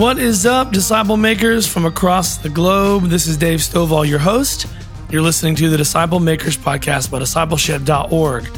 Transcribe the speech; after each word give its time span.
What 0.00 0.18
is 0.18 0.46
up, 0.46 0.72
disciple 0.72 1.18
makers 1.18 1.66
from 1.66 1.84
across 1.84 2.38
the 2.38 2.48
globe? 2.48 3.10
This 3.10 3.26
is 3.26 3.36
Dave 3.36 3.58
Stovall, 3.58 4.08
your 4.08 4.18
host. 4.18 4.66
You're 5.10 5.20
listening 5.20 5.54
to 5.56 5.68
the 5.68 5.76
Disciple 5.76 6.20
Makers 6.20 6.56
podcast 6.56 7.10
by 7.10 7.18
discipleship.org. 7.18 8.48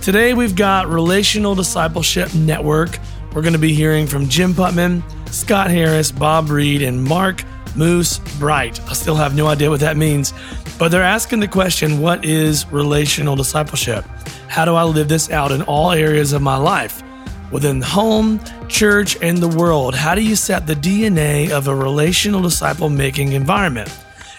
Today 0.00 0.32
we've 0.32 0.54
got 0.54 0.86
Relational 0.86 1.56
Discipleship 1.56 2.32
Network. 2.36 3.00
We're 3.34 3.42
going 3.42 3.52
to 3.52 3.58
be 3.58 3.74
hearing 3.74 4.06
from 4.06 4.28
Jim 4.28 4.54
Putman, 4.54 5.02
Scott 5.28 5.72
Harris, 5.72 6.12
Bob 6.12 6.50
Reed, 6.50 6.82
and 6.82 7.02
Mark 7.02 7.42
Moose 7.74 8.20
Bright. 8.38 8.80
I 8.88 8.92
still 8.92 9.16
have 9.16 9.34
no 9.34 9.48
idea 9.48 9.70
what 9.70 9.80
that 9.80 9.96
means, 9.96 10.32
but 10.78 10.90
they're 10.90 11.02
asking 11.02 11.40
the 11.40 11.48
question 11.48 12.00
what 12.00 12.24
is 12.24 12.64
relational 12.70 13.34
discipleship? 13.34 14.04
How 14.46 14.64
do 14.64 14.76
I 14.76 14.84
live 14.84 15.08
this 15.08 15.30
out 15.30 15.50
in 15.50 15.62
all 15.62 15.90
areas 15.90 16.32
of 16.32 16.42
my 16.42 16.56
life? 16.56 17.02
Within 17.52 17.82
home, 17.82 18.40
church, 18.66 19.18
and 19.20 19.36
the 19.36 19.48
world, 19.48 19.94
how 19.94 20.14
do 20.14 20.22
you 20.22 20.36
set 20.36 20.66
the 20.66 20.74
DNA 20.74 21.50
of 21.50 21.68
a 21.68 21.76
relational 21.76 22.40
disciple 22.40 22.88
making 22.88 23.32
environment? 23.32 23.94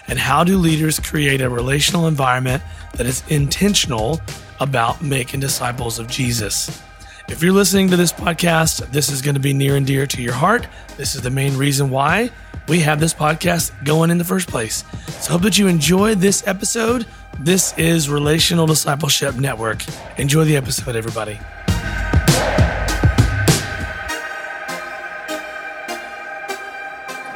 And 0.08 0.18
how 0.18 0.42
do 0.42 0.58
leaders 0.58 0.98
create 0.98 1.40
a 1.40 1.48
relational 1.48 2.08
environment 2.08 2.60
that 2.94 3.06
is 3.06 3.22
intentional 3.28 4.20
about 4.58 5.00
making 5.00 5.38
disciples 5.38 6.00
of 6.00 6.08
Jesus? 6.08 6.82
If 7.28 7.40
you're 7.40 7.52
listening 7.52 7.88
to 7.90 7.96
this 7.96 8.12
podcast, 8.12 8.90
this 8.90 9.08
is 9.08 9.22
going 9.22 9.34
to 9.34 9.40
be 9.40 9.54
near 9.54 9.76
and 9.76 9.86
dear 9.86 10.08
to 10.08 10.20
your 10.20 10.34
heart. 10.34 10.66
This 10.96 11.14
is 11.14 11.22
the 11.22 11.30
main 11.30 11.56
reason 11.56 11.90
why 11.90 12.30
we 12.66 12.80
have 12.80 12.98
this 12.98 13.14
podcast 13.14 13.72
going 13.84 14.10
in 14.10 14.18
the 14.18 14.24
first 14.24 14.48
place. 14.48 14.82
So, 15.20 15.32
hope 15.32 15.42
that 15.42 15.56
you 15.56 15.68
enjoyed 15.68 16.18
this 16.18 16.46
episode. 16.48 17.06
This 17.38 17.78
is 17.78 18.10
Relational 18.10 18.66
Discipleship 18.66 19.36
Network. 19.36 19.84
Enjoy 20.18 20.44
the 20.44 20.56
episode, 20.56 20.96
everybody. 20.96 21.38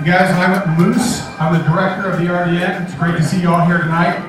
Guys, 0.04 0.30
I'm 0.30 0.78
Moose. 0.78 1.22
I'm 1.40 1.52
the 1.52 1.68
director 1.68 2.08
of 2.08 2.20
the 2.20 2.26
RDN. 2.26 2.84
It's 2.84 2.94
great 2.94 3.16
to 3.16 3.22
see 3.22 3.40
you 3.40 3.50
all 3.50 3.66
here 3.66 3.78
tonight. 3.78 4.24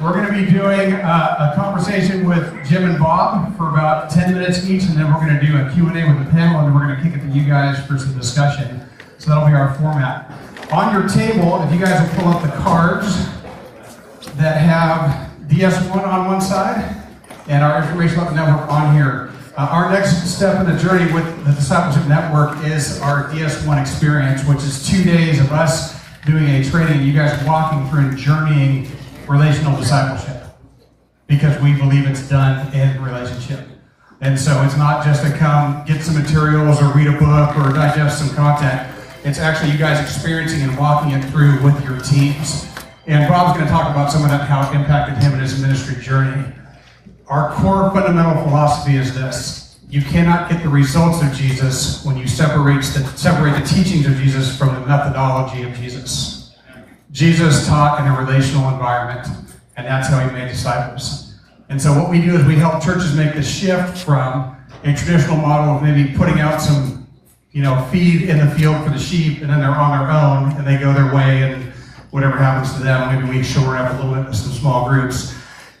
We're 0.00 0.14
going 0.14 0.26
to 0.26 0.32
be 0.32 0.50
doing 0.50 0.94
uh, 0.94 1.52
a 1.52 1.56
conversation 1.56 2.26
with 2.26 2.66
Jim 2.66 2.88
and 2.88 2.98
Bob 2.98 3.54
for 3.58 3.68
about 3.68 4.10
10 4.10 4.32
minutes 4.32 4.66
each, 4.66 4.84
and 4.84 4.96
then 4.96 5.12
we're 5.12 5.20
going 5.20 5.38
to 5.38 5.46
do 5.46 5.58
a 5.58 5.70
Q&A 5.72 6.08
with 6.08 6.24
the 6.24 6.30
panel, 6.30 6.58
and 6.58 6.68
then 6.68 6.74
we're 6.74 6.86
going 6.86 6.96
to 6.96 7.02
kick 7.02 7.22
it 7.22 7.26
to 7.26 7.32
you 7.38 7.46
guys 7.46 7.84
for 7.86 7.98
some 7.98 8.16
discussion. 8.16 8.80
So 9.18 9.28
that'll 9.30 9.46
be 9.46 9.54
our 9.54 9.74
format. 9.74 10.32
On 10.72 10.92
your 10.94 11.06
table, 11.06 11.62
if 11.62 11.72
you 11.72 11.78
guys 11.78 12.00
will 12.00 12.22
pull 12.22 12.32
up 12.32 12.42
the 12.42 12.56
cards 12.62 13.26
that 14.36 14.56
have 14.56 15.30
DS1 15.48 15.94
on 15.94 16.26
one 16.28 16.40
side 16.40 17.06
and 17.46 17.62
our 17.62 17.82
information 17.82 18.18
about 18.18 18.30
the 18.30 18.36
network 18.36 18.70
on 18.70 18.94
here. 18.94 19.33
Uh, 19.56 19.68
our 19.70 19.88
next 19.88 20.16
step 20.26 20.58
in 20.58 20.66
the 20.66 20.76
journey 20.82 21.12
with 21.12 21.24
the 21.44 21.52
Discipleship 21.52 22.08
Network 22.08 22.58
is 22.64 23.00
our 23.00 23.28
DS1 23.28 23.80
experience, 23.80 24.44
which 24.48 24.58
is 24.58 24.84
two 24.84 25.04
days 25.04 25.38
of 25.38 25.52
us 25.52 25.94
doing 26.26 26.48
a 26.48 26.64
training, 26.64 27.06
you 27.06 27.12
guys 27.12 27.40
walking 27.46 27.88
through 27.88 28.00
and 28.00 28.18
journeying 28.18 28.90
relational 29.28 29.78
discipleship. 29.78 30.42
Because 31.28 31.62
we 31.62 31.72
believe 31.72 32.04
it's 32.08 32.28
done 32.28 32.74
in 32.74 33.00
relationship. 33.00 33.60
And 34.20 34.36
so 34.36 34.60
it's 34.64 34.76
not 34.76 35.04
just 35.04 35.22
to 35.24 35.30
come 35.38 35.84
get 35.86 36.02
some 36.02 36.20
materials 36.20 36.82
or 36.82 36.92
read 36.92 37.06
a 37.06 37.12
book 37.12 37.56
or 37.56 37.72
digest 37.72 38.18
some 38.18 38.34
content. 38.34 38.90
It's 39.22 39.38
actually 39.38 39.70
you 39.70 39.78
guys 39.78 40.00
experiencing 40.00 40.62
and 40.62 40.76
walking 40.76 41.12
it 41.12 41.22
through 41.30 41.62
with 41.62 41.80
your 41.84 42.00
teams. 42.00 42.66
And 43.06 43.28
Bob's 43.28 43.56
going 43.56 43.66
to 43.66 43.72
talk 43.72 43.88
about 43.88 44.10
some 44.10 44.24
of 44.24 44.30
that, 44.30 44.48
how 44.48 44.68
it 44.68 44.74
impacted 44.74 45.22
him 45.22 45.34
in 45.34 45.38
his 45.38 45.62
ministry 45.62 46.02
journey. 46.02 46.44
Our 47.28 47.54
core 47.54 47.90
fundamental 47.90 48.42
philosophy 48.42 48.96
is 48.96 49.14
this. 49.14 49.78
You 49.88 50.02
cannot 50.02 50.50
get 50.50 50.62
the 50.62 50.68
results 50.68 51.22
of 51.22 51.32
Jesus 51.32 52.04
when 52.04 52.18
you 52.18 52.26
separate 52.26 52.82
the, 52.82 53.02
separate 53.16 53.58
the 53.58 53.66
teachings 53.66 54.06
of 54.06 54.16
Jesus 54.16 54.58
from 54.58 54.74
the 54.74 54.86
methodology 54.86 55.62
of 55.62 55.74
Jesus. 55.74 56.54
Jesus 57.12 57.66
taught 57.66 58.00
in 58.00 58.12
a 58.12 58.18
relational 58.18 58.68
environment, 58.68 59.26
and 59.76 59.86
that's 59.86 60.08
how 60.08 60.26
he 60.26 60.30
made 60.34 60.48
disciples. 60.48 61.34
And 61.70 61.80
so 61.80 61.98
what 61.98 62.10
we 62.10 62.20
do 62.20 62.36
is 62.36 62.44
we 62.44 62.56
help 62.56 62.82
churches 62.82 63.16
make 63.16 63.34
the 63.34 63.42
shift 63.42 63.98
from 63.98 64.54
a 64.82 64.94
traditional 64.94 65.36
model 65.36 65.76
of 65.76 65.82
maybe 65.82 66.14
putting 66.14 66.40
out 66.40 66.60
some, 66.60 67.08
you 67.52 67.62
know, 67.62 67.88
feed 67.90 68.28
in 68.28 68.36
the 68.36 68.54
field 68.54 68.84
for 68.84 68.90
the 68.90 68.98
sheep, 68.98 69.40
and 69.40 69.48
then 69.48 69.60
they're 69.60 69.70
on 69.70 69.98
their 69.98 70.10
own, 70.10 70.58
and 70.58 70.66
they 70.66 70.76
go 70.76 70.92
their 70.92 71.14
way, 71.14 71.42
and 71.42 71.72
whatever 72.10 72.36
happens 72.36 72.74
to 72.74 72.82
them, 72.82 73.14
maybe 73.14 73.38
we 73.38 73.42
shore 73.42 73.78
up 73.78 73.92
a 73.92 73.96
little 73.96 74.14
bit 74.14 74.26
with 74.26 74.36
some 74.36 74.52
small 74.52 74.86
groups 74.90 75.34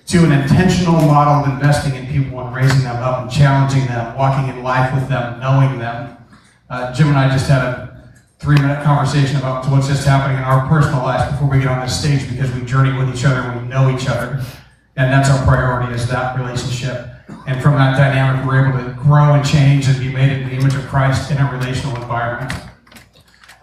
to 0.06 0.24
an 0.24 0.32
intentional 0.32 1.00
model 1.00 1.44
of 1.44 1.54
investing 1.54 1.94
in 1.94 2.06
people 2.06 2.40
and 2.40 2.54
raising 2.54 2.82
them 2.82 3.02
up 3.02 3.22
and 3.22 3.30
challenging 3.30 3.86
them, 3.86 4.16
walking 4.16 4.54
in 4.54 4.62
life 4.62 4.94
with 4.94 5.08
them, 5.08 5.40
knowing 5.40 5.78
them. 5.78 6.16
Uh, 6.68 6.92
Jim 6.92 7.08
and 7.08 7.16
I 7.16 7.30
just 7.30 7.48
had 7.48 7.62
a 7.62 8.12
three 8.38 8.56
minute 8.56 8.84
conversation 8.84 9.36
about 9.36 9.66
what's 9.70 9.88
just 9.88 10.06
happening 10.06 10.36
in 10.36 10.44
our 10.44 10.68
personal 10.68 11.00
lives 11.02 11.32
before 11.32 11.48
we 11.48 11.58
get 11.58 11.68
on 11.68 11.80
this 11.80 11.98
stage 11.98 12.28
because 12.28 12.52
we 12.52 12.64
journey 12.66 12.96
with 12.98 13.14
each 13.14 13.24
other 13.24 13.40
and 13.40 13.62
we 13.62 13.68
know 13.68 13.94
each 13.94 14.06
other. 14.08 14.42
And 14.96 15.12
that's 15.12 15.30
our 15.30 15.42
priority 15.44 15.94
is 15.94 16.06
that 16.08 16.36
relationship. 16.38 17.08
And 17.46 17.62
from 17.62 17.74
that 17.74 17.96
dynamic, 17.96 18.46
we're 18.46 18.68
able 18.68 18.84
to 18.84 18.92
grow 18.92 19.34
and 19.34 19.44
change 19.46 19.88
and 19.88 19.98
be 19.98 20.12
made 20.12 20.32
in 20.32 20.48
the 20.48 20.54
image 20.54 20.74
of 20.74 20.86
Christ 20.86 21.30
in 21.30 21.38
a 21.38 21.50
relational 21.50 21.96
environment. 21.96 22.52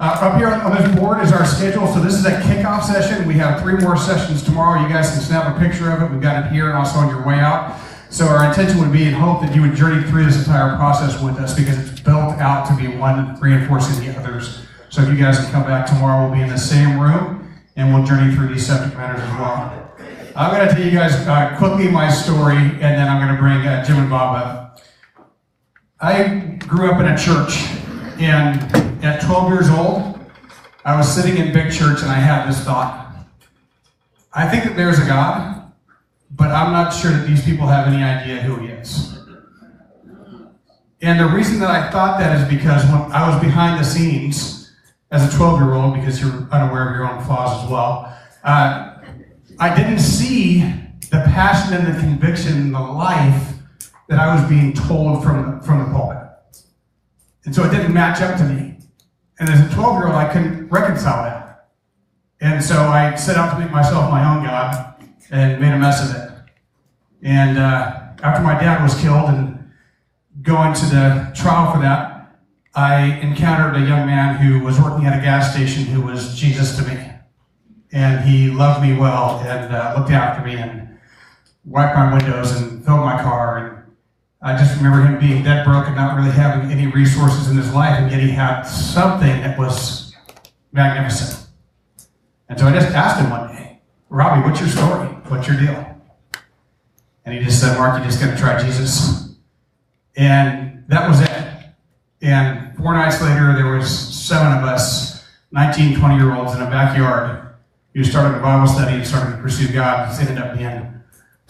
Uh, 0.01 0.17
up 0.19 0.37
here 0.39 0.47
on 0.47 0.75
this 0.75 0.95
board 0.95 1.21
is 1.21 1.31
our 1.31 1.45
schedule. 1.45 1.85
So 1.85 1.99
this 1.99 2.15
is 2.15 2.25
a 2.25 2.31
kickoff 2.41 2.81
session. 2.85 3.27
We 3.27 3.35
have 3.35 3.61
three 3.61 3.75
more 3.75 3.95
sessions 3.95 4.41
tomorrow. 4.41 4.81
You 4.81 4.89
guys 4.89 5.11
can 5.11 5.21
snap 5.21 5.55
a 5.55 5.59
picture 5.59 5.91
of 5.91 6.01
it. 6.01 6.09
We've 6.09 6.19
got 6.19 6.43
it 6.43 6.51
here 6.51 6.69
and 6.69 6.75
also 6.75 6.97
on 6.97 7.07
your 7.07 7.23
way 7.23 7.35
out. 7.35 7.79
So 8.09 8.25
our 8.25 8.47
intention 8.47 8.79
would 8.79 8.91
be 8.91 9.03
and 9.03 9.15
hope 9.15 9.41
that 9.41 9.53
you 9.53 9.61
would 9.61 9.75
journey 9.75 10.01
through 10.09 10.25
this 10.25 10.39
entire 10.39 10.75
process 10.75 11.21
with 11.21 11.37
us 11.37 11.55
because 11.55 11.77
it's 11.77 11.99
built 11.99 12.39
out 12.39 12.67
to 12.69 12.75
be 12.75 12.87
one 12.97 13.39
reinforcing 13.39 14.03
the 14.03 14.17
others. 14.17 14.65
So 14.89 15.03
if 15.03 15.09
you 15.09 15.23
guys 15.23 15.37
can 15.37 15.51
come 15.51 15.63
back 15.65 15.85
tomorrow, 15.85 16.25
we'll 16.25 16.35
be 16.35 16.41
in 16.41 16.49
the 16.49 16.57
same 16.57 16.99
room 16.99 17.53
and 17.75 17.93
we'll 17.93 18.03
journey 18.03 18.33
through 18.33 18.47
these 18.47 18.65
subject 18.65 18.97
matters 18.97 19.21
as 19.21 19.29
well. 19.37 19.87
I'm 20.35 20.51
going 20.51 20.67
to 20.67 20.73
tell 20.73 20.83
you 20.83 20.89
guys 20.89 21.13
uh, 21.27 21.55
quickly 21.59 21.91
my 21.91 22.09
story 22.09 22.57
and 22.57 22.81
then 22.81 23.07
I'm 23.07 23.21
going 23.21 23.35
to 23.35 23.39
bring 23.39 23.67
uh, 23.67 23.85
Jim 23.85 23.97
and 23.97 24.09
Bob 24.09 24.35
up. 24.35 24.81
I 25.99 26.57
grew 26.57 26.89
up 26.89 26.99
in 26.99 27.05
a 27.05 27.15
church 27.15 27.67
and 28.19 28.80
at 29.03 29.21
12 29.21 29.51
years 29.51 29.69
old, 29.69 30.19
I 30.85 30.95
was 30.95 31.13
sitting 31.13 31.37
in 31.37 31.53
big 31.53 31.71
church 31.71 32.01
and 32.01 32.11
I 32.11 32.15
had 32.15 32.47
this 32.47 32.63
thought. 32.63 33.15
I 34.33 34.47
think 34.47 34.63
that 34.63 34.75
there's 34.75 34.99
a 34.99 35.05
God, 35.05 35.71
but 36.31 36.51
I'm 36.51 36.71
not 36.71 36.91
sure 36.91 37.11
that 37.11 37.27
these 37.27 37.43
people 37.43 37.67
have 37.67 37.87
any 37.87 38.03
idea 38.03 38.41
who 38.41 38.55
he 38.57 38.67
is. 38.67 39.17
And 41.01 41.19
the 41.19 41.25
reason 41.25 41.59
that 41.59 41.71
I 41.71 41.89
thought 41.89 42.19
that 42.19 42.39
is 42.39 42.47
because 42.47 42.83
when 42.85 43.11
I 43.11 43.27
was 43.27 43.41
behind 43.41 43.79
the 43.79 43.83
scenes 43.83 44.71
as 45.09 45.33
a 45.33 45.37
12 45.37 45.59
year 45.59 45.73
old, 45.73 45.95
because 45.95 46.21
you're 46.21 46.47
unaware 46.51 46.89
of 46.89 46.95
your 46.95 47.09
own 47.09 47.23
flaws 47.25 47.63
as 47.63 47.69
well, 47.69 48.17
uh, 48.43 48.99
I 49.59 49.75
didn't 49.75 49.99
see 49.99 50.61
the 51.11 51.21
passion 51.25 51.73
and 51.73 51.87
the 51.87 51.99
conviction 51.99 52.53
and 52.53 52.73
the 52.73 52.79
life 52.79 53.53
that 54.07 54.19
I 54.19 54.33
was 54.33 54.47
being 54.49 54.73
told 54.73 55.23
from 55.23 55.61
from 55.61 55.79
the 55.79 55.85
pulpit. 55.85 56.21
And 57.45 57.55
so 57.55 57.63
it 57.63 57.71
didn't 57.71 57.93
match 57.93 58.21
up 58.21 58.37
to 58.37 58.43
me. 58.43 58.70
And 59.41 59.49
as 59.49 59.59
a 59.59 59.73
12 59.73 59.97
year 59.97 60.05
old, 60.05 60.15
I 60.15 60.31
couldn't 60.31 60.69
reconcile 60.69 61.23
that. 61.23 61.69
And 62.41 62.63
so 62.63 62.75
I 62.75 63.15
set 63.15 63.37
out 63.37 63.55
to 63.55 63.59
make 63.59 63.71
myself 63.71 64.11
my 64.11 64.23
own 64.23 64.43
God 64.45 65.03
and 65.31 65.59
made 65.59 65.73
a 65.73 65.79
mess 65.79 66.07
of 66.07 66.15
it. 66.15 66.31
And 67.23 67.57
uh, 67.57 68.01
after 68.21 68.43
my 68.43 68.53
dad 68.53 68.83
was 68.83 68.93
killed 69.01 69.29
and 69.29 69.71
going 70.43 70.75
to 70.75 70.85
the 70.85 71.31
trial 71.33 71.73
for 71.73 71.81
that, 71.81 72.37
I 72.75 73.19
encountered 73.21 73.81
a 73.81 73.83
young 73.83 74.05
man 74.05 74.35
who 74.35 74.63
was 74.63 74.79
working 74.79 75.07
at 75.07 75.17
a 75.17 75.21
gas 75.23 75.51
station 75.51 75.85
who 75.85 76.01
was 76.01 76.35
Jesus 76.35 76.77
to 76.77 76.83
me. 76.83 77.11
And 77.91 78.23
he 78.23 78.51
loved 78.51 78.83
me 78.85 78.95
well 78.95 79.39
and 79.39 79.73
uh, 79.73 79.95
looked 79.97 80.11
after 80.11 80.45
me 80.45 80.53
and 80.53 80.99
wiped 81.65 81.95
my 81.95 82.13
windows 82.13 82.51
and 82.51 82.85
filled 82.85 82.99
my 82.99 83.19
car 83.19 83.57
and 83.57 83.80
I 84.43 84.57
just 84.57 84.75
remember 84.77 85.05
him 85.05 85.19
being 85.19 85.43
dead 85.43 85.63
broke 85.65 85.85
and 85.85 85.95
not 85.95 86.17
really 86.17 86.31
having 86.31 86.71
any 86.71 86.87
resources 86.87 87.49
in 87.49 87.57
his 87.57 87.71
life, 87.73 87.99
and 87.99 88.09
yet 88.09 88.19
he 88.19 88.31
had 88.31 88.63
something 88.63 89.41
that 89.41 89.57
was 89.57 90.15
magnificent. 90.71 91.47
And 92.49 92.59
so 92.59 92.67
I 92.67 92.73
just 92.73 92.87
asked 92.87 93.21
him 93.21 93.29
one 93.29 93.49
day, 93.49 93.81
Robbie, 94.09 94.47
what's 94.47 94.59
your 94.59 94.69
story? 94.69 95.07
What's 95.27 95.47
your 95.47 95.57
deal? 95.57 96.01
And 97.23 97.35
he 97.35 97.43
just 97.43 97.61
said, 97.61 97.77
Mark, 97.77 97.99
you 97.99 98.03
just 98.03 98.19
got 98.19 98.31
to 98.31 98.37
try 98.37 98.61
Jesus. 98.61 99.35
And 100.15 100.83
that 100.87 101.07
was 101.07 101.21
it. 101.21 101.31
And 102.21 102.75
four 102.77 102.93
nights 102.93 103.21
later, 103.21 103.53
there 103.53 103.75
was 103.75 103.89
seven 103.89 104.57
of 104.57 104.63
us, 104.63 105.23
19, 105.51 105.99
20 105.99 106.15
year 106.15 106.35
olds 106.35 106.55
in 106.55 106.61
a 106.61 106.65
backyard 106.65 107.53
who 107.93 108.03
started 108.03 108.37
a 108.37 108.41
Bible 108.41 108.67
study 108.67 108.95
and 108.95 109.07
started 109.07 109.35
to 109.35 109.41
pursue 109.41 109.71
God. 109.71 110.13
It 110.13 110.27
ended 110.27 110.43
up 110.43 110.57
being 110.57 111.00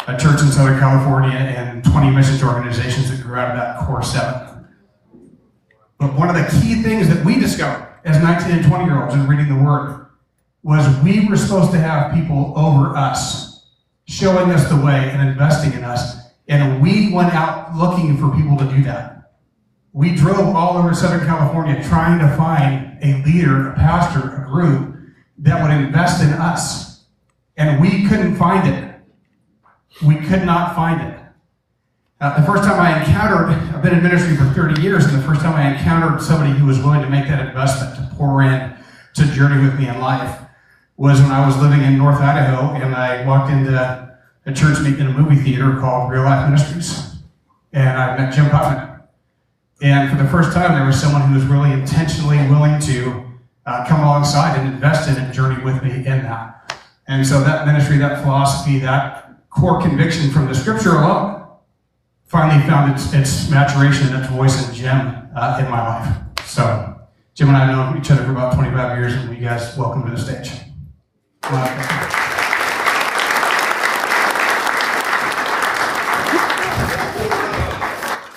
a 0.07 0.17
church 0.17 0.41
in 0.41 0.47
Southern 0.51 0.79
California 0.79 1.37
and 1.37 1.83
20 1.83 2.09
missions 2.11 2.41
organizations 2.41 3.11
that 3.11 3.21
grew 3.21 3.35
out 3.35 3.51
of 3.51 3.57
that 3.57 3.85
core 3.85 4.01
seven. 4.01 4.67
But 5.99 6.15
one 6.15 6.29
of 6.29 6.35
the 6.35 6.59
key 6.59 6.81
things 6.81 7.07
that 7.09 7.23
we 7.23 7.39
discovered 7.39 7.87
as 8.03 8.21
19 8.21 8.51
and 8.51 8.65
20 8.65 8.85
year 8.85 9.03
olds 9.03 9.13
in 9.13 9.27
reading 9.27 9.47
the 9.47 9.63
Word 9.63 10.07
was 10.63 11.03
we 11.03 11.27
were 11.27 11.37
supposed 11.37 11.71
to 11.71 11.77
have 11.77 12.13
people 12.13 12.53
over 12.55 12.95
us, 12.95 13.67
showing 14.07 14.51
us 14.51 14.67
the 14.69 14.75
way 14.75 15.09
and 15.11 15.27
investing 15.27 15.73
in 15.73 15.83
us. 15.83 16.17
And 16.47 16.81
we 16.81 17.13
went 17.13 17.33
out 17.33 17.75
looking 17.75 18.17
for 18.17 18.35
people 18.35 18.57
to 18.57 18.65
do 18.65 18.83
that. 18.83 19.33
We 19.93 20.15
drove 20.15 20.55
all 20.55 20.77
over 20.77 20.93
Southern 20.95 21.27
California 21.27 21.83
trying 21.83 22.19
to 22.19 22.35
find 22.35 22.97
a 23.03 23.23
leader, 23.23 23.71
a 23.71 23.75
pastor, 23.75 24.43
a 24.43 24.47
group 24.47 24.97
that 25.39 25.61
would 25.61 25.71
invest 25.71 26.23
in 26.23 26.29
us. 26.29 27.03
And 27.57 27.79
we 27.79 28.07
couldn't 28.07 28.35
find 28.35 28.67
it. 28.67 28.90
We 30.05 30.15
could 30.15 30.45
not 30.45 30.75
find 30.75 31.01
it. 31.01 31.19
Uh, 32.19 32.39
the 32.39 32.45
first 32.45 32.63
time 32.63 32.79
I 32.79 32.99
encountered, 32.99 33.49
I've 33.73 33.81
been 33.81 33.95
in 33.95 34.03
ministry 34.03 34.35
for 34.35 34.45
30 34.45 34.81
years, 34.81 35.05
and 35.05 35.17
the 35.17 35.25
first 35.25 35.41
time 35.41 35.55
I 35.55 35.73
encountered 35.73 36.21
somebody 36.21 36.51
who 36.51 36.65
was 36.65 36.77
willing 36.79 37.01
to 37.01 37.09
make 37.09 37.27
that 37.27 37.47
investment 37.47 37.95
to 37.95 38.15
pour 38.15 38.43
in 38.43 38.75
to 39.15 39.25
journey 39.33 39.63
with 39.63 39.77
me 39.79 39.87
in 39.87 39.99
life 39.99 40.39
was 40.97 41.19
when 41.19 41.31
I 41.31 41.45
was 41.45 41.57
living 41.57 41.81
in 41.81 41.97
North 41.97 42.19
Idaho 42.19 42.75
and 42.75 42.95
I 42.95 43.25
walked 43.25 43.51
into 43.51 43.75
a 44.45 44.53
church 44.53 44.79
meeting 44.81 44.99
in 44.99 45.07
a 45.07 45.13
movie 45.13 45.35
theater 45.35 45.79
called 45.79 46.11
Real 46.11 46.23
Life 46.23 46.47
Ministries. 46.47 47.15
And 47.73 47.97
I 47.97 48.17
met 48.17 48.33
Jim 48.33 48.45
Putman. 48.45 49.01
And 49.81 50.09
for 50.09 50.21
the 50.21 50.29
first 50.29 50.53
time, 50.53 50.75
there 50.75 50.85
was 50.85 51.01
someone 51.01 51.23
who 51.23 51.33
was 51.33 51.45
really 51.45 51.71
intentionally 51.71 52.37
willing 52.49 52.79
to 52.81 53.25
uh, 53.65 53.85
come 53.87 54.01
alongside 54.01 54.59
and 54.59 54.73
invest 54.73 55.09
in 55.09 55.15
and 55.15 55.33
journey 55.33 55.61
with 55.63 55.81
me 55.83 55.91
in 55.91 56.03
that. 56.03 56.79
And 57.07 57.25
so 57.25 57.41
that 57.41 57.65
ministry, 57.65 57.97
that 57.97 58.21
philosophy, 58.21 58.77
that 58.79 59.30
core 59.51 59.81
conviction 59.81 60.31
from 60.31 60.47
the 60.47 60.55
scripture 60.55 60.95
alone 60.95 61.45
finally 62.25 62.65
found 62.65 62.91
its, 62.93 63.13
its 63.13 63.49
maturation 63.49 64.07
and 64.07 64.23
its 64.23 64.33
voice 64.33 64.67
in 64.67 64.73
Jim 64.73 65.29
uh, 65.35 65.59
in 65.63 65.69
my 65.69 65.81
life. 65.85 66.17
So 66.45 66.97
Jim 67.35 67.49
and 67.49 67.57
I 67.57 67.65
have 67.65 67.75
known 67.75 68.01
each 68.01 68.09
other 68.09 68.23
for 68.23 68.31
about 68.31 68.55
25 68.55 68.97
years, 68.97 69.13
and 69.13 69.35
you 69.35 69.43
guys 69.43 69.77
welcome 69.77 70.03
to 70.05 70.11
the 70.11 70.17
stage. 70.17 70.51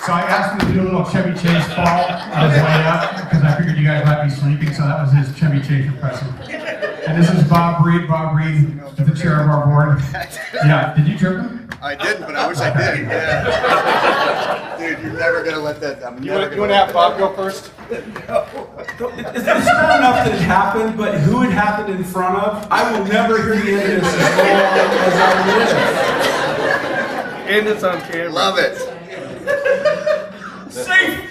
So 0.04 0.12
I 0.12 0.20
asked 0.28 0.60
him 0.62 0.68
to 0.68 0.74
do 0.74 0.82
a 0.82 0.84
little 0.84 1.04
Chevy 1.04 1.32
Chase 1.32 1.64
fall 1.72 2.04
on 2.04 2.50
his 2.50 2.60
way 2.60 2.84
up 2.84 3.14
because 3.24 3.42
I 3.42 3.56
figured 3.56 3.78
you 3.78 3.86
guys 3.86 4.04
might 4.04 4.24
be 4.24 4.30
sleeping, 4.30 4.74
so 4.74 4.82
that 4.82 5.00
was 5.00 5.12
his 5.12 5.34
Chevy 5.38 5.60
Chase 5.60 5.86
impression. 5.86 6.63
And 7.06 7.22
this 7.22 7.30
is 7.30 7.44
Bob 7.48 7.84
Reed. 7.84 8.08
Bob 8.08 8.36
Reed 8.36 8.80
the 8.96 9.14
chair 9.14 9.40
of 9.42 9.48
our 9.48 9.66
board. 9.66 10.02
Yeah, 10.64 10.94
did 10.94 11.06
you 11.08 11.18
trip 11.18 11.40
him? 11.40 11.68
I 11.82 11.94
didn't, 11.96 12.22
but 12.22 12.36
I 12.36 12.46
wish 12.46 12.58
I 12.58 12.70
did. 12.74 13.06
Yeah. 13.06 14.76
Dude, 14.78 14.98
you're 15.02 15.12
never 15.18 15.42
gonna 15.44 15.58
let 15.58 15.80
that. 15.80 16.02
I'm 16.02 16.22
You 16.22 16.32
want, 16.32 16.48
gonna 16.50 16.60
want 16.60 16.70
to 16.70 16.76
have 16.76 16.92
Bob 16.92 17.18
go 17.18 17.34
first? 17.34 17.70
It's, 18.96 19.36
it's 19.36 19.66
not 19.66 19.98
enough 19.98 20.24
that 20.24 20.28
it 20.28 20.40
happened, 20.40 20.96
but 20.96 21.18
who 21.20 21.42
it 21.42 21.50
happened 21.50 21.92
in 21.94 22.04
front 22.04 22.36
of, 22.38 22.66
I 22.70 22.90
will 22.92 23.04
never 23.06 23.36
hear 23.42 23.56
the 23.56 23.72
end 23.82 23.92
of 23.96 24.02
this 24.04 24.14
as 24.14 24.38
long 24.38 24.90
as 25.04 25.14
I 25.20 25.26
live. 25.58 27.48
And 27.50 27.66
it's 27.66 27.82
on 27.82 28.00
camera. 28.02 28.30
Love 28.30 28.58
it. 28.58 28.76
Safe! 30.72 31.30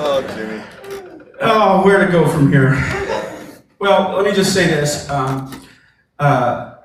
Oh, 0.00 0.22
Jimmy. 0.34 0.62
Oh, 1.40 1.84
where 1.84 2.04
to 2.04 2.10
go 2.10 2.28
from 2.28 2.50
here? 2.50 2.74
Well, 3.78 4.16
let 4.16 4.24
me 4.24 4.32
just 4.32 4.52
say 4.52 4.66
this. 4.66 5.08
Um, 5.08 5.64
uh, 6.18 6.78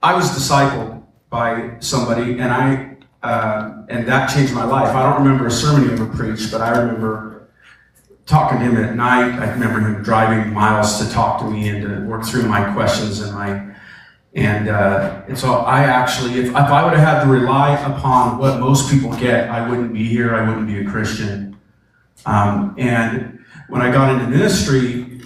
I 0.00 0.14
was 0.14 0.30
discipled 0.30 1.02
by 1.30 1.76
somebody, 1.80 2.38
and 2.38 2.44
I 2.44 2.96
uh, 3.24 3.82
and 3.88 4.06
that 4.06 4.32
changed 4.32 4.54
my 4.54 4.62
life. 4.62 4.94
I 4.94 5.02
don't 5.02 5.24
remember 5.24 5.48
a 5.48 5.50
sermon 5.50 5.88
he 5.88 5.92
ever 5.92 6.06
preached, 6.06 6.52
but 6.52 6.60
I 6.60 6.78
remember 6.78 7.48
talking 8.24 8.60
to 8.60 8.64
him 8.64 8.76
at 8.76 8.94
night. 8.94 9.32
I 9.32 9.50
remember 9.50 9.80
him 9.80 10.00
driving 10.04 10.52
miles 10.52 11.04
to 11.04 11.12
talk 11.12 11.40
to 11.40 11.50
me 11.50 11.68
and 11.68 11.82
to 11.82 12.06
work 12.06 12.24
through 12.24 12.44
my 12.44 12.72
questions 12.72 13.20
and 13.20 13.34
my 13.34 13.74
and 14.34 14.68
uh, 14.68 15.22
and 15.26 15.36
so 15.36 15.54
I 15.54 15.82
actually, 15.82 16.38
if, 16.38 16.50
if 16.50 16.54
I 16.54 16.84
would 16.84 16.96
have 16.96 17.04
had 17.04 17.24
to 17.24 17.28
rely 17.28 17.74
upon 17.80 18.38
what 18.38 18.60
most 18.60 18.92
people 18.92 19.12
get, 19.16 19.50
I 19.50 19.68
wouldn't 19.68 19.92
be 19.92 20.04
here. 20.04 20.36
I 20.36 20.48
wouldn't 20.48 20.68
be 20.68 20.78
a 20.78 20.84
Christian. 20.84 21.56
Um, 22.26 22.76
and 22.78 23.37
when 23.68 23.82
I 23.82 23.92
got 23.92 24.10
into 24.12 24.26
ministry, 24.28 25.20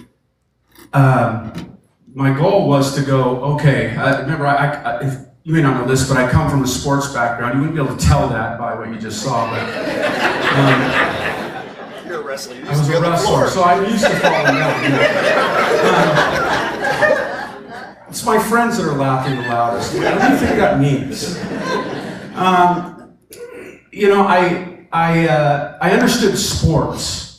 um, 0.93 1.77
my 2.13 2.33
goal 2.37 2.67
was 2.67 2.93
to 2.95 3.01
go. 3.01 3.41
Okay, 3.55 3.95
uh, 3.95 4.21
remember, 4.21 4.45
I, 4.45 4.67
I, 4.67 4.99
if, 5.01 5.15
you 5.43 5.53
may 5.53 5.61
not 5.61 5.81
know 5.81 5.87
this, 5.87 6.07
but 6.07 6.17
I 6.17 6.29
come 6.29 6.49
from 6.49 6.63
a 6.63 6.67
sports 6.67 7.11
background. 7.11 7.55
You 7.55 7.61
wouldn't 7.61 7.75
be 7.75 7.83
able 7.83 7.97
to 7.97 8.05
tell 8.05 8.29
that 8.29 8.57
by 8.57 8.75
what 8.75 8.89
you 8.89 8.97
just 8.99 9.21
saw, 9.23 9.49
but. 9.49 9.63
Um, 10.53 12.07
You're 12.07 12.21
a 12.21 12.23
wrestler. 12.23 12.55
You 12.55 12.65
I 12.65 12.69
was 12.69 12.87
a 12.87 12.91
be 12.91 12.95
on 12.97 13.03
the 13.03 13.09
wrestler, 13.09 13.47
so 13.47 13.63
I'm 13.63 13.83
used 13.89 14.05
to 14.05 14.11
falling 14.19 14.45
down. 14.45 14.73
Um, 15.83 16.33
it's 18.07 18.23
my 18.25 18.37
friends 18.37 18.77
that 18.77 18.85
are 18.85 18.95
laughing 18.95 19.35
the 19.37 19.47
loudest. 19.47 19.93
What 19.95 20.01
do 20.01 20.27
you 20.29 20.37
think 20.37 20.57
that 20.57 20.79
means? 20.79 21.35
Um, 22.35 23.15
you 23.91 24.07
know, 24.07 24.21
I 24.21 24.85
I 24.91 25.27
uh, 25.27 25.77
I 25.81 25.91
understood 25.91 26.37
sports, 26.37 27.32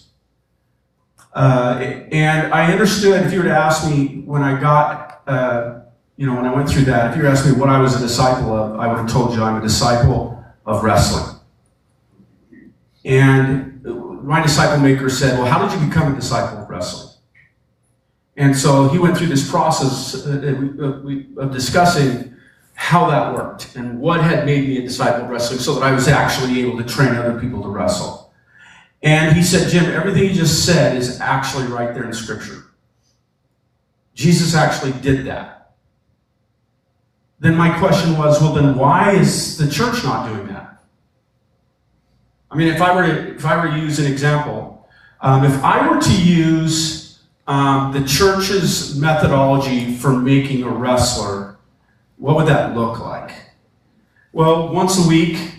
uh, 1.35 1.79
and 2.13 2.53
I 2.53 2.73
understood. 2.73 3.27
If 3.27 3.33
you 3.33 3.41
were 3.41 3.47
to 3.47 3.57
ask 3.57 3.91
me 3.91 4.23
when 4.25 4.43
I 4.43 4.61
got, 4.61 5.23
uh, 5.27 5.81
you 6.17 6.27
know, 6.27 6.37
when 6.37 6.47
I 6.47 6.55
went 6.55 6.69
through 6.69 6.85
that, 6.85 7.11
if 7.11 7.17
you 7.17 7.23
were 7.23 7.29
to 7.29 7.33
ask 7.33 7.45
me 7.45 7.53
what 7.53 7.69
I 7.69 7.81
was 7.81 7.97
a 7.97 7.99
disciple 7.99 8.57
of, 8.57 8.79
I 8.79 8.87
would 8.87 8.99
have 8.99 9.11
told 9.11 9.35
you 9.35 9.43
I'm 9.43 9.57
a 9.57 9.63
disciple 9.63 10.45
of 10.65 10.85
wrestling. 10.85 11.41
And 13.05 13.83
my 14.25 14.43
disciple 14.43 14.79
maker 14.79 15.11
said, 15.11 15.39
Well, 15.39 15.47
how 15.47 15.67
did 15.67 15.79
you 15.79 15.87
become 15.87 16.13
a 16.13 16.17
disciple 16.17 16.63
of 16.63 16.71
wrestling? 16.71 17.15
And 18.37 18.57
so 18.57 18.89
he 18.89 18.99
went 18.99 19.17
through 19.17 19.29
this 19.29 19.49
process 19.49 20.27
uh, 20.27 20.31
uh, 20.81 21.43
of 21.43 21.53
discussing 21.53 22.35
how 22.75 23.09
that 23.09 23.33
worked 23.35 23.77
and 23.77 24.01
what 24.01 24.21
had 24.21 24.45
made 24.45 24.69
me 24.69 24.79
a 24.79 24.83
disciple 24.83 25.25
of 25.25 25.31
wrestling 25.31 25.61
so 25.61 25.75
that 25.75 25.83
I 25.85 25.93
was 25.93 26.09
actually 26.09 26.61
able 26.61 26.77
to 26.79 26.85
train 26.85 27.15
other 27.15 27.39
people 27.39 27.63
to 27.63 27.69
wrestle. 27.69 28.24
And 29.05 29.37
he 29.37 29.43
said, 29.43 29.71
Jim, 29.71 29.85
everything 29.85 30.25
you 30.25 30.33
just 30.33 30.65
said 30.65 30.97
is 30.97 31.21
actually 31.21 31.67
right 31.67 31.93
there 31.93 32.05
in 32.05 32.13
Scripture. 32.15 32.65
Jesus 34.15 34.55
actually 34.55 34.93
did 35.03 35.27
that. 35.27 35.75
Then 37.39 37.55
my 37.55 37.79
question 37.79 38.17
was, 38.17 38.41
well, 38.41 38.55
then 38.55 38.77
why 38.77 39.13
is 39.13 39.59
the 39.59 39.71
church 39.71 40.03
not 40.03 40.33
doing 40.33 40.47
that? 40.47 40.83
I 42.51 42.57
mean, 42.57 42.69
if 42.69 42.81
I 42.81 42.95
were 42.95 43.07
to, 43.07 43.35
if 43.35 43.45
I 43.45 43.63
were 43.63 43.71
to 43.71 43.79
use 43.79 43.99
an 43.99 44.11
example, 44.11 44.89
um, 45.21 45.45
if 45.45 45.63
I 45.63 45.87
were 45.87 46.01
to 46.01 46.23
use 46.23 47.23
um, 47.47 47.93
the 47.93 48.05
church's 48.05 48.99
methodology 48.99 49.95
for 49.97 50.13
making 50.13 50.63
a 50.63 50.71
wrestler, 50.71 51.59
what 52.17 52.37
would 52.37 52.47
that 52.47 52.75
look 52.75 53.01
like? 53.01 53.33
Well, 54.33 54.73
once 54.73 55.05
a 55.05 55.07
week, 55.07 55.54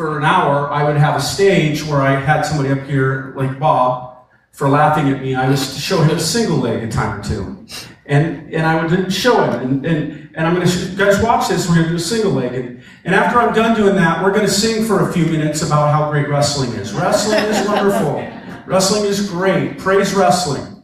for 0.00 0.16
an 0.16 0.24
hour, 0.24 0.70
I 0.70 0.82
would 0.84 0.96
have 0.96 1.14
a 1.14 1.20
stage 1.20 1.84
where 1.84 2.00
I 2.00 2.18
had 2.18 2.40
somebody 2.40 2.70
up 2.70 2.88
here, 2.88 3.34
like 3.36 3.58
Bob, 3.58 4.16
for 4.50 4.66
laughing 4.66 5.12
at 5.12 5.20
me. 5.20 5.34
I 5.34 5.46
was 5.46 5.74
to 5.74 5.78
show 5.78 6.00
him 6.00 6.16
a 6.16 6.18
single 6.18 6.56
leg 6.56 6.82
a 6.82 6.90
time 6.90 7.20
or 7.20 7.22
two. 7.22 7.66
And, 8.06 8.50
and 8.54 8.66
I 8.66 8.82
would 8.82 9.12
show 9.12 9.44
him, 9.44 9.60
and, 9.60 9.84
and, 9.84 10.30
and 10.34 10.46
I'm 10.46 10.54
going 10.54 10.66
to, 10.66 10.96
guys, 10.96 11.22
watch 11.22 11.50
this. 11.50 11.68
We're 11.68 11.74
going 11.74 11.84
to 11.84 11.90
do 11.90 11.96
a 11.96 11.98
single 11.98 12.32
leg. 12.32 12.54
And, 12.54 12.82
and 13.04 13.14
after 13.14 13.40
I'm 13.40 13.52
done 13.52 13.76
doing 13.76 13.94
that, 13.96 14.24
we're 14.24 14.32
going 14.32 14.46
to 14.46 14.50
sing 14.50 14.86
for 14.86 15.06
a 15.06 15.12
few 15.12 15.26
minutes 15.26 15.60
about 15.60 15.92
how 15.92 16.10
great 16.10 16.30
wrestling 16.30 16.72
is. 16.72 16.94
Wrestling 16.94 17.44
is 17.44 17.68
wonderful. 17.68 18.26
Wrestling 18.66 19.04
is 19.04 19.28
great. 19.28 19.76
Praise 19.76 20.14
wrestling. 20.14 20.82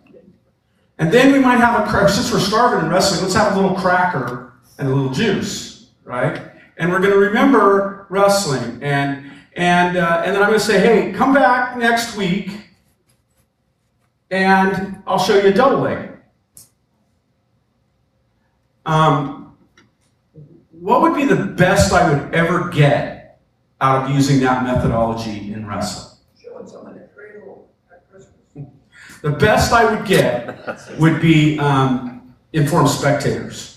And 0.99 1.11
then 1.11 1.33
we 1.33 1.39
might 1.39 1.57
have 1.57 1.81
a 1.81 1.91
cracker. 1.91 2.13
Since 2.13 2.31
we're 2.31 2.41
starving 2.41 2.85
in 2.85 2.93
wrestling, 2.93 3.23
let's 3.23 3.35
have 3.35 3.57
a 3.57 3.61
little 3.61 3.79
cracker 3.79 4.53
and 4.77 4.89
a 4.89 4.95
little 4.95 5.11
juice, 5.11 5.93
right? 6.05 6.56
And 6.77 6.91
we're 6.91 7.01
going 7.01 7.13
to 7.13 7.19
remember 7.19 8.07
wrestling. 8.11 8.83
And, 8.83 9.33
and, 9.55 9.97
uh, 9.97 10.23
and 10.25 10.35
then 10.35 10.43
I'm 10.43 10.49
going 10.49 10.61
to 10.61 10.65
say, 10.65 10.81
hey, 10.81 11.13
come 11.13 11.33
back 11.33 11.77
next 11.79 12.17
week 12.17 12.51
and 14.31 15.03
I'll 15.07 15.19
show 15.19 15.37
you 15.39 15.49
a 15.49 15.53
double 15.53 15.79
leg. 15.79 16.11
Um, 18.85 19.57
what 20.71 21.01
would 21.03 21.15
be 21.15 21.25
the 21.25 21.45
best 21.45 21.93
I 21.93 22.13
would 22.13 22.35
ever 22.35 22.69
get 22.69 23.41
out 23.81 24.05
of 24.05 24.15
using 24.15 24.41
that 24.41 24.63
methodology 24.65 25.53
in 25.53 25.67
wrestling? 25.67 26.19
The 29.23 29.31
best 29.31 29.73
I 29.73 29.93
would 29.93 30.07
get 30.07 30.79
would 30.99 31.21
be 31.21 31.59
um, 31.59 32.35
informed 32.53 32.91
spectators 32.91 33.76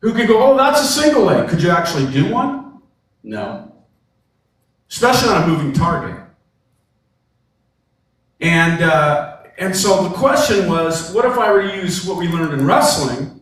who 0.00 0.12
could 0.12 0.28
go, 0.28 0.42
"Oh, 0.42 0.56
that's 0.56 0.80
a 0.80 0.86
single 0.86 1.24
leg. 1.24 1.48
Could 1.48 1.62
you 1.62 1.70
actually 1.70 2.10
do 2.12 2.32
one?" 2.32 2.80
No, 3.22 3.72
especially 4.90 5.30
on 5.30 5.42
a 5.42 5.46
moving 5.46 5.72
target. 5.72 6.16
And 8.40 8.82
uh, 8.82 9.38
and 9.58 9.74
so 9.74 10.08
the 10.08 10.14
question 10.14 10.68
was, 10.68 11.12
what 11.12 11.24
if 11.24 11.36
I 11.36 11.50
were 11.52 11.62
to 11.62 11.76
use 11.76 12.06
what 12.06 12.16
we 12.16 12.28
learned 12.28 12.52
in 12.58 12.64
wrestling, 12.64 13.40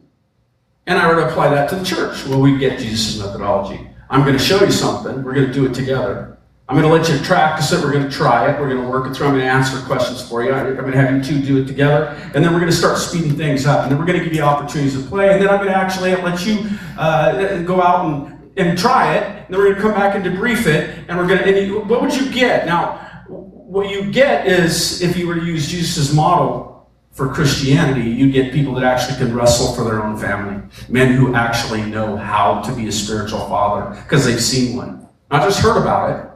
and 0.87 0.99
I 0.99 1.07
were 1.07 1.21
to 1.21 1.29
apply 1.29 1.51
that 1.51 1.69
to 1.71 1.77
the 1.77 1.85
church? 1.85 2.27
Well, 2.27 2.41
we 2.41 2.57
get 2.59 2.79
Jesus' 2.79 3.23
methodology. 3.23 3.89
I'm 4.09 4.23
going 4.23 4.37
to 4.37 4.43
show 4.43 4.63
you 4.65 4.71
something. 4.71 5.23
We're 5.23 5.35
going 5.35 5.49
to 5.49 5.53
do 5.53 5.67
it 5.67 5.75
together. 5.75 6.36
I'm 6.69 6.75
going 6.75 6.89
to 6.89 6.93
let 6.93 7.09
you 7.09 7.25
practice 7.25 7.71
it. 7.71 7.83
We're 7.85 7.93
going 7.93 8.11
to 8.11 8.11
try 8.11 8.51
it. 8.51 8.61
We're 8.61 8.69
going 8.69 8.83
to 8.83 8.89
work 8.89 9.07
it 9.07 9.15
through. 9.15 9.29
I'm 9.29 9.35
going 9.35 9.45
to 9.45 9.51
answer 9.51 9.79
questions 9.87 10.29
for 10.29 10.43
you. 10.43 10.53
I'm 10.53 10.75
going 10.75 10.91
to 10.91 10.99
have 11.01 11.13
you 11.15 11.23
two 11.23 11.41
do 11.41 11.63
it 11.63 11.67
together. 11.67 12.07
And 12.35 12.45
then 12.45 12.53
we're 12.53 12.59
going 12.59 12.73
to 12.73 12.77
start 12.77 12.99
speeding 12.99 13.37
things 13.37 13.67
up. 13.67 13.83
And 13.83 13.93
then 13.93 14.01
we're 14.01 14.05
going 14.05 14.19
to 14.19 14.25
give 14.25 14.35
you 14.35 14.43
opportunities 14.43 15.01
to 15.01 15.09
play. 15.09 15.33
And 15.33 15.41
then 15.41 15.49
I'm 15.49 15.59
going 15.59 15.69
to 15.69 15.77
actually 15.77 16.17
let 16.17 16.45
you 16.45 16.69
uh, 16.99 17.63
go 17.63 17.81
out 17.81 18.07
and, 18.07 18.59
and 18.59 18.77
try 18.77 19.15
it. 19.15 19.23
And 19.23 19.55
then 19.55 19.61
we're 19.61 19.67
going 19.67 19.77
to 19.77 19.83
come 19.83 19.95
back 19.95 20.17
and 20.17 20.25
debrief 20.25 20.67
it. 20.67 21.05
And 21.09 21.17
we're 21.17 21.29
going 21.29 21.45
to, 21.45 21.65
you, 21.65 21.81
what 21.83 22.03
would 22.03 22.17
you 22.17 22.33
get? 22.33 22.67
Now, 22.67 23.25
what 23.29 23.89
you 23.89 24.11
get 24.11 24.49
is 24.49 25.03
if 25.03 25.17
you 25.17 25.29
were 25.29 25.37
to 25.37 25.45
use 25.45 25.69
Jesus' 25.69 26.13
model 26.13 26.91
for 27.13 27.33
Christianity, 27.33 28.11
you 28.11 28.33
get 28.33 28.53
people 28.53 28.75
that 28.75 28.83
actually 28.83 29.19
can 29.19 29.33
wrestle 29.37 29.73
for 29.73 29.85
their 29.85 30.03
own 30.03 30.19
family. 30.19 30.61
Men 30.89 31.13
who 31.13 31.33
actually 31.37 31.83
know 31.83 32.17
how 32.17 32.61
to 32.63 32.73
be 32.75 32.89
a 32.89 32.93
spiritual 32.93 33.41
father 33.41 34.03
because 34.03 34.25
they've 34.25 34.43
seen 34.43 34.77
one, 34.77 35.09
not 35.31 35.45
just 35.45 35.61
heard 35.61 35.81
about 35.81 36.11
it. 36.11 36.36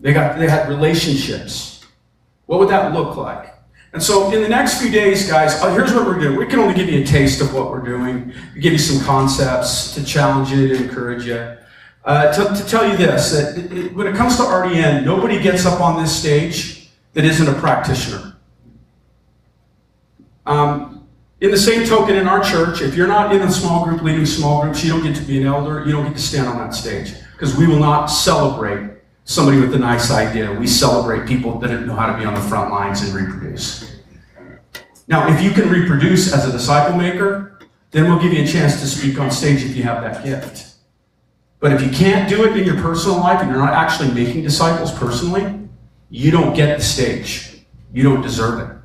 They 0.00 0.12
got 0.12 0.38
they 0.38 0.48
had 0.48 0.68
relationships. 0.68 1.84
What 2.46 2.60
would 2.60 2.68
that 2.68 2.92
look 2.92 3.16
like? 3.16 3.54
And 3.92 4.02
so, 4.02 4.30
in 4.32 4.42
the 4.42 4.48
next 4.48 4.80
few 4.80 4.90
days, 4.90 5.28
guys, 5.28 5.54
uh, 5.62 5.72
here's 5.72 5.94
what 5.94 6.06
we're 6.06 6.18
doing. 6.18 6.36
We 6.36 6.46
can 6.46 6.58
only 6.58 6.74
give 6.74 6.90
you 6.90 7.02
a 7.02 7.06
taste 7.06 7.40
of 7.40 7.54
what 7.54 7.70
we're 7.70 7.80
doing, 7.80 8.34
we 8.54 8.60
give 8.60 8.72
you 8.72 8.78
some 8.78 9.04
concepts 9.04 9.94
to 9.94 10.04
challenge 10.04 10.50
you, 10.50 10.68
to 10.68 10.76
encourage 10.76 11.24
you. 11.24 11.56
Uh, 12.04 12.32
to, 12.32 12.62
to, 12.62 12.68
tell 12.68 12.88
you 12.88 12.96
this 12.96 13.32
that 13.32 13.58
it, 13.58 13.72
it, 13.72 13.94
when 13.94 14.06
it 14.06 14.14
comes 14.14 14.36
to 14.36 14.42
RDN, 14.42 15.04
nobody 15.04 15.42
gets 15.42 15.66
up 15.66 15.80
on 15.80 16.00
this 16.00 16.14
stage 16.14 16.90
that 17.12 17.24
isn't 17.24 17.48
a 17.48 17.60
practitioner. 17.60 18.36
Um, 20.46 21.06
in 21.40 21.50
the 21.50 21.58
same 21.58 21.86
token, 21.86 22.16
in 22.16 22.26
our 22.26 22.42
church, 22.42 22.80
if 22.80 22.94
you're 22.94 23.06
not 23.06 23.34
in 23.34 23.42
a 23.42 23.50
small 23.50 23.84
group 23.84 24.02
leading 24.02 24.26
small 24.26 24.62
groups, 24.62 24.82
you 24.82 24.90
don't 24.90 25.02
get 25.02 25.16
to 25.16 25.22
be 25.22 25.40
an 25.40 25.46
elder, 25.46 25.84
you 25.84 25.92
don't 25.92 26.04
get 26.04 26.16
to 26.16 26.22
stand 26.22 26.46
on 26.48 26.56
that 26.58 26.74
stage 26.74 27.14
because 27.32 27.56
we 27.56 27.66
will 27.66 27.78
not 27.78 28.06
celebrate 28.06 28.97
somebody 29.28 29.60
with 29.60 29.74
a 29.74 29.78
nice 29.78 30.10
idea. 30.10 30.50
We 30.50 30.66
celebrate 30.66 31.28
people 31.28 31.58
that 31.58 31.86
know 31.86 31.94
how 31.94 32.10
to 32.10 32.18
be 32.18 32.24
on 32.24 32.34
the 32.34 32.40
front 32.40 32.70
lines 32.70 33.02
and 33.02 33.14
reproduce. 33.14 33.96
Now, 35.06 35.30
if 35.32 35.42
you 35.42 35.50
can 35.50 35.68
reproduce 35.68 36.32
as 36.32 36.48
a 36.48 36.52
disciple 36.52 36.96
maker, 36.96 37.60
then 37.90 38.04
we'll 38.04 38.20
give 38.20 38.32
you 38.32 38.42
a 38.42 38.46
chance 38.46 38.80
to 38.80 38.86
speak 38.86 39.20
on 39.20 39.30
stage 39.30 39.62
if 39.62 39.76
you 39.76 39.82
have 39.82 40.02
that 40.02 40.24
gift. 40.24 40.76
But 41.60 41.72
if 41.72 41.82
you 41.82 41.90
can't 41.90 42.28
do 42.28 42.44
it 42.44 42.56
in 42.56 42.64
your 42.64 42.80
personal 42.80 43.18
life 43.18 43.42
and 43.42 43.50
you're 43.50 43.58
not 43.58 43.74
actually 43.74 44.12
making 44.12 44.44
disciples 44.44 44.92
personally, 44.92 45.68
you 46.08 46.30
don't 46.30 46.54
get 46.54 46.78
the 46.78 46.84
stage. 46.84 47.64
You 47.92 48.04
don't 48.04 48.22
deserve 48.22 48.70
it. 48.70 48.76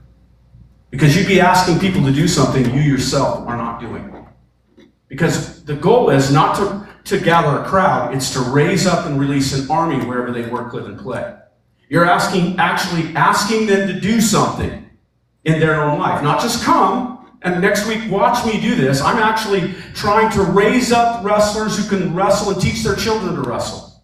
Because 0.89 1.15
you'd 1.15 1.27
be 1.27 1.39
asking 1.39 1.79
people 1.79 2.03
to 2.03 2.11
do 2.11 2.27
something 2.27 2.65
you 2.73 2.81
yourself 2.81 3.47
are 3.47 3.55
not 3.55 3.79
doing. 3.79 4.27
Because 5.07 5.63
the 5.63 5.75
goal 5.75 6.09
is 6.09 6.33
not 6.33 6.57
to 6.57 6.82
to 7.05 7.19
gather 7.19 7.61
a 7.61 7.65
crowd, 7.65 8.15
it's 8.15 8.31
to 8.33 8.39
raise 8.39 8.85
up 8.85 9.05
and 9.05 9.19
release 9.19 9.57
an 9.57 9.69
army 9.69 10.03
wherever 10.05 10.31
they 10.31 10.49
work, 10.49 10.73
live, 10.73 10.85
and 10.85 10.97
play. 10.97 11.35
You're 11.89 12.05
asking, 12.05 12.57
actually 12.59 13.15
asking 13.15 13.67
them 13.67 13.87
to 13.87 13.99
do 13.99 14.21
something 14.21 14.89
in 15.43 15.59
their 15.59 15.83
own 15.83 15.99
life, 15.99 16.23
not 16.23 16.41
just 16.41 16.63
come 16.63 17.13
and 17.43 17.61
next 17.61 17.87
week 17.87 18.09
watch 18.09 18.45
me 18.45 18.59
do 18.61 18.75
this. 18.75 19.01
I'm 19.01 19.17
actually 19.17 19.73
trying 19.93 20.31
to 20.31 20.43
raise 20.43 20.91
up 20.91 21.23
wrestlers 21.23 21.77
who 21.77 21.87
can 21.89 22.15
wrestle 22.15 22.51
and 22.51 22.61
teach 22.61 22.83
their 22.83 22.95
children 22.95 23.35
to 23.35 23.41
wrestle. 23.41 24.01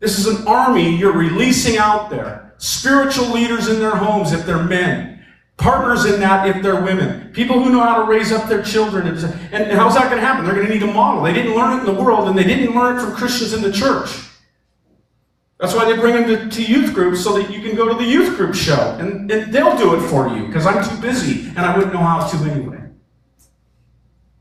This 0.00 0.18
is 0.18 0.26
an 0.26 0.46
army 0.48 0.96
you're 0.96 1.12
releasing 1.12 1.76
out 1.76 2.10
there. 2.10 2.54
Spiritual 2.56 3.30
leaders 3.30 3.68
in 3.68 3.78
their 3.78 3.94
homes 3.94 4.32
if 4.32 4.46
they're 4.46 4.62
men 4.62 5.11
partners 5.56 6.04
in 6.04 6.20
that 6.20 6.48
if 6.48 6.62
they're 6.62 6.82
women. 6.82 7.32
People 7.32 7.62
who 7.62 7.70
know 7.70 7.80
how 7.80 8.04
to 8.04 8.10
raise 8.10 8.32
up 8.32 8.48
their 8.48 8.62
children. 8.62 9.06
And, 9.06 9.72
how's 9.72 9.94
that 9.94 10.04
going 10.04 10.20
to 10.20 10.26
happen? 10.26 10.44
They're 10.44 10.54
going 10.54 10.66
to 10.66 10.72
need 10.72 10.82
a 10.82 10.92
model. 10.92 11.22
They 11.22 11.32
didn't 11.32 11.54
learn 11.54 11.78
it 11.78 11.88
in 11.88 11.94
the 11.94 12.02
world, 12.02 12.28
and 12.28 12.36
they 12.36 12.44
didn't 12.44 12.74
learn 12.74 12.96
it 12.96 13.00
from 13.00 13.14
Christians 13.14 13.52
in 13.52 13.62
the 13.62 13.72
church. 13.72 14.10
That's 15.62 15.74
why 15.74 15.84
they 15.84 15.96
bring 15.96 16.14
them 16.14 16.50
to, 16.50 16.56
to 16.56 16.62
youth 16.62 16.92
groups 16.92 17.22
so 17.22 17.38
that 17.38 17.48
you 17.48 17.60
can 17.60 17.76
go 17.76 17.88
to 17.88 17.94
the 17.94 18.10
youth 18.10 18.36
group 18.36 18.52
show. 18.52 18.96
And, 18.98 19.30
and 19.30 19.52
they'll 19.52 19.76
do 19.76 19.94
it 19.94 20.08
for 20.08 20.26
you 20.26 20.48
because 20.48 20.66
I'm 20.66 20.82
too 20.82 21.00
busy 21.00 21.50
and 21.50 21.60
I 21.60 21.76
wouldn't 21.76 21.94
know 21.94 22.00
how 22.00 22.26
to 22.26 22.36
anyway. 22.50 22.80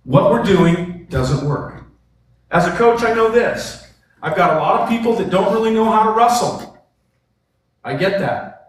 What 0.03 0.32
we're 0.32 0.41
doing 0.41 1.06
doesn't 1.12 1.48
work. 1.48 1.84
As 2.50 2.65
a 2.65 2.72
coach, 2.72 3.03
I 3.03 3.13
know 3.13 3.30
this. 3.30 3.88
I've 4.24 4.36
got 4.36 4.58
a 4.58 4.60
lot 4.60 4.82
of 4.82 4.89
people 4.89 5.15
that 5.18 5.30
don't 5.30 5.53
really 5.53 5.72
know 5.72 5.91
how 5.91 6.03
to 6.06 6.12
wrestle. 6.12 6.88
I 7.84 7.96
get 7.96 8.20
that. 8.20 8.61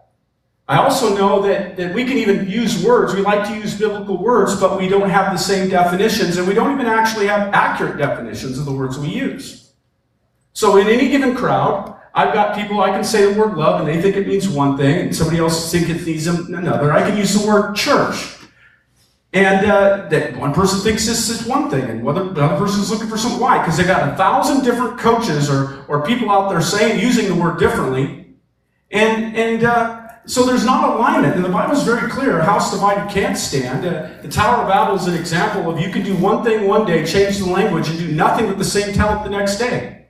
I 0.67 0.77
also 0.77 1.15
know 1.15 1.41
that, 1.41 1.75
that 1.75 1.93
we 1.93 2.05
can 2.05 2.17
even 2.17 2.47
use 2.49 2.83
words. 2.83 3.13
We 3.13 3.21
like 3.21 3.45
to 3.47 3.53
use 3.53 3.77
biblical 3.77 4.17
words, 4.17 4.55
but 4.59 4.79
we 4.79 4.87
don't 4.87 5.09
have 5.09 5.33
the 5.33 5.37
same 5.37 5.69
definitions, 5.69 6.37
and 6.37 6.47
we 6.47 6.53
don't 6.53 6.71
even 6.71 6.85
actually 6.85 7.27
have 7.27 7.53
accurate 7.53 7.97
definitions 7.97 8.57
of 8.57 8.65
the 8.65 8.71
words 8.71 8.97
we 8.97 9.09
use. 9.09 9.73
So, 10.53 10.77
in 10.77 10.87
any 10.87 11.09
given 11.09 11.35
crowd, 11.35 11.99
I've 12.13 12.33
got 12.33 12.55
people, 12.55 12.79
I 12.79 12.91
can 12.91 13.03
say 13.03 13.33
the 13.33 13.37
word 13.37 13.57
love, 13.57 13.81
and 13.81 13.89
they 13.89 14.01
think 14.01 14.15
it 14.15 14.25
means 14.25 14.47
one 14.47 14.77
thing, 14.77 14.99
and 14.99 15.15
somebody 15.15 15.39
else 15.39 15.69
thinks 15.69 15.89
it 15.89 16.05
means 16.05 16.27
another. 16.27 16.93
I 16.93 17.01
can 17.01 17.17
use 17.17 17.33
the 17.33 17.45
word 17.45 17.75
church. 17.75 18.37
And 19.33 19.65
uh, 19.65 20.07
that 20.09 20.37
one 20.37 20.53
person 20.53 20.79
thinks 20.79 21.07
this 21.07 21.27
is 21.27 21.45
one 21.45 21.69
thing, 21.71 21.83
and 21.85 22.03
whether 22.03 22.23
the 22.29 22.41
other 22.41 22.63
person 22.63 22.81
is 22.81 22.91
looking 22.91 23.07
for 23.07 23.17
something. 23.17 23.41
Why? 23.41 23.57
Because 23.57 23.77
they 23.77 23.83
got 23.83 24.13
a 24.13 24.15
thousand 24.15 24.63
different 24.63 24.99
coaches 24.99 25.49
or, 25.49 25.83
or 25.87 26.05
people 26.05 26.29
out 26.29 26.49
there 26.49 26.61
saying, 26.61 27.01
using 27.01 27.27
the 27.27 27.35
word 27.35 27.59
differently. 27.59 28.27
And, 28.91 29.35
and, 29.35 29.63
uh, 29.63 30.02
so 30.25 30.45
there's 30.45 30.65
not 30.65 30.95
alignment, 30.95 31.35
and 31.35 31.43
the 31.43 31.49
Bible 31.49 31.73
is 31.73 31.83
very 31.83 32.09
clear. 32.09 32.39
A 32.39 32.45
house 32.45 32.71
divided 32.71 33.11
can't 33.11 33.37
stand. 33.37 33.85
Uh, 33.85 34.09
the 34.21 34.29
Tower 34.29 34.61
of 34.61 34.67
Babel 34.67 34.95
is 34.95 35.07
an 35.07 35.15
example 35.15 35.69
of 35.69 35.79
you 35.79 35.91
can 35.91 36.03
do 36.03 36.15
one 36.15 36.43
thing 36.43 36.67
one 36.67 36.85
day, 36.85 37.05
change 37.05 37.39
the 37.39 37.45
language, 37.45 37.89
and 37.89 37.99
do 37.99 38.09
nothing 38.11 38.47
with 38.47 38.57
the 38.57 38.65
same 38.65 38.93
talent 38.93 39.23
the 39.23 39.29
next 39.29 39.57
day. 39.57 40.05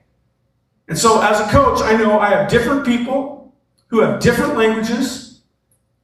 And 0.86 0.96
so, 0.96 1.20
as 1.20 1.40
a 1.40 1.50
coach, 1.50 1.80
I 1.82 1.96
know 1.96 2.20
I 2.20 2.28
have 2.30 2.48
different 2.48 2.86
people 2.86 3.54
who 3.88 4.00
have 4.00 4.20
different 4.20 4.56
languages, 4.56 5.42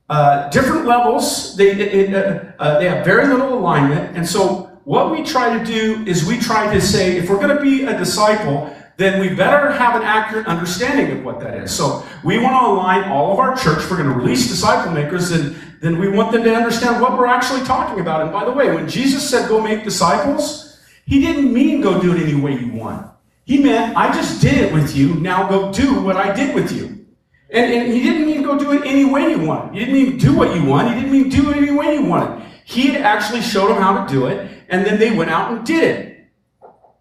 uh, 0.08 0.48
different 0.48 0.86
levels. 0.86 1.56
They 1.56 1.70
it, 1.70 2.14
uh, 2.14 2.52
uh 2.58 2.78
they 2.78 2.88
have 2.88 3.04
very 3.04 3.28
little 3.28 3.58
alignment, 3.58 4.16
and 4.16 4.28
so 4.28 4.70
what 4.84 5.12
we 5.12 5.22
try 5.22 5.56
to 5.56 5.64
do 5.64 6.04
is 6.06 6.24
we 6.24 6.38
try 6.38 6.72
to 6.72 6.80
say, 6.80 7.16
if 7.16 7.28
we're 7.28 7.36
going 7.36 7.56
to 7.56 7.62
be 7.62 7.84
a 7.84 7.96
disciple, 7.96 8.74
then 9.00 9.18
we 9.18 9.30
better 9.30 9.72
have 9.72 9.96
an 9.96 10.02
accurate 10.02 10.46
understanding 10.46 11.16
of 11.16 11.24
what 11.24 11.40
that 11.40 11.54
is. 11.54 11.74
So 11.74 12.06
we 12.22 12.38
want 12.38 12.52
to 12.62 12.66
align 12.66 13.10
all 13.10 13.32
of 13.32 13.38
our 13.38 13.56
church. 13.56 13.90
We're 13.90 13.96
going 13.96 14.10
to 14.10 14.14
release 14.14 14.46
disciple 14.46 14.92
makers, 14.92 15.30
and 15.30 15.56
then 15.80 15.98
we 15.98 16.08
want 16.10 16.32
them 16.32 16.44
to 16.44 16.54
understand 16.54 17.00
what 17.00 17.16
we're 17.16 17.26
actually 17.26 17.64
talking 17.64 18.00
about. 18.00 18.20
And 18.20 18.30
by 18.30 18.44
the 18.44 18.52
way, 18.52 18.74
when 18.74 18.86
Jesus 18.86 19.28
said 19.28 19.48
go 19.48 19.58
make 19.58 19.84
disciples, 19.84 20.78
he 21.06 21.18
didn't 21.20 21.50
mean 21.50 21.80
go 21.80 21.98
do 21.98 22.14
it 22.14 22.22
any 22.22 22.38
way 22.38 22.52
you 22.52 22.72
want. 22.72 23.10
He 23.46 23.62
meant, 23.62 23.96
I 23.96 24.12
just 24.12 24.42
did 24.42 24.58
it 24.58 24.72
with 24.72 24.94
you, 24.94 25.14
now 25.14 25.48
go 25.48 25.72
do 25.72 26.02
what 26.02 26.16
I 26.16 26.34
did 26.34 26.54
with 26.54 26.70
you. 26.70 27.06
And, 27.48 27.72
and 27.72 27.92
he 27.92 28.02
didn't 28.02 28.26
mean 28.26 28.42
go 28.42 28.58
do 28.58 28.72
it 28.72 28.82
any 28.84 29.06
way 29.06 29.30
you 29.30 29.40
want. 29.40 29.72
He 29.72 29.80
didn't 29.80 29.94
mean 29.94 30.18
do 30.18 30.36
what 30.36 30.54
you 30.54 30.64
want. 30.64 30.88
He 30.88 30.94
didn't 31.00 31.10
mean 31.10 31.30
do 31.30 31.50
it 31.50 31.56
any 31.56 31.72
way 31.72 31.94
you 31.94 32.04
wanted. 32.04 32.46
He 32.64 32.88
had 32.88 33.00
actually 33.00 33.40
showed 33.40 33.68
them 33.68 33.82
how 33.82 34.04
to 34.04 34.12
do 34.12 34.26
it, 34.26 34.48
and 34.68 34.84
then 34.84 35.00
they 35.00 35.10
went 35.10 35.30
out 35.30 35.50
and 35.52 35.66
did 35.66 35.82
it 35.82 36.09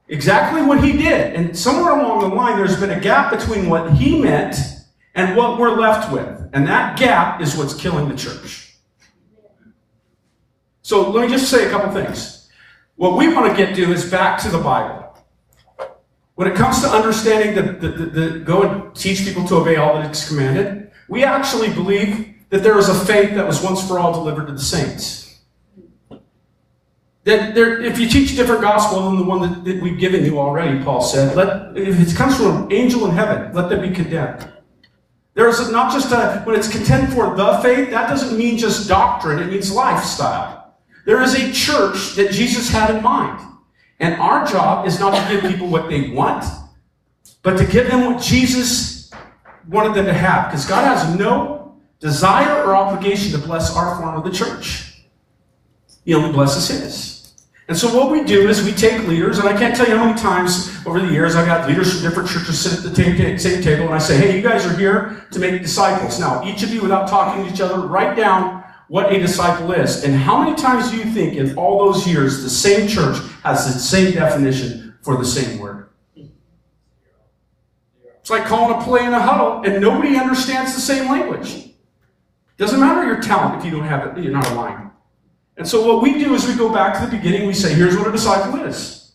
exactly 0.09 0.61
what 0.61 0.83
he 0.83 0.93
did. 0.93 1.35
And 1.35 1.57
somewhere 1.57 1.97
along 1.97 2.19
the 2.21 2.35
line, 2.35 2.57
there's 2.57 2.79
been 2.79 2.91
a 2.91 2.99
gap 2.99 3.31
between 3.31 3.69
what 3.69 3.93
he 3.93 4.19
meant 4.19 4.55
and 5.15 5.37
what 5.37 5.59
we're 5.59 5.79
left 5.79 6.11
with. 6.11 6.49
And 6.53 6.67
that 6.67 6.97
gap 6.99 7.41
is 7.41 7.55
what's 7.55 7.73
killing 7.73 8.09
the 8.09 8.15
church. 8.15 8.75
So 10.81 11.09
let 11.11 11.29
me 11.29 11.31
just 11.31 11.49
say 11.49 11.67
a 11.67 11.69
couple 11.69 11.91
things. 11.91 12.49
What 12.95 13.15
we 13.17 13.33
want 13.33 13.49
to 13.49 13.55
get 13.55 13.75
to 13.75 13.91
is 13.93 14.09
back 14.09 14.41
to 14.41 14.49
the 14.49 14.57
Bible. 14.57 15.05
When 16.35 16.49
it 16.49 16.55
comes 16.55 16.81
to 16.81 16.87
understanding 16.87 17.53
the, 17.53 17.73
the, 17.73 17.87
the, 17.89 18.05
the 18.05 18.39
go 18.39 18.63
and 18.63 18.95
teach 18.95 19.19
people 19.25 19.47
to 19.49 19.55
obey 19.55 19.75
all 19.75 19.95
that 19.95 20.11
is 20.11 20.27
commanded, 20.27 20.91
we 21.07 21.23
actually 21.23 21.69
believe 21.73 22.33
that 22.49 22.63
there 22.63 22.77
is 22.77 22.89
a 22.89 23.05
faith 23.05 23.35
that 23.35 23.45
was 23.45 23.61
once 23.61 23.85
for 23.87 23.99
all 23.99 24.13
delivered 24.13 24.47
to 24.47 24.53
the 24.53 24.59
saints. 24.59 25.28
That 27.29 27.53
there, 27.53 27.79
if 27.79 27.99
you 27.99 28.09
teach 28.09 28.33
a 28.33 28.35
different 28.35 28.61
gospel 28.61 29.07
than 29.07 29.19
the 29.19 29.23
one 29.23 29.41
that, 29.41 29.63
that 29.63 29.83
we've 29.83 29.99
given 29.99 30.25
you 30.25 30.39
already, 30.39 30.83
Paul 30.83 30.99
said, 30.99 31.35
let, 31.35 31.77
if 31.77 31.99
it 31.99 32.15
comes 32.15 32.35
from 32.37 32.63
an 32.63 32.73
angel 32.73 33.05
in 33.05 33.11
heaven, 33.11 33.53
let 33.53 33.69
them 33.69 33.87
be 33.87 33.93
condemned. 33.95 34.51
There's 35.35 35.71
not 35.71 35.93
just 35.93 36.11
a, 36.11 36.41
when 36.43 36.55
it's 36.55 36.67
contend 36.67 37.13
for 37.13 37.35
the 37.35 37.59
faith, 37.59 37.91
that 37.91 38.09
doesn't 38.09 38.35
mean 38.35 38.57
just 38.57 38.89
doctrine, 38.89 39.37
it 39.37 39.51
means 39.51 39.71
lifestyle. 39.71 40.73
There 41.05 41.21
is 41.21 41.35
a 41.35 41.53
church 41.53 42.15
that 42.15 42.31
Jesus 42.31 42.67
had 42.67 42.95
in 42.95 43.03
mind. 43.03 43.39
And 43.99 44.19
our 44.19 44.47
job 44.47 44.87
is 44.87 44.99
not 44.99 45.13
to 45.13 45.31
give 45.31 45.51
people 45.51 45.67
what 45.67 45.87
they 45.87 46.09
want, 46.09 46.45
but 47.43 47.57
to 47.59 47.65
give 47.65 47.91
them 47.91 48.11
what 48.11 48.23
Jesus 48.23 49.11
wanted 49.67 49.93
them 49.93 50.05
to 50.05 50.13
have. 50.13 50.49
Because 50.49 50.65
God 50.65 50.83
has 50.83 51.15
no 51.15 51.77
desire 51.99 52.63
or 52.63 52.75
obligation 52.75 53.39
to 53.39 53.45
bless 53.45 53.75
our 53.75 53.97
form 53.97 54.15
of 54.15 54.23
the 54.23 54.31
church. 54.31 55.03
He 56.05 56.15
only 56.15 56.31
blesses 56.31 56.69
His. 56.69 57.08
And 57.69 57.77
so 57.77 57.95
what 57.95 58.11
we 58.11 58.23
do 58.23 58.49
is 58.49 58.63
we 58.63 58.71
take 58.71 59.07
leaders, 59.07 59.37
and 59.37 59.47
I 59.47 59.55
can't 59.55 59.75
tell 59.75 59.87
you 59.87 59.95
how 59.95 60.05
many 60.05 60.19
times 60.19 60.75
over 60.87 60.99
the 60.99 61.11
years 61.11 61.35
I've 61.35 61.45
got 61.45 61.69
leaders 61.69 61.93
from 61.93 62.01
different 62.01 62.27
churches 62.27 62.59
sit 62.59 62.83
at 62.83 62.95
the 62.95 63.37
same 63.37 63.61
table, 63.61 63.85
and 63.85 63.93
I 63.93 63.99
say, 63.99 64.17
hey, 64.17 64.35
you 64.35 64.41
guys 64.41 64.65
are 64.65 64.75
here 64.75 65.27
to 65.29 65.39
make 65.39 65.61
disciples. 65.61 66.19
Now, 66.19 66.43
each 66.43 66.63
of 66.63 66.73
you, 66.73 66.81
without 66.81 67.07
talking 67.07 67.45
to 67.45 67.53
each 67.53 67.61
other, 67.61 67.87
write 67.87 68.17
down 68.17 68.63
what 68.87 69.13
a 69.13 69.19
disciple 69.19 69.71
is. 69.71 70.03
And 70.03 70.15
how 70.15 70.43
many 70.43 70.55
times 70.55 70.89
do 70.89 70.97
you 70.97 71.05
think 71.05 71.35
in 71.35 71.55
all 71.57 71.85
those 71.85 72.07
years 72.07 72.41
the 72.41 72.49
same 72.49 72.87
church 72.87 73.17
has 73.43 73.71
the 73.71 73.79
same 73.79 74.13
definition 74.13 74.97
for 75.03 75.17
the 75.17 75.25
same 75.25 75.59
word? 75.59 75.89
It's 78.19 78.31
like 78.31 78.45
calling 78.45 78.81
a 78.81 78.83
play 78.83 79.05
in 79.05 79.13
a 79.13 79.21
huddle, 79.21 79.61
and 79.63 79.79
nobody 79.79 80.17
understands 80.17 80.73
the 80.73 80.81
same 80.81 81.07
language. 81.07 81.69
Doesn't 82.57 82.79
matter 82.79 83.05
your 83.05 83.21
talent 83.21 83.59
if 83.59 83.65
you 83.65 83.69
don't 83.69 83.87
have 83.87 84.17
it, 84.17 84.23
you're 84.23 84.33
not 84.33 84.49
aligned. 84.49 84.88
And 85.59 85.67
so 85.67 85.85
what 85.85 86.01
we 86.01 86.13
do 86.13 86.33
is 86.33 86.47
we 86.47 86.55
go 86.55 86.73
back 86.73 86.97
to 86.99 87.05
the 87.05 87.17
beginning, 87.17 87.45
we 87.45 87.53
say, 87.53 87.73
here's 87.73 87.97
what 87.97 88.07
a 88.07 88.11
disciple 88.11 88.63
is. 88.63 89.11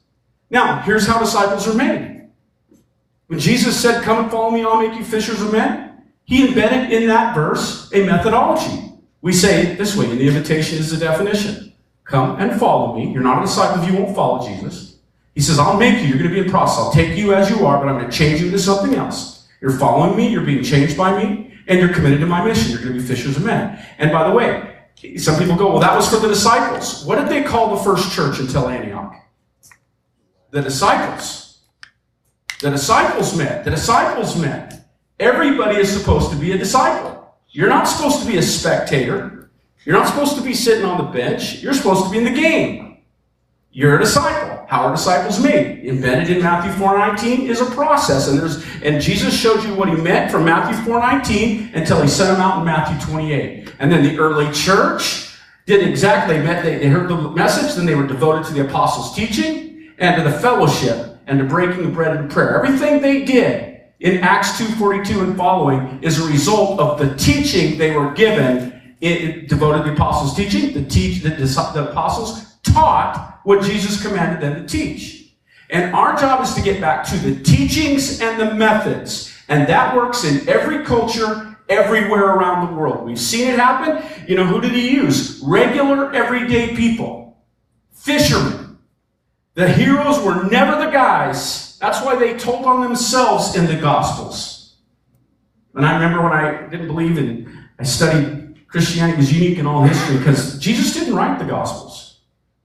Now, 0.50 0.82
here's 0.82 1.06
how 1.06 1.18
disciples 1.18 1.66
are 1.66 1.74
made. 1.74 2.28
When 3.28 3.38
Jesus 3.38 3.80
said, 3.80 4.04
Come 4.04 4.22
and 4.22 4.30
follow 4.30 4.50
me, 4.50 4.62
I'll 4.62 4.80
make 4.80 4.96
you 4.96 5.04
fishers 5.04 5.40
of 5.40 5.50
men, 5.50 6.04
He 6.24 6.46
embedded 6.46 6.92
in 6.92 7.08
that 7.08 7.34
verse 7.34 7.90
a 7.94 8.04
methodology. 8.04 8.92
We 9.22 9.32
say 9.32 9.66
it 9.66 9.78
this 9.78 9.96
way, 9.96 10.10
and 10.10 10.20
the 10.20 10.28
invitation 10.28 10.78
is 10.78 10.90
the 10.90 10.98
definition. 10.98 11.72
Come 12.04 12.38
and 12.38 12.60
follow 12.60 12.94
me. 12.94 13.10
You're 13.10 13.22
not 13.22 13.38
a 13.38 13.46
disciple 13.46 13.82
if 13.82 13.90
you 13.90 13.98
won't 13.98 14.14
follow 14.14 14.46
Jesus. 14.46 14.98
He 15.34 15.40
says, 15.40 15.58
I'll 15.58 15.78
make 15.78 16.02
you. 16.02 16.08
You're 16.08 16.18
going 16.18 16.28
to 16.28 16.34
be 16.34 16.40
in 16.40 16.50
process. 16.50 16.78
I'll 16.78 16.92
take 16.92 17.16
you 17.16 17.32
as 17.32 17.48
you 17.48 17.64
are, 17.64 17.78
but 17.78 17.88
I'm 17.88 17.98
going 17.98 18.10
to 18.10 18.16
change 18.16 18.40
you 18.40 18.46
into 18.46 18.58
something 18.58 18.94
else. 18.94 19.48
You're 19.62 19.78
following 19.78 20.14
me. 20.14 20.28
You're 20.28 20.44
being 20.44 20.62
changed 20.62 20.96
by 20.96 21.24
me, 21.24 21.58
and 21.66 21.80
you're 21.80 21.92
committed 21.92 22.20
to 22.20 22.26
my 22.26 22.44
mission. 22.44 22.70
You're 22.70 22.82
going 22.82 22.92
to 22.92 23.00
be 23.00 23.06
fishers 23.06 23.38
of 23.38 23.44
men. 23.44 23.82
And 23.96 24.12
by 24.12 24.28
the 24.28 24.34
way, 24.34 24.73
some 25.16 25.38
people 25.38 25.56
go, 25.56 25.70
well, 25.70 25.80
that 25.80 25.94
was 25.94 26.08
for 26.08 26.16
the 26.16 26.28
disciples. 26.28 27.04
What 27.04 27.16
did 27.16 27.28
they 27.28 27.42
call 27.42 27.76
the 27.76 27.82
first 27.82 28.12
church 28.12 28.38
until 28.38 28.68
Antioch? 28.68 29.14
The 30.50 30.62
disciples. 30.62 31.60
The 32.60 32.70
disciples 32.70 33.36
met. 33.36 33.64
The 33.64 33.70
disciples 33.70 34.36
met. 34.36 34.86
Everybody 35.20 35.76
is 35.76 35.92
supposed 35.92 36.30
to 36.30 36.36
be 36.36 36.52
a 36.52 36.58
disciple. 36.58 37.34
You're 37.50 37.68
not 37.68 37.84
supposed 37.84 38.20
to 38.20 38.26
be 38.26 38.38
a 38.38 38.42
spectator. 38.42 39.50
You're 39.84 39.96
not 39.96 40.08
supposed 40.08 40.36
to 40.36 40.42
be 40.42 40.54
sitting 40.54 40.84
on 40.84 40.98
the 40.98 41.10
bench. 41.12 41.62
You're 41.62 41.74
supposed 41.74 42.04
to 42.04 42.10
be 42.10 42.18
in 42.18 42.24
the 42.24 42.40
game. 42.40 42.98
You're 43.70 43.96
a 43.96 44.00
disciple. 44.00 44.63
How 44.68 44.86
are 44.86 44.92
disciples 44.92 45.40
made? 45.42 45.84
Embedded 45.84 46.30
in 46.30 46.42
Matthew 46.42 46.72
4:19 46.72 47.48
is 47.48 47.60
a 47.60 47.66
process, 47.66 48.28
and 48.28 48.38
there's 48.38 48.64
and 48.82 49.00
Jesus 49.00 49.38
showed 49.38 49.62
you 49.64 49.74
what 49.74 49.88
he 49.88 49.94
meant 49.94 50.30
from 50.30 50.44
Matthew 50.44 50.76
4:19 50.84 51.70
until 51.74 52.00
he 52.00 52.08
sent 52.08 52.30
them 52.30 52.40
out 52.40 52.58
in 52.58 52.64
Matthew 52.64 52.98
28. 53.06 53.72
And 53.78 53.90
then 53.90 54.02
the 54.02 54.18
early 54.18 54.50
church 54.52 55.30
did 55.66 55.86
exactly. 55.86 56.38
They, 56.38 56.78
they 56.78 56.88
heard 56.88 57.08
the 57.08 57.16
message, 57.30 57.74
then 57.74 57.86
they 57.86 57.94
were 57.94 58.06
devoted 58.06 58.44
to 58.46 58.54
the 58.54 58.66
apostles' 58.66 59.14
teaching 59.14 59.92
and 59.98 60.16
to 60.16 60.28
the 60.28 60.36
fellowship 60.38 61.18
and 61.26 61.38
to 61.38 61.44
breaking 61.44 61.82
the 61.82 61.88
bread 61.88 62.16
and 62.16 62.30
prayer. 62.30 62.62
Everything 62.62 63.00
they 63.00 63.24
did 63.24 63.80
in 64.00 64.18
Acts 64.18 64.58
2:42 64.58 65.22
and 65.22 65.36
following 65.36 65.98
is 66.02 66.18
a 66.18 66.26
result 66.26 66.80
of 66.80 66.98
the 66.98 67.14
teaching 67.16 67.78
they 67.78 67.96
were 67.96 68.10
given. 68.12 68.72
It, 69.00 69.24
it 69.24 69.48
devoted 69.48 69.84
to 69.84 69.90
the 69.90 69.94
apostles' 69.94 70.34
teaching. 70.34 70.72
The 70.72 70.88
teach 70.88 71.22
the, 71.22 71.30
the 71.30 71.90
apostles 71.90 72.56
taught 72.62 73.33
what 73.44 73.62
Jesus 73.62 74.02
commanded 74.02 74.40
them 74.40 74.66
to 74.66 74.68
teach. 74.68 75.34
And 75.70 75.94
our 75.94 76.16
job 76.16 76.42
is 76.42 76.54
to 76.54 76.62
get 76.62 76.80
back 76.80 77.06
to 77.08 77.16
the 77.16 77.42
teachings 77.42 78.20
and 78.20 78.40
the 78.40 78.54
methods. 78.54 79.34
And 79.48 79.68
that 79.68 79.94
works 79.94 80.24
in 80.24 80.48
every 80.48 80.84
culture, 80.84 81.56
everywhere 81.68 82.24
around 82.24 82.66
the 82.66 82.74
world. 82.74 83.06
We've 83.06 83.18
seen 83.18 83.48
it 83.48 83.58
happen. 83.58 84.04
You 84.26 84.36
know, 84.36 84.44
who 84.44 84.60
did 84.60 84.72
he 84.72 84.90
use? 84.90 85.40
Regular, 85.44 86.12
everyday 86.12 86.74
people. 86.74 87.38
Fishermen. 87.92 88.78
The 89.54 89.68
heroes 89.68 90.22
were 90.22 90.44
never 90.44 90.84
the 90.84 90.90
guys. 90.90 91.78
That's 91.78 92.04
why 92.04 92.16
they 92.16 92.36
told 92.36 92.64
on 92.66 92.82
themselves 92.82 93.56
in 93.56 93.66
the 93.66 93.76
Gospels. 93.76 94.76
And 95.74 95.84
I 95.84 95.94
remember 95.94 96.22
when 96.22 96.32
I 96.32 96.68
didn't 96.68 96.86
believe 96.86 97.18
in, 97.18 97.66
I 97.78 97.84
studied 97.84 98.68
Christianity 98.68 99.18
was 99.18 99.32
unique 99.32 99.58
in 99.58 99.66
all 99.66 99.84
history 99.84 100.18
because 100.18 100.58
Jesus 100.58 100.94
didn't 100.94 101.14
write 101.14 101.38
the 101.38 101.44
Gospels. 101.44 102.03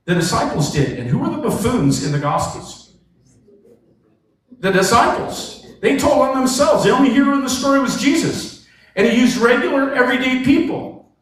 The 0.10 0.16
disciples 0.16 0.74
did. 0.74 0.98
And 0.98 1.08
who 1.08 1.20
were 1.20 1.30
the 1.30 1.38
buffoons 1.38 2.04
in 2.04 2.12
the 2.12 2.18
Gospels? 2.18 2.96
The 4.60 4.72
disciples. 4.72 5.68
They 5.82 6.00
told 6.00 6.24
on 6.24 6.36
themselves. 6.36 6.84
The 6.84 6.90
only 6.90 7.12
hero 7.12 7.36
in 7.36 7.44
the 7.44 7.50
story 7.50 7.80
was 7.80 8.02
Jesus. 8.02 8.66
And 8.96 9.08
he 9.08 9.22
used 9.22 9.38
regular, 9.38 9.94
everyday 9.94 10.44
people. 10.44 11.14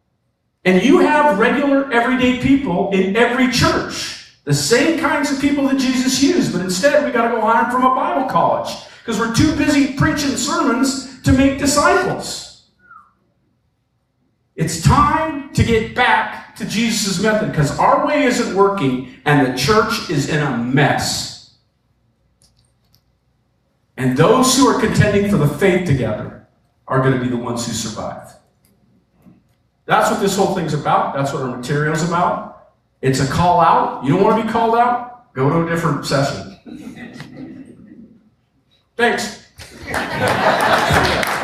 And 0.64 0.82
you 0.82 1.00
have 1.00 1.38
regular, 1.38 1.92
everyday 1.92 2.42
people 2.42 2.92
in 2.92 3.18
every 3.18 3.52
church. 3.52 4.38
The 4.46 4.54
same 4.54 5.02
kinds 5.02 5.34
of 5.34 5.42
people 5.42 5.68
that 5.68 5.80
Jesus 5.80 6.24
used. 6.24 6.54
But 6.54 6.62
instead, 6.62 7.04
we 7.04 7.12
got 7.12 7.28
to 7.28 7.36
go 7.36 7.42
hire 7.42 7.70
from 7.70 7.84
a 7.84 7.94
Bible 7.94 8.30
college 8.30 8.74
because 9.00 9.20
we're 9.20 9.36
too 9.36 9.54
busy 9.58 9.96
preaching 9.96 10.38
sermons 10.38 11.22
to 11.24 11.34
make 11.34 11.60
disciples. 11.60 12.70
It's 14.56 14.82
time 14.82 15.54
to 15.56 15.64
get 15.66 15.94
back 15.94 16.47
to 16.58 16.66
Jesus' 16.66 17.22
method 17.22 17.52
because 17.52 17.78
our 17.80 18.06
way 18.06 18.24
isn't 18.24 18.56
working 18.56 19.16
and 19.26 19.48
the 19.48 19.58
church 19.58 20.10
is 20.10 20.30
in 20.30 20.42
a 20.42 20.58
mess. 20.58 21.56
And 23.96 24.16
those 24.16 24.56
who 24.56 24.68
are 24.68 24.80
contending 24.80 25.30
for 25.30 25.38
the 25.38 25.48
faith 25.48 25.88
together 25.88 26.48
are 26.88 27.02
going 27.02 27.14
to 27.14 27.20
be 27.20 27.28
the 27.28 27.38
ones 27.38 27.66
who 27.66 27.74
survive. 27.74 28.34
That's 29.86 30.12
what 30.12 30.20
this 30.20 30.36
whole 30.36 30.54
thing's 30.54 30.74
about. 30.74 31.16
That's 31.16 31.34
what 31.34 31.44
our 31.44 31.56
material's 31.56 32.08
about. 32.08 32.74
It's 33.02 33.20
a 33.20 33.28
call 33.28 33.60
out. 33.60 34.04
You 34.04 34.16
don't 34.16 34.24
want 34.24 34.42
to 34.42 34.46
be 34.46 34.52
called 34.52 34.76
out? 34.76 35.34
Go 35.34 35.50
to 35.50 35.66
a 35.66 35.70
different 35.70 36.06
session. 36.06 36.54
Thanks. 38.96 39.48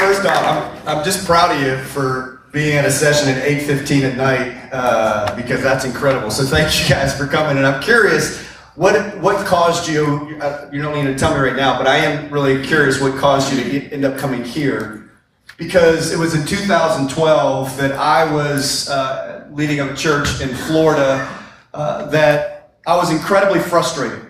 first 0.00 0.24
off, 0.24 0.42
I'm, 0.86 0.88
I'm 0.88 1.04
just 1.04 1.26
proud 1.26 1.54
of 1.54 1.62
you 1.62 1.76
for 1.76 2.40
being 2.52 2.76
at 2.76 2.86
a 2.86 2.90
session 2.90 3.28
at 3.28 3.44
8.15 3.44 4.02
at 4.02 4.16
night 4.16 4.70
uh, 4.72 5.36
because 5.36 5.62
that's 5.62 5.84
incredible. 5.84 6.30
So 6.30 6.44
thank 6.44 6.80
you 6.80 6.88
guys 6.88 7.16
for 7.16 7.26
coming. 7.26 7.58
And 7.58 7.66
I'm 7.66 7.82
curious, 7.82 8.44
what 8.76 9.18
what 9.18 9.46
caused 9.46 9.88
you, 9.88 10.38
uh, 10.40 10.70
you 10.72 10.80
don't 10.80 10.94
need 10.94 11.12
to 11.12 11.18
tell 11.18 11.34
me 11.34 11.40
right 11.40 11.54
now, 11.54 11.76
but 11.76 11.86
I 11.86 11.96
am 11.98 12.32
really 12.32 12.64
curious 12.64 13.00
what 13.00 13.16
caused 13.18 13.52
you 13.52 13.62
to 13.62 13.92
end 13.92 14.04
up 14.04 14.18
coming 14.18 14.42
here. 14.42 15.10
Because 15.58 16.10
it 16.10 16.18
was 16.18 16.34
in 16.34 16.46
2012 16.46 17.76
that 17.76 17.92
I 17.92 18.32
was 18.32 18.88
uh, 18.88 19.46
leading 19.52 19.80
a 19.80 19.94
church 19.94 20.40
in 20.40 20.48
Florida 20.48 21.28
uh, 21.74 22.06
that 22.06 22.72
I 22.86 22.96
was 22.96 23.12
incredibly 23.12 23.60
frustrated 23.60 24.29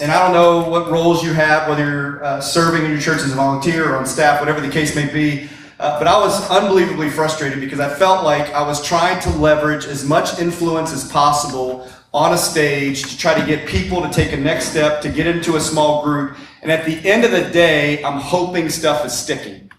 and 0.00 0.10
I 0.10 0.24
don't 0.24 0.32
know 0.32 0.70
what 0.70 0.90
roles 0.90 1.22
you 1.22 1.32
have, 1.32 1.68
whether 1.68 1.84
you're 1.84 2.24
uh, 2.24 2.40
serving 2.40 2.84
in 2.84 2.90
your 2.90 3.00
church 3.00 3.20
as 3.20 3.32
a 3.32 3.34
volunteer 3.34 3.92
or 3.92 3.96
on 3.96 4.06
staff, 4.06 4.40
whatever 4.40 4.60
the 4.60 4.70
case 4.70 4.94
may 4.94 5.12
be. 5.12 5.48
Uh, 5.78 5.98
but 5.98 6.06
I 6.06 6.18
was 6.18 6.48
unbelievably 6.50 7.10
frustrated 7.10 7.60
because 7.60 7.80
I 7.80 7.88
felt 7.88 8.24
like 8.24 8.52
I 8.52 8.62
was 8.62 8.84
trying 8.86 9.20
to 9.22 9.30
leverage 9.30 9.86
as 9.86 10.04
much 10.04 10.38
influence 10.38 10.92
as 10.92 11.10
possible 11.10 11.90
on 12.12 12.34
a 12.34 12.38
stage 12.38 13.02
to 13.10 13.16
try 13.16 13.38
to 13.38 13.46
get 13.46 13.66
people 13.66 14.02
to 14.02 14.10
take 14.10 14.32
a 14.32 14.36
next 14.36 14.68
step, 14.68 15.00
to 15.02 15.08
get 15.08 15.26
into 15.26 15.56
a 15.56 15.60
small 15.60 16.04
group. 16.04 16.36
And 16.62 16.70
at 16.70 16.84
the 16.84 16.96
end 17.08 17.24
of 17.24 17.30
the 17.30 17.50
day, 17.50 18.02
I'm 18.04 18.20
hoping 18.20 18.68
stuff 18.68 19.04
is 19.06 19.16
sticking. 19.16 19.70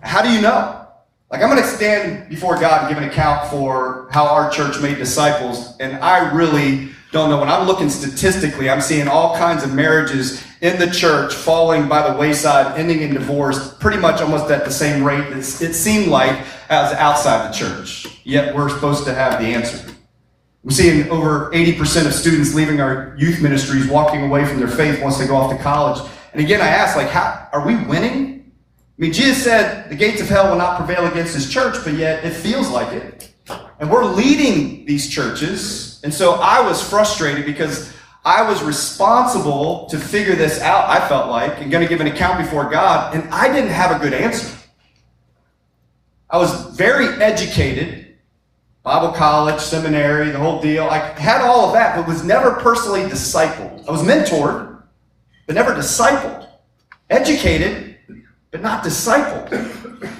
How 0.00 0.20
do 0.20 0.30
you 0.30 0.40
know? 0.40 0.86
Like, 1.30 1.42
I'm 1.42 1.48
going 1.48 1.62
to 1.62 1.68
stand 1.68 2.28
before 2.28 2.58
God 2.58 2.82
and 2.82 2.88
give 2.88 3.02
an 3.02 3.08
account 3.08 3.48
for 3.48 4.08
how 4.10 4.26
our 4.26 4.50
church 4.50 4.80
made 4.82 4.98
disciples, 4.98 5.76
and 5.78 5.96
I 5.98 6.30
really 6.32 6.90
don't 7.12 7.28
know. 7.28 7.38
When 7.38 7.50
I'm 7.50 7.66
looking 7.66 7.90
statistically, 7.90 8.70
I'm 8.70 8.80
seeing 8.80 9.06
all 9.06 9.36
kinds 9.36 9.62
of 9.62 9.74
marriages 9.74 10.42
in 10.62 10.78
the 10.78 10.90
church 10.90 11.34
falling 11.34 11.86
by 11.86 12.10
the 12.10 12.18
wayside, 12.18 12.78
ending 12.78 13.02
in 13.02 13.12
divorce, 13.12 13.74
pretty 13.74 13.98
much 13.98 14.22
almost 14.22 14.50
at 14.50 14.64
the 14.64 14.70
same 14.70 15.04
rate 15.04 15.26
it 15.36 15.42
seemed 15.74 16.08
like 16.08 16.40
as 16.70 16.92
outside 16.94 17.48
the 17.48 17.54
church. 17.54 18.06
Yet 18.24 18.54
we're 18.54 18.70
supposed 18.70 19.04
to 19.04 19.14
have 19.14 19.40
the 19.40 19.48
answer. 19.48 19.92
We're 20.64 20.70
seeing 20.70 21.10
over 21.10 21.50
80% 21.50 22.06
of 22.06 22.14
students 22.14 22.54
leaving 22.54 22.80
our 22.80 23.14
youth 23.18 23.42
ministries, 23.42 23.88
walking 23.88 24.22
away 24.22 24.46
from 24.46 24.58
their 24.58 24.68
faith 24.68 25.02
once 25.02 25.18
they 25.18 25.26
go 25.26 25.36
off 25.36 25.54
to 25.54 25.62
college. 25.62 26.00
And 26.32 26.40
again, 26.42 26.62
I 26.62 26.68
ask, 26.68 26.96
like, 26.96 27.08
how 27.08 27.48
are 27.52 27.66
we 27.66 27.76
winning? 27.84 28.52
I 28.98 29.02
mean, 29.02 29.12
Jesus 29.12 29.42
said 29.42 29.90
the 29.90 29.96
gates 29.96 30.22
of 30.22 30.28
hell 30.28 30.48
will 30.48 30.56
not 30.56 30.78
prevail 30.78 31.06
against 31.06 31.34
his 31.34 31.50
church, 31.50 31.76
but 31.84 31.94
yet 31.94 32.24
it 32.24 32.30
feels 32.30 32.70
like 32.70 32.92
it. 32.92 33.31
And 33.82 33.90
we're 33.90 34.04
leading 34.04 34.86
these 34.86 35.10
churches. 35.10 36.00
And 36.04 36.14
so 36.14 36.34
I 36.34 36.60
was 36.60 36.80
frustrated 36.88 37.44
because 37.44 37.92
I 38.24 38.48
was 38.48 38.62
responsible 38.62 39.86
to 39.86 39.98
figure 39.98 40.36
this 40.36 40.60
out, 40.60 40.88
I 40.88 41.08
felt 41.08 41.28
like, 41.28 41.60
and 41.60 41.68
going 41.68 41.82
to 41.82 41.88
give 41.88 42.00
an 42.00 42.06
account 42.06 42.38
before 42.38 42.70
God, 42.70 43.12
and 43.12 43.28
I 43.34 43.52
didn't 43.52 43.70
have 43.70 43.90
a 43.90 43.98
good 43.98 44.14
answer. 44.14 44.56
I 46.30 46.38
was 46.38 46.76
very 46.76 47.08
educated, 47.20 48.18
Bible 48.84 49.10
college, 49.10 49.60
seminary, 49.60 50.30
the 50.30 50.38
whole 50.38 50.62
deal. 50.62 50.84
I 50.84 50.98
had 51.18 51.40
all 51.40 51.66
of 51.66 51.72
that, 51.72 51.96
but 51.96 52.06
was 52.06 52.22
never 52.22 52.52
personally 52.52 53.02
discipled. 53.02 53.88
I 53.88 53.90
was 53.90 54.02
mentored, 54.02 54.80
but 55.48 55.56
never 55.56 55.74
discipled. 55.74 56.48
Educated, 57.10 57.91
but 58.52 58.60
not 58.60 58.84
discipled. 58.84 59.50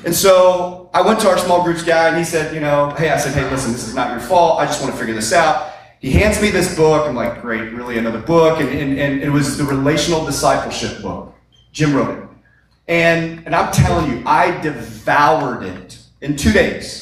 And 0.05 0.15
so 0.15 0.91
I 0.93 1.03
went 1.03 1.21
to 1.21 1.29
our 1.29 1.39
small 1.39 1.63
groups 1.63 1.85
guy 1.85 2.09
and 2.09 2.17
he 2.17 2.25
said, 2.25 2.53
you 2.55 2.61
know, 2.61 2.91
hey, 2.99 3.11
I 3.11 3.19
said, 3.19 3.35
hey, 3.35 3.49
listen, 3.51 3.73
this 3.73 3.87
is 3.87 3.95
not 3.95 4.11
your 4.11 4.21
fault. 4.21 4.59
I 4.59 4.65
just 4.65 4.81
want 4.81 4.93
to 4.93 4.99
figure 4.99 5.15
this 5.15 5.33
out. 5.33 5.73
He 6.01 6.11
hands 6.11 6.41
me 6.41 6.51
this 6.51 6.75
book. 6.75 7.07
I'm 7.07 7.15
like, 7.15 7.43
great, 7.43 7.73
really 7.73 7.99
another 7.99 8.21
book. 8.21 8.59
And, 8.59 8.71
and, 8.71 8.99
and 8.99 9.23
it 9.23 9.31
was 9.31 9.57
the 9.59 9.65
relational 9.65 10.25
discipleship 10.25 11.03
book. 11.03 11.35
Jim 11.73 11.95
wrote 11.95 12.19
it. 12.19 12.29
And, 12.89 13.45
and 13.47 13.55
I'm 13.55 13.71
telling 13.73 14.11
you, 14.11 14.23
I 14.27 14.59
devoured 14.61 15.63
it 15.63 15.99
in 16.21 16.37
two 16.37 16.53
days 16.53 17.02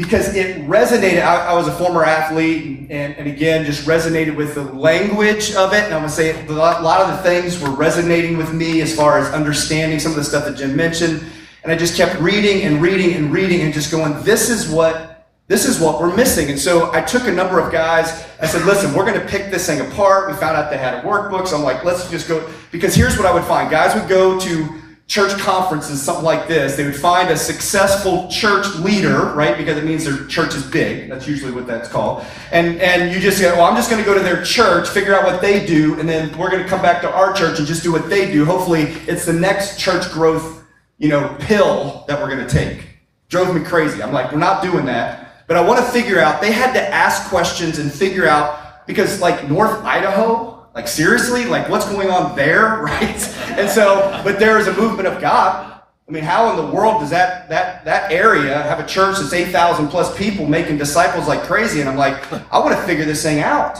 because 0.00 0.34
it 0.34 0.56
resonated. 0.66 1.22
I, 1.22 1.48
I, 1.48 1.52
was 1.52 1.68
a 1.68 1.72
former 1.72 2.04
athlete, 2.04 2.86
and, 2.88 3.14
and 3.16 3.28
again, 3.28 3.66
just 3.66 3.86
resonated 3.86 4.34
with 4.34 4.54
the 4.54 4.62
language 4.62 5.52
of 5.54 5.74
it. 5.74 5.84
And 5.84 5.92
I'm 5.92 6.00
going 6.00 6.04
to 6.04 6.08
say 6.08 6.46
a 6.46 6.52
lot, 6.52 7.02
of 7.02 7.08
the 7.08 7.22
things 7.22 7.60
were 7.60 7.68
resonating 7.68 8.38
with 8.38 8.54
me 8.54 8.80
as 8.80 8.96
far 8.96 9.18
as 9.18 9.30
understanding 9.34 9.98
some 9.98 10.12
of 10.12 10.16
the 10.16 10.24
stuff 10.24 10.46
that 10.46 10.56
Jim 10.56 10.74
mentioned. 10.74 11.22
And 11.62 11.70
I 11.70 11.76
just 11.76 11.98
kept 11.98 12.18
reading 12.18 12.62
and 12.62 12.80
reading 12.80 13.12
and 13.12 13.30
reading 13.30 13.60
and 13.60 13.74
just 13.74 13.90
going, 13.90 14.22
this 14.22 14.48
is 14.48 14.70
what 14.70 15.28
this 15.48 15.66
is 15.66 15.78
what 15.78 16.00
we're 16.00 16.14
missing. 16.16 16.48
And 16.48 16.58
so 16.58 16.90
I 16.94 17.02
took 17.02 17.26
a 17.26 17.32
number 17.32 17.58
of 17.58 17.70
guys. 17.70 18.26
I 18.40 18.46
said, 18.46 18.64
listen, 18.64 18.94
we're 18.94 19.04
going 19.04 19.20
to 19.20 19.26
pick 19.26 19.50
this 19.50 19.66
thing 19.66 19.80
apart. 19.80 20.30
We 20.30 20.36
found 20.36 20.56
out 20.56 20.70
they 20.70 20.78
had 20.78 20.94
a 20.94 21.02
workbook. 21.02 21.48
So 21.48 21.56
I'm 21.56 21.64
like, 21.64 21.84
let's 21.84 22.08
just 22.08 22.26
go. 22.26 22.48
Because 22.70 22.94
here's 22.94 23.18
what 23.18 23.26
I 23.26 23.34
would 23.34 23.44
find 23.44 23.68
guys 23.68 23.94
would 24.00 24.08
go 24.08 24.38
to 24.38 24.79
church 25.10 25.36
conferences, 25.40 26.00
something 26.00 26.24
like 26.24 26.46
this. 26.46 26.76
They 26.76 26.84
would 26.84 26.94
find 26.94 27.30
a 27.30 27.36
successful 27.36 28.28
church 28.28 28.76
leader, 28.76 29.32
right? 29.34 29.58
Because 29.58 29.76
it 29.76 29.82
means 29.82 30.04
their 30.04 30.24
church 30.28 30.54
is 30.54 30.64
big. 30.64 31.10
That's 31.10 31.26
usually 31.26 31.50
what 31.50 31.66
that's 31.66 31.88
called. 31.88 32.24
And, 32.52 32.80
and 32.80 33.12
you 33.12 33.18
just 33.18 33.42
go, 33.42 33.52
well, 33.56 33.64
I'm 33.64 33.74
just 33.74 33.90
going 33.90 34.00
to 34.00 34.08
go 34.08 34.14
to 34.14 34.22
their 34.22 34.40
church, 34.44 34.88
figure 34.88 35.12
out 35.12 35.24
what 35.24 35.40
they 35.40 35.66
do, 35.66 35.98
and 35.98 36.08
then 36.08 36.38
we're 36.38 36.48
going 36.48 36.62
to 36.62 36.68
come 36.68 36.80
back 36.80 37.02
to 37.02 37.12
our 37.12 37.32
church 37.32 37.58
and 37.58 37.66
just 37.66 37.82
do 37.82 37.90
what 37.90 38.08
they 38.08 38.30
do. 38.30 38.44
Hopefully, 38.44 38.82
it's 39.08 39.26
the 39.26 39.32
next 39.32 39.80
church 39.80 40.08
growth, 40.12 40.64
you 40.98 41.08
know, 41.08 41.36
pill 41.40 42.04
that 42.06 42.20
we're 42.20 42.30
going 42.32 42.46
to 42.46 42.48
take. 42.48 42.86
Drove 43.28 43.52
me 43.52 43.64
crazy. 43.64 44.00
I'm 44.04 44.12
like, 44.12 44.30
we're 44.30 44.38
not 44.38 44.62
doing 44.62 44.84
that. 44.84 45.44
But 45.48 45.56
I 45.56 45.66
want 45.66 45.84
to 45.84 45.90
figure 45.90 46.20
out, 46.20 46.40
they 46.40 46.52
had 46.52 46.72
to 46.74 46.88
ask 46.88 47.28
questions 47.28 47.80
and 47.80 47.92
figure 47.92 48.28
out, 48.28 48.86
because 48.86 49.20
like 49.20 49.48
North 49.48 49.84
Idaho, 49.84 50.59
like 50.74 50.88
seriously, 50.88 51.44
like 51.46 51.68
what's 51.68 51.88
going 51.88 52.10
on 52.10 52.36
there, 52.36 52.78
right? 52.82 53.36
And 53.58 53.68
so, 53.68 54.20
but 54.24 54.38
there 54.38 54.58
is 54.58 54.66
a 54.66 54.74
movement 54.74 55.08
of 55.08 55.20
God. 55.20 55.66
I 56.08 56.12
mean, 56.12 56.24
how 56.24 56.50
in 56.50 56.56
the 56.56 56.72
world 56.74 57.00
does 57.00 57.10
that 57.10 57.48
that 57.50 57.84
that 57.84 58.10
area 58.10 58.60
have 58.62 58.80
a 58.80 58.86
church 58.86 59.18
that's 59.18 59.32
8,000 59.32 59.88
plus 59.88 60.16
people 60.18 60.46
making 60.46 60.76
disciples 60.76 61.28
like 61.28 61.42
crazy? 61.42 61.80
And 61.80 61.88
I'm 61.88 61.96
like, 61.96 62.32
I 62.52 62.58
want 62.58 62.76
to 62.76 62.82
figure 62.82 63.04
this 63.04 63.22
thing 63.22 63.40
out. 63.40 63.78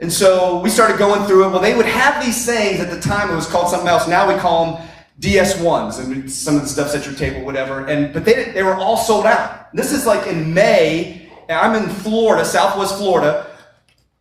And 0.00 0.12
so 0.12 0.60
we 0.60 0.70
started 0.70 0.96
going 0.96 1.26
through 1.26 1.46
it. 1.46 1.50
Well, 1.50 1.60
they 1.60 1.76
would 1.76 1.86
have 1.86 2.24
these 2.24 2.42
sayings 2.42 2.80
at 2.80 2.90
the 2.90 3.00
time. 3.00 3.30
It 3.30 3.34
was 3.34 3.46
called 3.46 3.68
something 3.68 3.88
else. 3.88 4.08
Now 4.08 4.32
we 4.32 4.40
call 4.40 4.76
them 4.76 4.88
DS1s 5.20 5.98
and 5.98 6.30
some 6.30 6.54
of 6.54 6.62
the 6.62 6.68
stuff's 6.68 6.94
at 6.94 7.04
your 7.04 7.14
table, 7.14 7.44
whatever. 7.44 7.86
And 7.86 8.14
but 8.14 8.24
they 8.24 8.52
they 8.52 8.62
were 8.62 8.74
all 8.74 8.96
sold 8.96 9.26
out. 9.26 9.74
This 9.74 9.92
is 9.92 10.06
like 10.06 10.26
in 10.26 10.54
May. 10.54 11.28
I'm 11.50 11.74
in 11.82 11.88
Florida, 11.88 12.44
Southwest 12.44 12.96
Florida. 12.96 13.47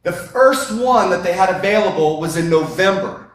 The 0.03 0.13
first 0.13 0.71
one 0.71 1.09
that 1.09 1.23
they 1.23 1.33
had 1.33 1.49
available 1.49 2.19
was 2.19 2.37
in 2.37 2.49
November. 2.49 3.31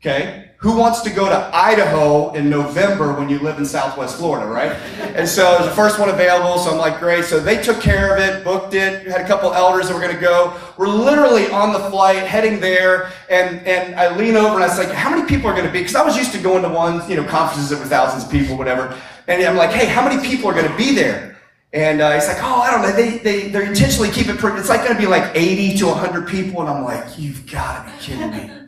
Okay? 0.00 0.50
Who 0.58 0.76
wants 0.76 1.00
to 1.02 1.10
go 1.10 1.26
to 1.26 1.50
Idaho 1.54 2.32
in 2.32 2.50
November 2.50 3.14
when 3.14 3.30
you 3.30 3.38
live 3.38 3.56
in 3.56 3.64
Southwest 3.64 4.18
Florida, 4.18 4.46
right? 4.46 4.72
And 5.16 5.26
so 5.26 5.54
it 5.54 5.60
was 5.60 5.68
the 5.70 5.74
first 5.74 5.98
one 5.98 6.10
available, 6.10 6.58
so 6.58 6.70
I'm 6.70 6.76
like, 6.76 6.98
great. 6.98 7.24
So 7.24 7.40
they 7.40 7.62
took 7.62 7.80
care 7.80 8.14
of 8.14 8.20
it, 8.20 8.44
booked 8.44 8.74
it, 8.74 9.06
had 9.06 9.22
a 9.22 9.26
couple 9.26 9.54
elders 9.54 9.88
that 9.88 9.94
were 9.94 10.00
gonna 10.02 10.20
go. 10.20 10.54
We're 10.76 10.88
literally 10.88 11.48
on 11.50 11.72
the 11.72 11.78
flight, 11.88 12.18
heading 12.18 12.60
there, 12.60 13.10
and, 13.30 13.66
and 13.66 13.94
I 13.94 14.14
lean 14.14 14.36
over 14.36 14.56
and 14.56 14.64
I 14.64 14.68
was 14.68 14.76
like, 14.76 14.90
how 14.90 15.08
many 15.08 15.26
people 15.26 15.48
are 15.48 15.56
gonna 15.56 15.72
be? 15.72 15.78
Because 15.78 15.94
I 15.94 16.04
was 16.04 16.14
used 16.14 16.32
to 16.32 16.38
going 16.38 16.62
to 16.62 16.68
ones, 16.68 17.08
you 17.08 17.16
know, 17.16 17.24
conferences 17.24 17.70
that 17.70 17.78
were 17.78 17.86
thousands 17.86 18.24
of 18.24 18.30
people, 18.30 18.58
whatever. 18.58 19.00
And 19.28 19.42
I'm 19.42 19.56
like, 19.56 19.70
hey, 19.70 19.86
how 19.86 20.06
many 20.06 20.22
people 20.22 20.50
are 20.50 20.54
gonna 20.54 20.76
be 20.76 20.94
there? 20.94 21.39
And 21.72 22.00
uh, 22.00 22.12
he's 22.14 22.26
like, 22.26 22.42
oh, 22.42 22.60
I 22.60 22.70
don't 22.70 22.82
know. 22.82 22.92
They, 22.92 23.18
they, 23.18 23.48
they're 23.48 23.62
intentionally 23.62 24.10
keeping 24.10 24.34
it 24.34 24.38
pretty. 24.38 24.58
It's 24.58 24.68
like 24.68 24.82
going 24.82 24.94
to 24.94 25.00
be 25.00 25.06
like 25.06 25.30
80 25.36 25.78
to 25.78 25.86
100 25.86 26.26
people. 26.26 26.60
And 26.60 26.68
I'm 26.68 26.82
like, 26.82 27.16
you've 27.16 27.50
got 27.50 27.86
to 27.86 27.92
be 27.92 27.98
kidding 27.98 28.30
me. 28.30 28.50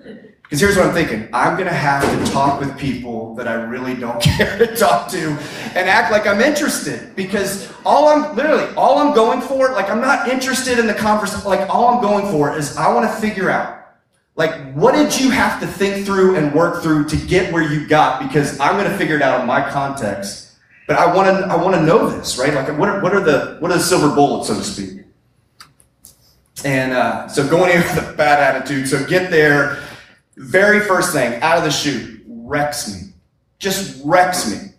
Because 0.42 0.60
here's 0.60 0.76
what 0.76 0.84
I'm 0.84 0.92
thinking. 0.92 1.30
I'm 1.32 1.54
going 1.56 1.66
to 1.66 1.72
have 1.72 2.02
to 2.02 2.30
talk 2.30 2.60
with 2.60 2.76
people 2.76 3.34
that 3.36 3.48
I 3.48 3.54
really 3.54 3.94
don't 3.94 4.20
care 4.22 4.58
to 4.58 4.76
talk 4.76 5.08
to 5.12 5.30
and 5.74 5.88
act 5.88 6.12
like 6.12 6.26
I'm 6.26 6.42
interested. 6.42 7.16
Because 7.16 7.72
all 7.86 8.08
I'm, 8.08 8.36
literally, 8.36 8.70
all 8.74 8.98
I'm 8.98 9.14
going 9.14 9.40
for, 9.40 9.70
like, 9.70 9.88
I'm 9.88 10.02
not 10.02 10.28
interested 10.28 10.78
in 10.78 10.86
the 10.86 10.92
conversation. 10.92 11.48
Like, 11.48 11.70
all 11.70 11.86
I'm 11.88 12.02
going 12.02 12.30
for 12.30 12.54
is 12.54 12.76
I 12.76 12.92
want 12.92 13.10
to 13.10 13.16
figure 13.18 13.48
out, 13.48 13.94
like, 14.36 14.74
what 14.74 14.92
did 14.92 15.18
you 15.18 15.30
have 15.30 15.58
to 15.60 15.66
think 15.66 16.04
through 16.04 16.36
and 16.36 16.52
work 16.52 16.82
through 16.82 17.08
to 17.08 17.16
get 17.16 17.50
where 17.50 17.62
you 17.62 17.86
got? 17.86 18.20
Because 18.22 18.60
I'm 18.60 18.76
going 18.76 18.90
to 18.90 18.98
figure 18.98 19.16
it 19.16 19.22
out 19.22 19.40
in 19.40 19.46
my 19.46 19.66
context 19.70 20.51
but 20.92 21.00
I 21.00 21.14
want 21.14 21.38
to 21.38 21.46
I 21.46 21.56
want 21.56 21.74
to 21.74 21.82
know 21.82 22.06
this, 22.10 22.36
right? 22.36 22.52
Like, 22.52 22.68
what 22.78 22.86
are, 22.86 23.00
what 23.00 23.14
are 23.14 23.20
the 23.20 23.56
what 23.60 23.70
are 23.70 23.78
the 23.78 23.82
silver 23.82 24.14
bullets, 24.14 24.48
so 24.48 24.54
to 24.54 24.62
speak? 24.62 25.06
And 26.66 26.92
uh, 26.92 27.28
so 27.28 27.48
going 27.48 27.70
in 27.70 27.80
with 27.80 28.10
a 28.10 28.12
bad 28.12 28.40
attitude. 28.40 28.86
So 28.88 29.02
get 29.06 29.30
there. 29.30 29.82
Very 30.36 30.80
first 30.80 31.14
thing 31.14 31.40
out 31.40 31.56
of 31.56 31.64
the 31.64 31.70
chute 31.70 32.22
wrecks 32.26 32.92
me, 32.92 33.12
just 33.58 34.02
wrecks 34.04 34.50
me. 34.50 34.72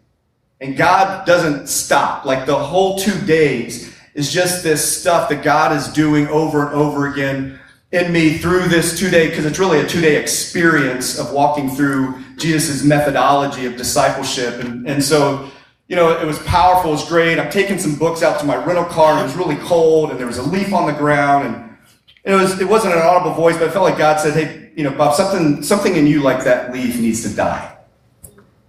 And 0.62 0.78
God 0.78 1.26
doesn't 1.26 1.68
stop. 1.68 2.26
Like 2.26 2.46
the 2.46 2.58
whole 2.58 3.00
two 3.00 3.20
days 3.26 3.96
is 4.14 4.32
just 4.32 4.64
this 4.64 5.00
stuff 5.00 5.30
that 5.30 5.44
God 5.44 5.76
is 5.76 5.88
doing 5.88 6.28
over 6.28 6.68
and 6.68 6.76
over 6.76 7.12
again 7.12 7.60
in 7.92 8.12
me 8.12 8.38
through 8.38 8.68
this 8.68 9.00
two 9.00 9.10
day, 9.10 9.30
because 9.30 9.46
it's 9.46 9.58
really 9.58 9.80
a 9.80 9.88
two 9.88 10.02
day 10.02 10.22
experience 10.22 11.18
of 11.18 11.32
walking 11.32 11.70
through 11.70 12.24
Jesus' 12.38 12.84
methodology 12.84 13.66
of 13.66 13.78
discipleship. 13.78 14.64
And, 14.64 14.88
and 14.88 15.04
so 15.04 15.50
you 15.88 15.96
know, 15.96 16.18
it 16.18 16.26
was 16.26 16.40
powerful, 16.40 16.92
it 16.92 16.94
was 16.94 17.08
great. 17.08 17.40
I'm 17.40 17.52
taking 17.52 17.78
some 17.78 17.96
books 17.96 18.24
out 18.24 18.40
to 18.40 18.46
my 18.46 18.56
rental 18.64 18.86
car, 18.86 19.14
and 19.14 19.22
it 19.22 19.24
was 19.24 19.36
really 19.36 19.58
cold, 19.58 20.12
and 20.12 20.20
there 20.20 20.28
was 20.28 20.38
a 20.38 20.44
leaf 20.44 20.74
on 20.74 20.88
the 20.88 20.94
ground, 20.94 21.48
and 21.48 21.78
it 22.24 22.34
was 22.34 22.60
it 22.62 22.68
wasn't 22.68 22.94
an 22.94 23.02
audible 23.02 23.34
voice, 23.34 23.58
but 23.58 23.68
I 23.68 23.72
felt 23.72 23.84
like 23.84 23.98
God 23.98 24.20
said, 24.20 24.34
"Hey, 24.34 24.72
you 24.76 24.84
know, 24.84 24.92
Bob, 24.92 25.14
something 25.14 25.62
something 25.62 25.96
in 25.96 26.08
you 26.08 26.22
like 26.22 26.44
that 26.46 26.74
leaf 26.74 27.00
needs 27.00 27.22
to 27.24 27.36
die." 27.36 27.78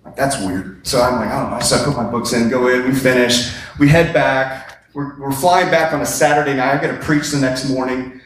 Like, 0.05 0.17
that's 0.17 0.39
weird. 0.41 0.87
So 0.87 1.01
I'm 1.01 1.15
like, 1.15 1.31
I 1.31 1.41
don't 1.41 1.97
know. 1.97 2.03
My 2.03 2.11
books 2.11 2.33
in, 2.33 2.51
go 2.51 2.69
in, 2.69 2.85
we 2.85 2.95
finish, 2.95 3.55
we 3.79 3.89
head 3.89 4.13
back. 4.13 4.87
We're, 4.93 5.19
we're 5.19 5.33
flying 5.33 5.71
back 5.71 5.93
on 5.93 6.01
a 6.03 6.07
Saturday 6.07 6.55
night. 6.55 6.79
I 6.79 6.87
got 6.87 6.93
to 6.93 7.03
preach 7.03 7.31
the 7.31 7.41
next 7.41 7.69
morning 7.69 8.21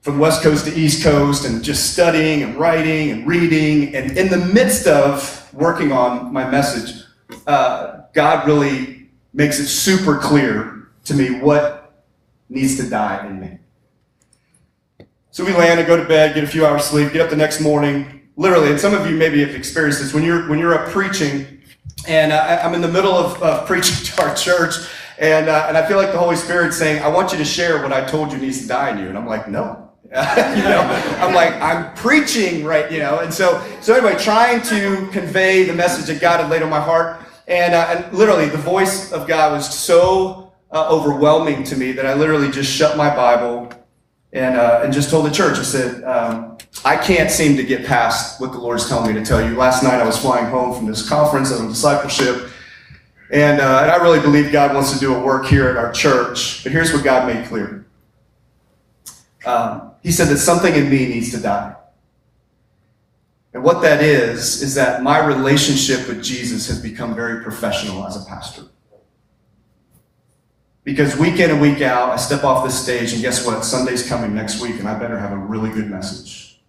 from 0.00 0.18
West 0.18 0.42
Coast 0.42 0.66
to 0.66 0.74
East 0.74 1.02
Coast, 1.02 1.46
and 1.46 1.62
just 1.62 1.92
studying 1.92 2.42
and 2.42 2.56
writing 2.56 3.10
and 3.10 3.26
reading, 3.26 3.94
and 3.94 4.18
in 4.18 4.28
the 4.28 4.36
midst 4.36 4.86
of 4.86 5.48
working 5.54 5.92
on 5.92 6.32
my 6.32 6.50
message. 6.50 7.00
Uh, 7.46 7.93
God 8.14 8.46
really 8.46 9.08
makes 9.32 9.58
it 9.58 9.66
super 9.66 10.16
clear 10.16 10.88
to 11.04 11.14
me 11.14 11.40
what 11.40 12.04
needs 12.48 12.76
to 12.76 12.88
die 12.88 13.26
in 13.26 13.40
me. 13.40 13.58
So 15.30 15.44
we 15.44 15.52
land 15.52 15.80
and 15.80 15.86
go 15.86 15.96
to 15.96 16.04
bed, 16.04 16.34
get 16.34 16.44
a 16.44 16.46
few 16.46 16.64
hours 16.64 16.84
sleep, 16.84 17.12
get 17.12 17.20
up 17.20 17.28
the 17.28 17.36
next 17.36 17.60
morning. 17.60 18.22
Literally, 18.36 18.70
and 18.70 18.80
some 18.80 18.94
of 18.94 19.08
you 19.10 19.16
maybe 19.16 19.40
have 19.44 19.54
experienced 19.54 20.00
this 20.00 20.14
when 20.14 20.22
you're 20.22 20.48
when 20.48 20.58
you're 20.58 20.74
up 20.74 20.90
preaching, 20.90 21.60
and 22.06 22.32
uh, 22.32 22.60
I'm 22.62 22.74
in 22.74 22.80
the 22.80 22.88
middle 22.88 23.12
of, 23.12 23.40
of 23.42 23.66
preaching 23.66 24.04
to 24.06 24.22
our 24.22 24.34
church, 24.34 24.74
and 25.18 25.48
uh, 25.48 25.66
and 25.68 25.76
I 25.76 25.86
feel 25.86 25.96
like 25.96 26.12
the 26.12 26.18
Holy 26.18 26.36
Spirit's 26.36 26.76
saying, 26.76 27.02
"I 27.02 27.08
want 27.08 27.32
you 27.32 27.38
to 27.38 27.44
share 27.44 27.82
what 27.82 27.92
I 27.92 28.04
told 28.04 28.32
you 28.32 28.38
needs 28.38 28.62
to 28.62 28.68
die 28.68 28.90
in 28.90 28.98
you," 28.98 29.08
and 29.08 29.18
I'm 29.18 29.26
like, 29.26 29.48
"No." 29.48 29.80
you 30.04 30.62
know, 30.62 30.80
I'm 31.18 31.34
like, 31.34 31.54
I'm 31.54 31.92
preaching 31.94 32.62
right, 32.62 32.92
you 32.92 33.00
know, 33.00 33.18
and 33.18 33.34
so 33.34 33.60
so 33.80 33.94
anyway, 33.94 34.16
trying 34.16 34.62
to 34.62 35.08
convey 35.10 35.64
the 35.64 35.72
message 35.72 36.06
that 36.06 36.20
God 36.20 36.38
had 36.38 36.50
laid 36.50 36.62
on 36.62 36.70
my 36.70 36.80
heart. 36.80 37.23
And, 37.46 37.74
uh, 37.74 37.86
and 37.90 38.16
literally, 38.16 38.48
the 38.48 38.58
voice 38.58 39.12
of 39.12 39.28
God 39.28 39.52
was 39.52 39.72
so 39.72 40.52
uh, 40.70 40.88
overwhelming 40.88 41.62
to 41.64 41.76
me 41.76 41.92
that 41.92 42.06
I 42.06 42.14
literally 42.14 42.50
just 42.50 42.72
shut 42.72 42.96
my 42.96 43.14
Bible 43.14 43.70
and, 44.32 44.56
uh, 44.56 44.80
and 44.82 44.92
just 44.92 45.10
told 45.10 45.26
the 45.26 45.30
church, 45.30 45.58
I 45.58 45.62
said, 45.62 46.02
um, 46.04 46.58
I 46.84 46.96
can't 46.96 47.30
seem 47.30 47.56
to 47.56 47.62
get 47.62 47.86
past 47.86 48.40
what 48.40 48.52
the 48.52 48.58
Lord's 48.58 48.88
telling 48.88 49.14
me 49.14 49.20
to 49.20 49.24
tell 49.24 49.46
you. 49.46 49.56
Last 49.56 49.82
night 49.82 50.00
I 50.00 50.04
was 50.04 50.18
flying 50.18 50.46
home 50.46 50.74
from 50.76 50.86
this 50.86 51.08
conference 51.08 51.52
on 51.52 51.68
discipleship, 51.68 52.50
and, 53.30 53.60
uh, 53.60 53.80
and 53.82 53.90
I 53.90 53.96
really 53.96 54.20
believe 54.20 54.50
God 54.50 54.74
wants 54.74 54.92
to 54.92 54.98
do 54.98 55.14
a 55.14 55.22
work 55.22 55.46
here 55.46 55.68
at 55.68 55.76
our 55.76 55.92
church. 55.92 56.64
But 56.64 56.72
here's 56.72 56.92
what 56.92 57.04
God 57.04 57.32
made 57.32 57.46
clear 57.46 57.86
um, 59.46 59.92
He 60.02 60.10
said 60.10 60.28
that 60.28 60.38
something 60.38 60.74
in 60.74 60.90
me 60.90 61.06
needs 61.06 61.30
to 61.30 61.40
die. 61.40 61.76
And 63.54 63.62
what 63.62 63.82
that 63.82 64.02
is, 64.02 64.62
is 64.62 64.74
that 64.74 65.04
my 65.04 65.24
relationship 65.24 66.08
with 66.08 66.22
Jesus 66.22 66.66
has 66.66 66.82
become 66.82 67.14
very 67.14 67.42
professional 67.42 68.04
as 68.04 68.20
a 68.20 68.28
pastor. 68.28 68.64
Because 70.82 71.16
week 71.16 71.38
in 71.38 71.50
and 71.50 71.60
week 71.60 71.80
out, 71.80 72.10
I 72.10 72.16
step 72.16 72.42
off 72.42 72.64
this 72.64 72.78
stage, 72.78 73.12
and 73.12 73.22
guess 73.22 73.46
what? 73.46 73.64
Sunday's 73.64 74.06
coming 74.06 74.34
next 74.34 74.60
week, 74.60 74.80
and 74.80 74.88
I 74.88 74.98
better 74.98 75.18
have 75.18 75.30
a 75.30 75.36
really 75.36 75.70
good 75.70 75.88
message. 75.88 76.60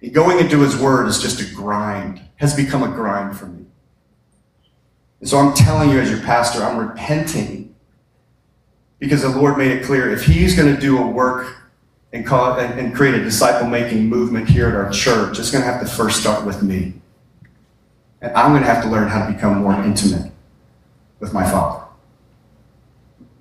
And 0.00 0.14
going 0.14 0.38
into 0.38 0.60
His 0.60 0.76
Word 0.76 1.08
is 1.08 1.20
just 1.20 1.40
a 1.40 1.54
grind, 1.54 2.22
has 2.36 2.54
become 2.54 2.84
a 2.84 2.88
grind 2.88 3.36
for 3.36 3.46
me. 3.46 3.66
And 5.20 5.28
so 5.28 5.38
I'm 5.38 5.54
telling 5.54 5.90
you, 5.90 5.98
as 6.00 6.08
your 6.08 6.20
pastor, 6.20 6.62
I'm 6.62 6.78
repenting 6.78 7.74
because 9.00 9.22
the 9.22 9.28
Lord 9.28 9.58
made 9.58 9.72
it 9.72 9.84
clear 9.84 10.08
if 10.10 10.24
He's 10.24 10.56
going 10.56 10.72
to 10.72 10.80
do 10.80 10.98
a 10.98 11.06
work 11.06 11.61
and, 12.12 12.26
call, 12.26 12.58
and, 12.58 12.78
and 12.78 12.94
create 12.94 13.14
a 13.14 13.22
disciple 13.22 13.66
making 13.66 14.08
movement 14.08 14.48
here 14.48 14.68
at 14.68 14.74
our 14.74 14.90
church, 14.90 15.38
it's 15.38 15.50
going 15.50 15.64
to 15.64 15.70
have 15.70 15.80
to 15.80 15.86
first 15.86 16.20
start 16.20 16.44
with 16.44 16.62
me. 16.62 16.94
And 18.20 18.32
I'm 18.32 18.52
going 18.52 18.62
to 18.62 18.68
have 18.68 18.82
to 18.84 18.90
learn 18.90 19.08
how 19.08 19.26
to 19.26 19.32
become 19.32 19.58
more 19.58 19.74
intimate 19.82 20.30
with 21.18 21.32
my 21.32 21.48
Father. 21.48 21.84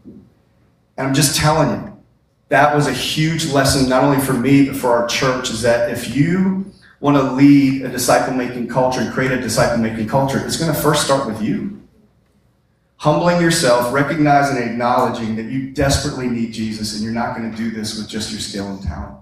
And 0.05 1.07
I'm 1.07 1.13
just 1.13 1.35
telling 1.35 1.69
you, 1.69 1.97
that 2.49 2.75
was 2.75 2.87
a 2.87 2.93
huge 2.93 3.51
lesson, 3.51 3.89
not 3.89 4.03
only 4.03 4.19
for 4.19 4.33
me, 4.33 4.65
but 4.65 4.75
for 4.75 4.91
our 4.91 5.07
church, 5.07 5.49
is 5.49 5.61
that 5.61 5.89
if 5.89 6.15
you 6.15 6.71
want 6.99 7.17
to 7.17 7.23
lead 7.23 7.83
a 7.83 7.89
disciple 7.89 8.33
making 8.33 8.67
culture 8.67 9.01
and 9.01 9.11
create 9.13 9.31
a 9.31 9.39
disciple 9.39 9.77
making 9.77 10.07
culture, 10.07 10.45
it's 10.45 10.57
going 10.57 10.73
to 10.73 10.79
first 10.79 11.05
start 11.05 11.25
with 11.25 11.41
you 11.41 11.80
humbling 13.01 13.41
yourself, 13.41 13.91
recognizing 13.91 14.57
and 14.57 14.69
acknowledging 14.69 15.35
that 15.35 15.47
you 15.47 15.71
desperately 15.71 16.29
need 16.29 16.53
Jesus 16.53 16.93
and 16.93 17.03
you're 17.03 17.11
not 17.11 17.35
going 17.35 17.49
to 17.49 17.57
do 17.57 17.71
this 17.71 17.97
with 17.97 18.07
just 18.07 18.29
your 18.29 18.39
skill 18.39 18.67
and 18.67 18.83
talent. 18.83 19.17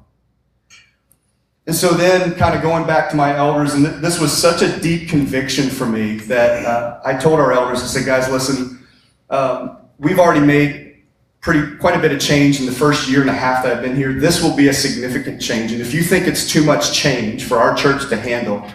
And 1.65 1.73
so 1.73 1.91
then, 1.91 2.35
kind 2.35 2.57
of 2.57 2.61
going 2.61 2.85
back 2.85 3.09
to 3.11 3.15
my 3.15 3.37
elders, 3.37 3.73
and 3.75 3.85
th- 3.85 4.01
this 4.01 4.19
was 4.19 4.35
such 4.35 4.61
a 4.61 4.79
deep 4.81 5.07
conviction 5.07 5.69
for 5.69 5.85
me 5.85 6.17
that 6.17 6.65
uh, 6.65 6.99
I 7.05 7.13
told 7.13 7.39
our 7.39 7.53
elders, 7.53 7.81
I 7.81 7.85
said, 7.85 8.05
guys, 8.05 8.29
listen, 8.29 8.85
um, 9.29 9.77
we've 9.97 10.19
already 10.19 10.45
made 10.45 11.03
pretty 11.39 11.77
quite 11.77 11.95
a 11.95 12.01
bit 12.01 12.11
of 12.11 12.19
change 12.19 12.59
in 12.59 12.65
the 12.65 12.73
first 12.73 13.07
year 13.07 13.21
and 13.21 13.29
a 13.29 13.33
half 13.33 13.63
that 13.63 13.77
I've 13.77 13.81
been 13.81 13.95
here. 13.95 14.11
This 14.11 14.43
will 14.43 14.57
be 14.57 14.67
a 14.67 14.73
significant 14.73 15.39
change. 15.39 15.71
And 15.71 15.79
if 15.79 15.93
you 15.93 16.01
think 16.01 16.27
it's 16.27 16.51
too 16.51 16.65
much 16.65 16.91
change 16.91 17.45
for 17.45 17.59
our 17.59 17.73
church 17.75 18.09
to 18.09 18.17
handle, 18.17 18.69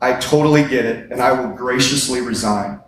I 0.00 0.14
totally 0.14 0.62
get 0.62 0.86
it, 0.86 1.12
and 1.12 1.20
I 1.20 1.32
will 1.32 1.54
graciously 1.54 2.22
resign. 2.22 2.80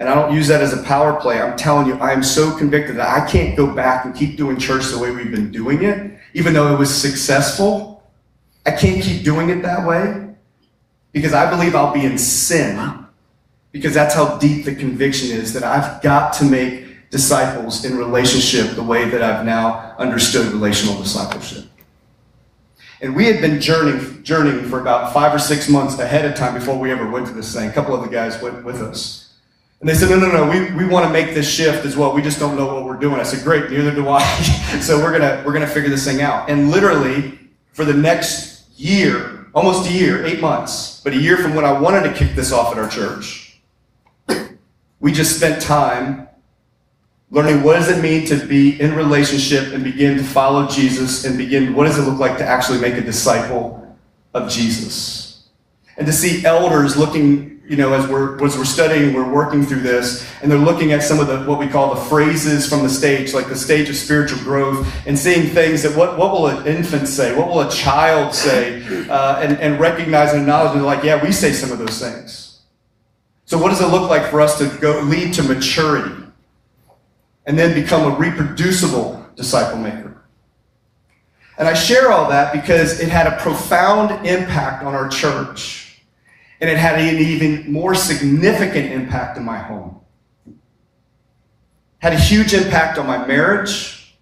And 0.00 0.08
I 0.08 0.14
don't 0.14 0.34
use 0.34 0.48
that 0.48 0.62
as 0.62 0.72
a 0.72 0.82
power 0.82 1.20
play. 1.20 1.40
I'm 1.40 1.58
telling 1.58 1.86
you, 1.86 1.94
I 1.98 2.12
am 2.12 2.22
so 2.22 2.56
convicted 2.56 2.96
that 2.96 3.08
I 3.08 3.30
can't 3.30 3.54
go 3.54 3.66
back 3.66 4.06
and 4.06 4.14
keep 4.14 4.38
doing 4.38 4.58
church 4.58 4.86
the 4.86 4.98
way 4.98 5.10
we've 5.10 5.30
been 5.30 5.52
doing 5.52 5.84
it, 5.84 6.18
even 6.32 6.54
though 6.54 6.74
it 6.74 6.78
was 6.78 6.92
successful. 6.92 8.02
I 8.64 8.70
can't 8.70 9.02
keep 9.02 9.22
doing 9.22 9.50
it 9.50 9.60
that 9.62 9.86
way 9.86 10.34
because 11.12 11.34
I 11.34 11.50
believe 11.50 11.74
I'll 11.74 11.92
be 11.92 12.06
in 12.06 12.16
sin 12.16 13.04
because 13.72 13.92
that's 13.92 14.14
how 14.14 14.38
deep 14.38 14.64
the 14.64 14.74
conviction 14.74 15.36
is 15.36 15.52
that 15.52 15.64
I've 15.64 16.00
got 16.00 16.32
to 16.34 16.44
make 16.44 17.10
disciples 17.10 17.84
in 17.84 17.98
relationship 17.98 18.76
the 18.76 18.82
way 18.82 19.08
that 19.10 19.22
I've 19.22 19.44
now 19.44 19.94
understood 19.98 20.46
relational 20.46 20.96
discipleship. 20.96 21.64
And 23.02 23.14
we 23.14 23.26
had 23.26 23.42
been 23.42 23.60
journeying, 23.60 24.22
journeying 24.22 24.64
for 24.64 24.80
about 24.80 25.12
five 25.12 25.34
or 25.34 25.38
six 25.38 25.68
months 25.68 25.98
ahead 25.98 26.24
of 26.24 26.34
time 26.36 26.54
before 26.54 26.78
we 26.78 26.90
ever 26.90 27.10
went 27.10 27.26
to 27.26 27.32
this 27.34 27.54
thing. 27.54 27.68
A 27.68 27.72
couple 27.72 27.94
of 27.94 28.02
the 28.02 28.08
guys 28.08 28.40
went 28.40 28.64
with 28.64 28.80
us. 28.80 29.29
And 29.80 29.88
they 29.88 29.94
said, 29.94 30.10
no, 30.10 30.18
no, 30.18 30.30
no, 30.30 30.50
we, 30.50 30.72
we 30.74 30.86
want 30.86 31.06
to 31.06 31.12
make 31.12 31.34
this 31.34 31.50
shift 31.50 31.86
as 31.86 31.96
well. 31.96 32.12
We 32.12 32.20
just 32.20 32.38
don't 32.38 32.54
know 32.54 32.66
what 32.66 32.84
we're 32.84 32.98
doing. 32.98 33.18
I 33.18 33.22
said, 33.22 33.42
great, 33.42 33.70
neither 33.70 33.94
do 33.94 34.08
I. 34.08 34.22
so 34.82 34.98
we're 34.98 35.12
gonna 35.12 35.42
we're 35.44 35.54
gonna 35.54 35.66
figure 35.66 35.88
this 35.88 36.04
thing 36.04 36.20
out. 36.20 36.50
And 36.50 36.70
literally, 36.70 37.38
for 37.72 37.86
the 37.86 37.94
next 37.94 38.78
year, 38.78 39.46
almost 39.54 39.88
a 39.88 39.92
year, 39.92 40.24
eight 40.26 40.40
months, 40.40 41.00
but 41.02 41.14
a 41.14 41.16
year 41.16 41.38
from 41.38 41.54
when 41.54 41.64
I 41.64 41.72
wanted 41.72 42.02
to 42.02 42.12
kick 42.12 42.34
this 42.34 42.52
off 42.52 42.72
at 42.72 42.78
our 42.78 42.88
church, 42.88 43.58
we 45.00 45.12
just 45.12 45.38
spent 45.38 45.62
time 45.62 46.28
learning 47.30 47.62
what 47.62 47.74
does 47.74 47.88
it 47.88 48.02
mean 48.02 48.26
to 48.26 48.36
be 48.46 48.78
in 48.80 48.94
relationship 48.94 49.72
and 49.72 49.82
begin 49.82 50.18
to 50.18 50.24
follow 50.24 50.66
Jesus 50.66 51.24
and 51.24 51.38
begin 51.38 51.74
what 51.74 51.84
does 51.84 51.98
it 51.98 52.02
look 52.02 52.18
like 52.18 52.36
to 52.38 52.44
actually 52.44 52.80
make 52.80 52.94
a 52.94 53.00
disciple 53.00 53.96
of 54.34 54.50
Jesus. 54.50 55.48
And 55.96 56.06
to 56.06 56.12
see 56.12 56.44
elders 56.44 56.96
looking 56.96 57.59
you 57.70 57.76
know, 57.76 57.92
as 57.92 58.04
we're 58.08 58.34
as 58.44 58.58
we're 58.58 58.64
studying, 58.64 59.14
we're 59.14 59.30
working 59.30 59.64
through 59.64 59.82
this, 59.82 60.28
and 60.42 60.50
they're 60.50 60.58
looking 60.58 60.90
at 60.90 61.04
some 61.04 61.20
of 61.20 61.28
the 61.28 61.44
what 61.44 61.60
we 61.60 61.68
call 61.68 61.94
the 61.94 62.00
phrases 62.00 62.68
from 62.68 62.82
the 62.82 62.88
stage, 62.88 63.32
like 63.32 63.46
the 63.46 63.54
stage 63.54 63.88
of 63.88 63.94
spiritual 63.94 64.40
growth, 64.40 64.92
and 65.06 65.16
seeing 65.16 65.48
things 65.50 65.84
that 65.84 65.96
what 65.96 66.18
what 66.18 66.32
will 66.32 66.48
an 66.48 66.66
infant 66.66 67.06
say, 67.06 67.32
what 67.36 67.46
will 67.46 67.60
a 67.60 67.70
child 67.70 68.34
say, 68.34 68.82
uh, 69.08 69.38
and 69.38 69.56
and 69.60 69.78
recognizing 69.78 70.40
and 70.40 70.48
acknowledging, 70.48 70.82
like, 70.82 71.04
yeah, 71.04 71.22
we 71.22 71.30
say 71.30 71.52
some 71.52 71.70
of 71.70 71.78
those 71.78 72.00
things. 72.00 72.62
So, 73.44 73.56
what 73.56 73.68
does 73.68 73.80
it 73.80 73.86
look 73.86 74.10
like 74.10 74.28
for 74.32 74.40
us 74.40 74.58
to 74.58 74.66
go 74.80 75.00
lead 75.02 75.32
to 75.34 75.44
maturity, 75.44 76.24
and 77.46 77.56
then 77.56 77.72
become 77.72 78.12
a 78.12 78.16
reproducible 78.16 79.24
disciple 79.36 79.78
maker? 79.78 80.20
And 81.56 81.68
I 81.68 81.74
share 81.74 82.10
all 82.10 82.28
that 82.30 82.52
because 82.52 82.98
it 82.98 83.10
had 83.10 83.28
a 83.28 83.36
profound 83.36 84.26
impact 84.26 84.82
on 84.82 84.92
our 84.92 85.08
church 85.08 85.89
and 86.60 86.68
it 86.68 86.76
had 86.76 86.98
an 87.00 87.18
even 87.18 87.72
more 87.72 87.94
significant 87.94 88.92
impact 88.92 89.38
in 89.38 89.44
my 89.44 89.58
home. 89.58 90.00
Had 91.98 92.12
a 92.12 92.18
huge 92.18 92.52
impact 92.52 92.98
on 92.98 93.06
my 93.06 93.26
marriage. 93.26 94.16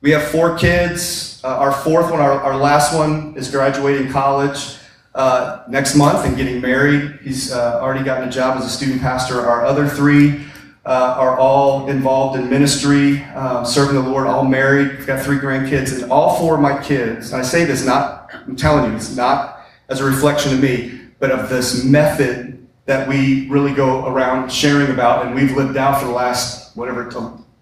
We 0.00 0.10
have 0.12 0.22
four 0.24 0.56
kids. 0.56 1.40
Uh, 1.44 1.48
our 1.48 1.72
fourth 1.72 2.10
one, 2.10 2.20
our, 2.20 2.32
our 2.32 2.56
last 2.56 2.94
one, 2.94 3.34
is 3.36 3.50
graduating 3.50 4.10
college 4.10 4.76
uh, 5.14 5.64
next 5.68 5.94
month 5.94 6.26
and 6.26 6.36
getting 6.36 6.60
married. 6.60 7.18
He's 7.22 7.52
uh, 7.52 7.80
already 7.80 8.04
gotten 8.04 8.28
a 8.28 8.32
job 8.32 8.58
as 8.58 8.64
a 8.64 8.70
student 8.70 9.00
pastor. 9.00 9.40
Our 9.40 9.64
other 9.64 9.88
three 9.88 10.44
uh, 10.84 11.16
are 11.18 11.38
all 11.38 11.88
involved 11.88 12.38
in 12.38 12.48
ministry, 12.48 13.22
um, 13.34 13.64
serving 13.66 13.94
the 13.94 14.08
Lord, 14.08 14.26
all 14.26 14.44
married. 14.44 14.96
We've 14.96 15.06
got 15.06 15.24
three 15.24 15.38
grandkids, 15.38 16.00
and 16.00 16.12
all 16.12 16.38
four 16.38 16.54
of 16.54 16.60
my 16.60 16.80
kids, 16.82 17.32
and 17.32 17.40
I 17.40 17.44
say 17.44 17.64
this 17.64 17.84
not, 17.84 18.30
I'm 18.32 18.56
telling 18.56 18.90
you, 18.90 18.96
it's 18.96 19.16
not 19.16 19.66
as 19.88 20.00
a 20.00 20.04
reflection 20.04 20.52
of 20.52 20.60
me 20.60 21.05
but 21.26 21.40
of 21.40 21.48
this 21.48 21.82
method 21.82 22.66
that 22.84 23.08
we 23.08 23.48
really 23.48 23.72
go 23.72 24.06
around 24.06 24.50
sharing 24.50 24.92
about 24.92 25.26
and 25.26 25.34
we've 25.34 25.56
lived 25.56 25.76
out 25.76 26.00
for 26.00 26.06
the 26.06 26.12
last 26.12 26.76
whatever 26.76 27.10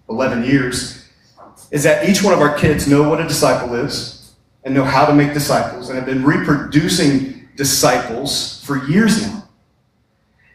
11 0.07 0.43
years 0.43 1.09
is 1.71 1.81
that 1.81 2.07
each 2.07 2.21
one 2.21 2.31
of 2.31 2.41
our 2.41 2.55
kids 2.55 2.87
know 2.87 3.09
what 3.09 3.19
a 3.19 3.27
disciple 3.27 3.73
is 3.73 4.35
and 4.63 4.73
know 4.75 4.83
how 4.83 5.03
to 5.03 5.15
make 5.15 5.33
disciples 5.33 5.89
and 5.89 5.97
have 5.97 6.05
been 6.05 6.23
reproducing 6.23 7.47
disciples 7.55 8.63
for 8.63 8.85
years 8.87 9.23
now. 9.23 9.47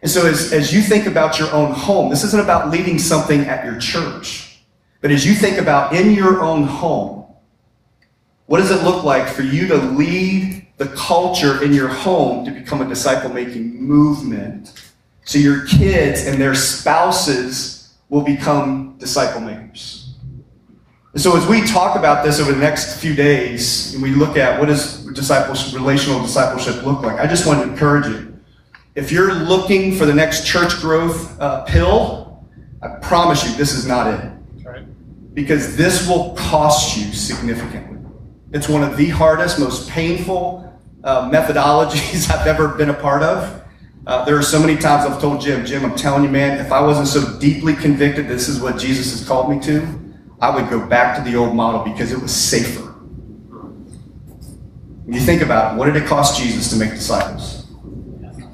And 0.03 0.11
so 0.11 0.27
as, 0.27 0.53
as 0.53 0.73
you 0.73 0.81
think 0.81 1.07
about 1.07 1.39
your 1.39 1.53
own 1.53 1.73
home 1.73 2.11
this 2.11 2.23
isn't 2.23 2.41
about 2.41 2.71
leading 2.71 2.99
something 2.99 3.41
at 3.41 3.65
your 3.65 3.79
church 3.81 4.63
but 5.01 5.11
as 5.11 5.27
you 5.27 5.35
think 5.35 5.59
about 5.59 5.97
in 5.97 6.13
your 6.13 6.43
own 6.43 6.63
home 6.63 7.27
what 8.47 8.59
does 8.59 8.71
it 8.71 8.85
look 8.85 9.03
like 9.03 9.27
for 9.27 9.43
you 9.43 9.67
to 9.67 9.77
lead 9.77 10.60
the 10.81 10.87
culture 10.97 11.63
in 11.63 11.75
your 11.75 11.89
home 11.89 12.43
to 12.43 12.51
become 12.51 12.81
a 12.81 12.89
disciple 12.89 13.29
making 13.29 13.79
movement. 13.79 14.73
So 15.27 15.39
your 15.39 15.67
kids 15.67 16.27
and 16.27 16.41
their 16.41 16.55
spouses 16.55 17.93
will 18.09 18.23
become 18.23 18.97
disciple 18.97 19.43
makers. 19.43 20.15
And 21.13 21.21
so 21.21 21.37
as 21.37 21.47
we 21.47 21.67
talk 21.67 21.99
about 21.99 22.25
this 22.25 22.41
over 22.41 22.51
the 22.51 22.59
next 22.59 22.99
few 22.99 23.15
days, 23.15 23.93
and 23.93 24.03
we 24.03 24.13
look 24.13 24.39
at 24.39 24.59
what 24.59 24.69
does 24.71 25.05
discipleship, 25.13 25.75
relational 25.75 26.23
discipleship 26.23 26.83
look 26.83 27.03
like, 27.03 27.21
I 27.21 27.27
just 27.27 27.47
want 27.47 27.63
to 27.63 27.71
encourage 27.71 28.07
you. 28.07 28.41
If 28.95 29.13
you're 29.13 29.35
looking 29.35 29.95
for 29.95 30.07
the 30.07 30.15
next 30.15 30.47
church 30.47 30.81
growth 30.81 31.39
uh, 31.39 31.63
pill, 31.65 32.43
I 32.81 32.89
promise 33.03 33.47
you 33.47 33.55
this 33.59 33.75
is 33.75 33.87
not 33.87 34.15
it. 34.15 34.33
Because 35.35 35.77
this 35.77 36.09
will 36.09 36.35
cost 36.37 36.97
you 36.97 37.13
significantly. 37.13 37.99
It's 38.53 38.69
one 38.69 38.83
of 38.83 38.97
the 38.97 39.11
hardest, 39.11 39.59
most 39.59 39.87
painful, 39.91 40.70
uh, 41.05 41.31
methodologies 41.31 42.31
I've 42.35 42.47
ever 42.47 42.69
been 42.69 42.91
a 42.91 42.95
part 42.95 43.23
of. 43.23 43.63
Uh, 44.07 44.25
there 44.25 44.37
are 44.37 44.43
so 44.43 44.59
many 44.59 44.77
times 44.77 45.09
I've 45.09 45.21
told 45.21 45.41
Jim, 45.41 45.65
Jim, 45.65 45.85
I'm 45.85 45.95
telling 45.95 46.25
you, 46.25 46.31
man, 46.31 46.59
if 46.65 46.73
I 46.73 46.81
wasn't 46.81 47.07
so 47.07 47.39
deeply 47.39 47.75
convicted 47.75 48.29
this 48.29 48.49
is 48.49 48.61
what 48.61 48.79
Jesus 48.79 49.13
has 49.13 49.27
called 49.27 49.51
me 49.51 49.61
to, 49.61 49.87
I 50.41 50.55
would 50.55 50.71
go 50.71 50.85
back 50.87 51.17
to 51.17 51.31
the 51.31 51.37
old 51.37 51.55
model 51.55 51.85
because 51.85 52.13
it 52.13 52.21
was 52.21 52.35
safer. 52.35 52.89
When 55.05 55.15
you 55.15 55.21
think 55.21 55.43
about 55.43 55.75
it, 55.75 55.79
what 55.79 55.87
did 55.87 55.97
it 55.97 56.07
cost 56.07 56.41
Jesus 56.41 56.71
to 56.71 56.77
make 56.77 56.91
disciples? 56.91 57.67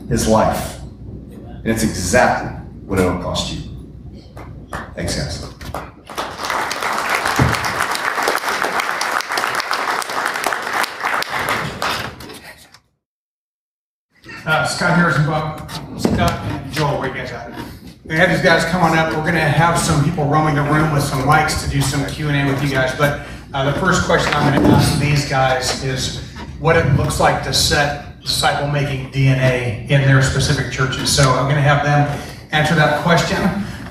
His 0.08 0.26
life. 0.26 0.80
And 0.80 1.66
it's 1.66 1.84
exactly 1.84 2.50
what 2.86 2.98
it'll 2.98 3.22
cost 3.22 3.52
you. 3.52 3.62
Thanks, 4.94 5.16
guys. 5.16 5.55
Uh, 14.56 14.64
Scott 14.64 14.96
Harris 14.96 15.16
and, 15.16 15.26
Bob, 15.26 15.70
Scott 16.00 16.32
and 16.32 16.72
Joel, 16.72 16.98
where 16.98 17.10
you 17.10 17.14
guys 17.14 17.30
at? 17.30 17.52
We 18.06 18.14
have 18.14 18.30
these 18.30 18.40
guys 18.40 18.64
come 18.64 18.82
on 18.82 18.96
up. 18.96 19.12
We're 19.12 19.20
going 19.20 19.34
to 19.34 19.40
have 19.40 19.78
some 19.78 20.02
people 20.02 20.24
roaming 20.24 20.54
the 20.54 20.62
room 20.62 20.94
with 20.94 21.02
some 21.02 21.20
mics 21.24 21.62
to 21.62 21.70
do 21.70 21.82
some 21.82 22.06
Q&A 22.06 22.46
with 22.46 22.62
you 22.62 22.70
guys. 22.70 22.96
But 22.96 23.26
uh, 23.52 23.70
the 23.70 23.78
first 23.78 24.06
question 24.06 24.32
I'm 24.32 24.54
going 24.54 24.66
to 24.66 24.74
ask 24.74 24.98
these 24.98 25.28
guys 25.28 25.84
is 25.84 26.24
what 26.58 26.74
it 26.74 26.90
looks 26.94 27.20
like 27.20 27.44
to 27.44 27.52
set 27.52 28.18
disciple-making 28.22 29.10
DNA 29.10 29.82
in 29.90 30.00
their 30.00 30.22
specific 30.22 30.72
churches. 30.72 31.14
So 31.14 31.32
I'm 31.32 31.50
going 31.50 31.56
to 31.56 31.60
have 31.60 31.84
them 31.84 32.08
answer 32.52 32.74
that 32.76 33.02
question. 33.02 33.36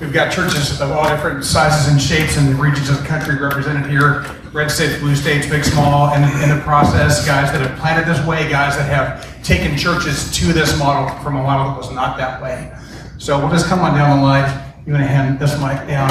We've 0.00 0.12
got 0.12 0.32
churches 0.32 0.80
of 0.80 0.90
all 0.90 1.08
different 1.08 1.44
sizes 1.44 1.92
and 1.92 2.02
shapes 2.02 2.38
and 2.38 2.58
regions 2.58 2.90
of 2.90 3.00
the 3.02 3.06
country 3.06 3.38
represented 3.38 3.88
here. 3.88 4.26
Red 4.52 4.72
states, 4.72 4.98
blue 4.98 5.14
states, 5.14 5.48
big, 5.48 5.64
small, 5.64 6.08
and 6.08 6.24
in 6.42 6.56
the 6.56 6.60
process, 6.64 7.24
guys 7.24 7.52
that 7.52 7.60
have 7.60 7.78
planted 7.78 8.12
this 8.12 8.26
way, 8.26 8.50
guys 8.50 8.76
that 8.76 8.88
have 8.88 9.35
taken 9.46 9.78
churches 9.78 10.32
to 10.32 10.52
this 10.52 10.76
model 10.76 11.08
from 11.22 11.36
a 11.36 11.42
model 11.42 11.70
that 11.70 11.78
was 11.78 11.92
not 11.92 12.16
that 12.18 12.42
way. 12.42 12.72
So 13.16 13.38
we'll 13.38 13.50
just 13.50 13.66
come 13.66 13.78
on 13.78 13.94
down 13.94 14.18
the 14.18 14.22
line. 14.22 14.74
You 14.84 14.92
want 14.92 15.04
to 15.04 15.08
hand 15.08 15.38
this 15.38 15.52
mic 15.60 15.86
down. 15.86 16.10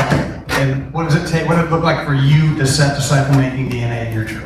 And 0.61 0.91
what 0.93 1.03
does 1.03 1.15
it 1.15 1.29
take? 1.29 1.47
What 1.47 1.55
does 1.55 1.67
it 1.67 1.71
look 1.71 1.83
like 1.83 2.05
for 2.07 2.13
you 2.13 2.55
to 2.57 2.65
set 2.65 2.95
disciple 2.95 3.35
making 3.35 3.69
DNA 3.69 4.07
in 4.07 4.13
your 4.13 4.25
church? 4.25 4.45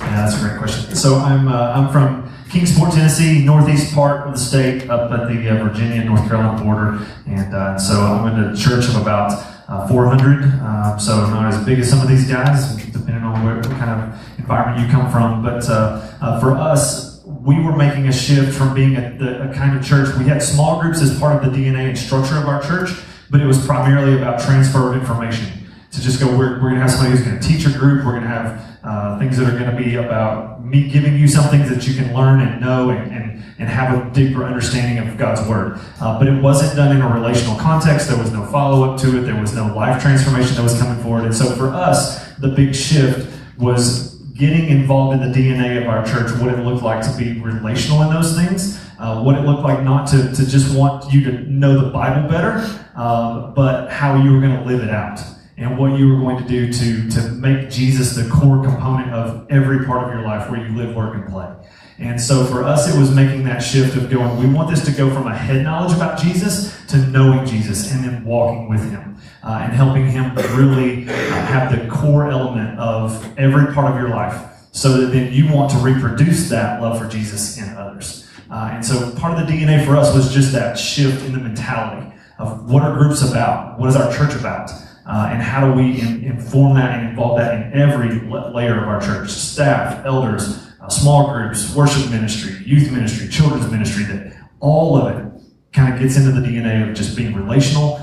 Yeah, 0.00 0.24
that's 0.24 0.36
a 0.36 0.40
great 0.40 0.58
question. 0.58 0.94
So 0.96 1.16
I'm 1.16 1.48
uh, 1.48 1.72
I'm 1.72 1.92
from 1.92 2.32
Kingsport, 2.50 2.92
Tennessee, 2.92 3.44
northeast 3.44 3.94
part 3.94 4.26
of 4.26 4.32
the 4.32 4.38
state, 4.38 4.88
up 4.88 5.10
at 5.10 5.28
the 5.28 5.50
uh, 5.50 5.64
Virginia 5.64 6.02
North 6.04 6.26
Carolina 6.26 6.62
border, 6.62 7.06
and 7.26 7.54
uh, 7.54 7.78
so 7.78 8.00
I'm 8.00 8.34
in 8.34 8.52
a 8.52 8.56
church 8.56 8.88
of 8.88 8.96
about 8.96 9.32
uh, 9.68 9.86
400. 9.88 10.44
Um, 10.62 10.98
so 10.98 11.28
not 11.28 11.52
as 11.52 11.62
big 11.64 11.80
as 11.80 11.90
some 11.90 12.00
of 12.00 12.08
these 12.08 12.28
guys, 12.28 12.76
depending 12.86 13.22
on 13.22 13.44
where, 13.44 13.56
what 13.56 13.70
kind 13.72 13.90
of 13.90 14.38
environment 14.38 14.86
you 14.86 14.92
come 14.92 15.10
from. 15.10 15.42
But 15.42 15.68
uh, 15.68 16.16
uh, 16.20 16.40
for 16.40 16.56
us, 16.56 17.15
we 17.46 17.60
were 17.60 17.76
making 17.76 18.08
a 18.08 18.12
shift 18.12 18.58
from 18.58 18.74
being 18.74 18.96
a, 18.96 19.48
a, 19.48 19.54
kind 19.54 19.78
of 19.78 19.86
church. 19.86 20.12
We 20.18 20.24
had 20.24 20.42
small 20.42 20.80
groups 20.80 21.00
as 21.00 21.16
part 21.16 21.44
of 21.44 21.52
the 21.52 21.56
DNA 21.56 21.88
and 21.88 21.96
structure 21.96 22.36
of 22.36 22.46
our 22.46 22.60
church, 22.60 22.90
but 23.30 23.40
it 23.40 23.46
was 23.46 23.64
primarily 23.64 24.20
about 24.20 24.40
transfer 24.40 24.92
of 24.92 25.00
information. 25.00 25.46
To 25.92 26.00
just 26.00 26.18
go, 26.18 26.26
we're, 26.26 26.60
we're 26.60 26.70
going 26.70 26.74
to 26.74 26.80
have 26.80 26.90
somebody 26.90 27.16
who's 27.16 27.24
going 27.24 27.38
to 27.38 27.46
teach 27.46 27.64
a 27.64 27.78
group, 27.78 28.04
we're 28.04 28.18
going 28.18 28.24
to 28.24 28.28
have 28.28 28.78
uh, 28.82 29.18
things 29.20 29.36
that 29.38 29.48
are 29.48 29.56
going 29.56 29.70
to 29.70 29.76
be 29.76 29.94
about 29.94 30.64
me 30.64 30.88
giving 30.90 31.16
you 31.16 31.28
some 31.28 31.48
things 31.48 31.70
that 31.70 31.86
you 31.86 31.94
can 31.94 32.12
learn 32.12 32.40
and 32.40 32.60
know 32.60 32.90
and, 32.90 33.12
and, 33.12 33.44
and 33.60 33.68
have 33.68 33.96
a 33.96 34.10
deeper 34.12 34.44
understanding 34.44 34.98
of 34.98 35.16
God's 35.16 35.48
Word. 35.48 35.78
Uh, 36.00 36.18
but 36.18 36.26
it 36.26 36.42
wasn't 36.42 36.74
done 36.74 36.96
in 36.96 37.00
a 37.00 37.08
relational 37.08 37.56
context. 37.60 38.08
There 38.08 38.18
was 38.18 38.32
no 38.32 38.44
follow 38.46 38.90
up 38.90 39.00
to 39.02 39.18
it. 39.18 39.20
There 39.20 39.40
was 39.40 39.54
no 39.54 39.72
life 39.72 40.02
transformation 40.02 40.56
that 40.56 40.64
was 40.64 40.76
coming 40.80 41.00
forward. 41.00 41.24
And 41.24 41.34
so 41.34 41.54
for 41.54 41.68
us, 41.68 42.34
the 42.38 42.48
big 42.48 42.74
shift 42.74 43.32
was 43.56 44.15
getting 44.36 44.68
involved 44.68 45.20
in 45.20 45.32
the 45.32 45.38
DNA 45.38 45.80
of 45.80 45.88
our 45.88 46.04
church, 46.04 46.30
what 46.40 46.52
it 46.52 46.58
looked 46.64 46.82
like 46.82 47.02
to 47.04 47.16
be 47.16 47.40
relational 47.40 48.02
in 48.02 48.10
those 48.10 48.36
things, 48.36 48.78
uh, 48.98 49.20
what 49.22 49.36
it 49.36 49.42
looked 49.42 49.62
like 49.62 49.82
not 49.82 50.06
to, 50.08 50.32
to 50.32 50.46
just 50.46 50.76
want 50.76 51.12
you 51.12 51.24
to 51.24 51.32
know 51.50 51.80
the 51.84 51.90
Bible 51.90 52.28
better, 52.28 52.58
um, 52.94 53.54
but 53.54 53.90
how 53.90 54.22
you 54.22 54.32
were 54.32 54.40
going 54.40 54.56
to 54.56 54.64
live 54.64 54.82
it 54.82 54.90
out 54.90 55.20
and 55.56 55.78
what 55.78 55.98
you 55.98 56.08
were 56.08 56.20
going 56.20 56.36
to 56.36 56.48
do 56.48 56.70
to, 56.70 57.08
to 57.10 57.28
make 57.32 57.70
Jesus 57.70 58.14
the 58.14 58.28
core 58.28 58.62
component 58.62 59.10
of 59.12 59.46
every 59.50 59.86
part 59.86 60.06
of 60.06 60.14
your 60.14 60.22
life 60.22 60.50
where 60.50 60.60
you 60.60 60.76
live, 60.76 60.94
work, 60.94 61.14
and 61.14 61.26
play. 61.26 61.48
And 61.98 62.20
so 62.20 62.44
for 62.44 62.62
us, 62.62 62.94
it 62.94 62.98
was 62.98 63.14
making 63.14 63.44
that 63.44 63.60
shift 63.60 63.96
of 63.96 64.10
going, 64.10 64.38
we 64.38 64.52
want 64.52 64.68
this 64.68 64.84
to 64.84 64.92
go 64.92 65.08
from 65.10 65.26
a 65.26 65.36
head 65.36 65.62
knowledge 65.62 65.96
about 65.96 66.18
Jesus 66.18 66.86
to 66.88 66.98
knowing 66.98 67.46
Jesus 67.46 67.90
and 67.90 68.04
then 68.04 68.24
walking 68.24 68.68
with 68.68 68.90
him 68.90 69.16
uh, 69.42 69.60
and 69.62 69.72
helping 69.72 70.06
him 70.06 70.34
really 70.56 71.08
uh, 71.08 71.12
have 71.12 71.72
the 71.72 71.88
core 71.88 72.30
element 72.30 72.78
of 72.78 73.38
every 73.38 73.72
part 73.72 73.94
of 73.94 73.98
your 73.98 74.10
life 74.10 74.52
so 74.72 75.00
that 75.00 75.06
then 75.06 75.32
you 75.32 75.50
want 75.50 75.70
to 75.70 75.78
reproduce 75.78 76.50
that 76.50 76.82
love 76.82 77.00
for 77.00 77.08
Jesus 77.08 77.56
in 77.56 77.68
others. 77.76 78.28
Uh, 78.50 78.70
and 78.74 78.84
so 78.84 79.10
part 79.16 79.38
of 79.38 79.46
the 79.46 79.52
DNA 79.52 79.84
for 79.84 79.96
us 79.96 80.14
was 80.14 80.32
just 80.34 80.52
that 80.52 80.78
shift 80.78 81.24
in 81.24 81.32
the 81.32 81.38
mentality 81.38 82.14
of 82.38 82.70
what 82.70 82.82
are 82.82 82.96
groups 82.96 83.22
about? 83.22 83.78
What 83.78 83.88
is 83.88 83.96
our 83.96 84.12
church 84.12 84.34
about? 84.38 84.70
Uh, 85.06 85.30
and 85.32 85.40
how 85.40 85.66
do 85.66 85.72
we 85.72 86.00
in, 86.00 86.24
inform 86.24 86.74
that 86.74 86.98
and 86.98 87.08
involve 87.08 87.38
that 87.38 87.54
in 87.54 87.72
every 87.80 88.20
layer 88.20 88.82
of 88.82 88.88
our 88.88 89.00
church? 89.00 89.30
Staff, 89.30 90.04
elders, 90.04 90.65
small 90.92 91.32
groups, 91.32 91.74
worship 91.74 92.10
ministry, 92.10 92.62
youth 92.64 92.90
ministry, 92.90 93.28
children's 93.28 93.70
ministry, 93.70 94.04
that 94.04 94.36
all 94.60 94.96
of 94.96 95.16
it 95.16 95.42
kind 95.72 95.92
of 95.92 96.00
gets 96.00 96.16
into 96.16 96.32
the 96.32 96.46
DNA 96.46 96.88
of 96.88 96.96
just 96.96 97.16
being 97.16 97.34
relational, 97.34 98.00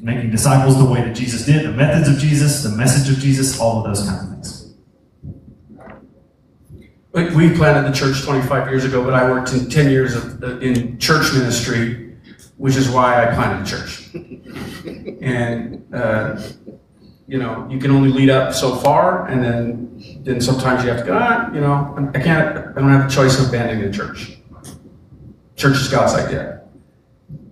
making 0.00 0.30
disciples 0.30 0.76
the 0.78 0.84
way 0.84 1.02
that 1.02 1.14
Jesus 1.14 1.46
did, 1.46 1.64
the 1.64 1.72
methods 1.72 2.08
of 2.08 2.18
Jesus, 2.18 2.62
the 2.62 2.68
message 2.70 3.10
of 3.10 3.18
Jesus, 3.20 3.58
all 3.58 3.78
of 3.78 3.84
those 3.84 4.06
kinds 4.06 4.22
of 4.22 4.28
things. 4.30 4.74
We 7.14 7.54
planted 7.54 7.88
the 7.88 7.96
church 7.96 8.22
25 8.22 8.68
years 8.68 8.84
ago, 8.84 9.04
but 9.04 9.14
I 9.14 9.30
worked 9.30 9.52
in 9.52 9.70
10 9.70 9.88
years 9.88 10.16
of, 10.16 10.42
uh, 10.42 10.58
in 10.58 10.98
church 10.98 11.32
ministry, 11.32 12.16
which 12.56 12.74
is 12.74 12.90
why 12.90 13.24
I 13.24 13.34
planted 13.34 13.64
the 13.64 13.70
church. 13.70 14.14
and 15.22 15.94
uh, 15.94 16.42
you 17.26 17.38
know, 17.38 17.66
you 17.70 17.78
can 17.78 17.90
only 17.90 18.10
lead 18.10 18.30
up 18.30 18.52
so 18.52 18.76
far, 18.76 19.26
and 19.28 19.42
then 19.42 19.84
then 20.24 20.40
sometimes 20.40 20.84
you 20.84 20.90
have 20.90 21.00
to 21.00 21.06
go, 21.06 21.18
ah, 21.18 21.52
you 21.52 21.60
know, 21.60 22.10
I 22.14 22.20
can't, 22.20 22.56
I 22.58 22.80
don't 22.80 22.90
have 22.90 23.06
a 23.10 23.14
choice 23.14 23.38
of 23.40 23.48
abandoning 23.48 23.90
the 23.90 23.96
church. 23.96 24.38
Church 25.56 25.76
is 25.76 25.88
God's 25.88 26.14
idea. 26.14 26.62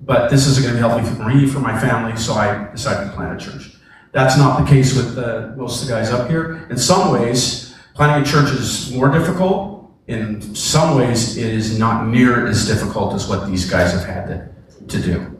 But 0.03 0.31
this 0.31 0.47
isn't 0.47 0.63
going 0.63 0.75
to 0.75 0.83
be 0.83 0.87
healthy 0.87 1.09
for 1.15 1.29
me, 1.29 1.47
for 1.47 1.61
my 1.61 1.79
family, 1.79 2.17
so 2.19 2.35
I 2.35 2.71
decided 2.73 3.11
to 3.11 3.17
plant 3.17 3.41
a 3.41 3.45
church. 3.45 3.77
That's 4.11 4.37
not 4.37 4.63
the 4.63 4.69
case 4.69 4.97
with 4.97 5.17
uh, 5.17 5.53
most 5.57 5.81
of 5.81 5.89
the 5.89 5.95
guys 5.95 6.11
up 6.11 6.29
here. 6.29 6.67
In 6.69 6.77
some 6.77 7.13
ways, 7.13 7.75
planting 7.95 8.29
a 8.29 8.31
church 8.31 8.53
is 8.53 8.93
more 8.93 9.09
difficult. 9.09 9.91
In 10.09 10.43
some 10.55 10.99
ways, 10.99 11.37
it 11.37 11.47
is 11.47 11.79
not 11.79 12.09
near 12.09 12.47
as 12.47 12.67
difficult 12.67 13.15
as 13.15 13.29
what 13.29 13.47
these 13.47 13.71
guys 13.71 13.93
have 13.93 14.05
had 14.05 14.27
to, 14.27 14.87
to 14.89 15.03
do. 15.03 15.32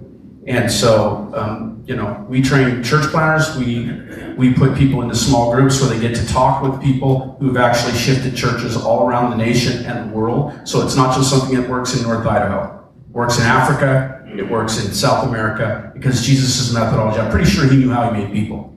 And 0.47 0.71
so, 0.71 1.31
um, 1.35 1.85
you 1.87 1.95
know, 1.95 2.25
we 2.29 2.43
train 2.43 2.83
church 2.83 3.05
planters. 3.11 3.57
We 3.57 3.93
we 4.37 4.53
put 4.55 4.77
people 4.77 5.03
into 5.03 5.15
small 5.15 5.55
groups 5.55 5.81
where 5.81 5.91
they 5.91 6.01
get 6.01 6.17
to 6.17 6.27
talk 6.27 6.63
with 6.63 6.83
people 6.83 7.37
who've 7.39 7.57
actually 7.57 7.93
shifted 7.95 8.35
churches 8.35 8.77
all 8.77 9.07
around 9.07 9.31
the 9.31 9.37
nation 9.37 9.85
and 9.85 10.11
the 10.11 10.15
world. 10.15 10.53
So 10.65 10.85
it's 10.85 10.97
not 10.97 11.15
just 11.15 11.31
something 11.31 11.61
that 11.61 11.69
works 11.69 11.97
in 11.97 12.03
North 12.03 12.27
Idaho. 12.27 12.89
It 13.09 13.13
works 13.13 13.39
in 13.39 13.45
Africa. 13.45 14.27
It 14.37 14.49
works 14.49 14.85
in 14.85 14.93
South 14.93 15.29
America 15.29 15.93
because 15.95 16.27
Jesus' 16.27 16.73
methodology. 16.73 17.21
I'm 17.21 17.31
pretty 17.31 17.49
sure 17.49 17.69
he 17.69 17.77
knew 17.77 17.91
how 17.91 18.11
he 18.11 18.23
made 18.23 18.33
people. 18.33 18.77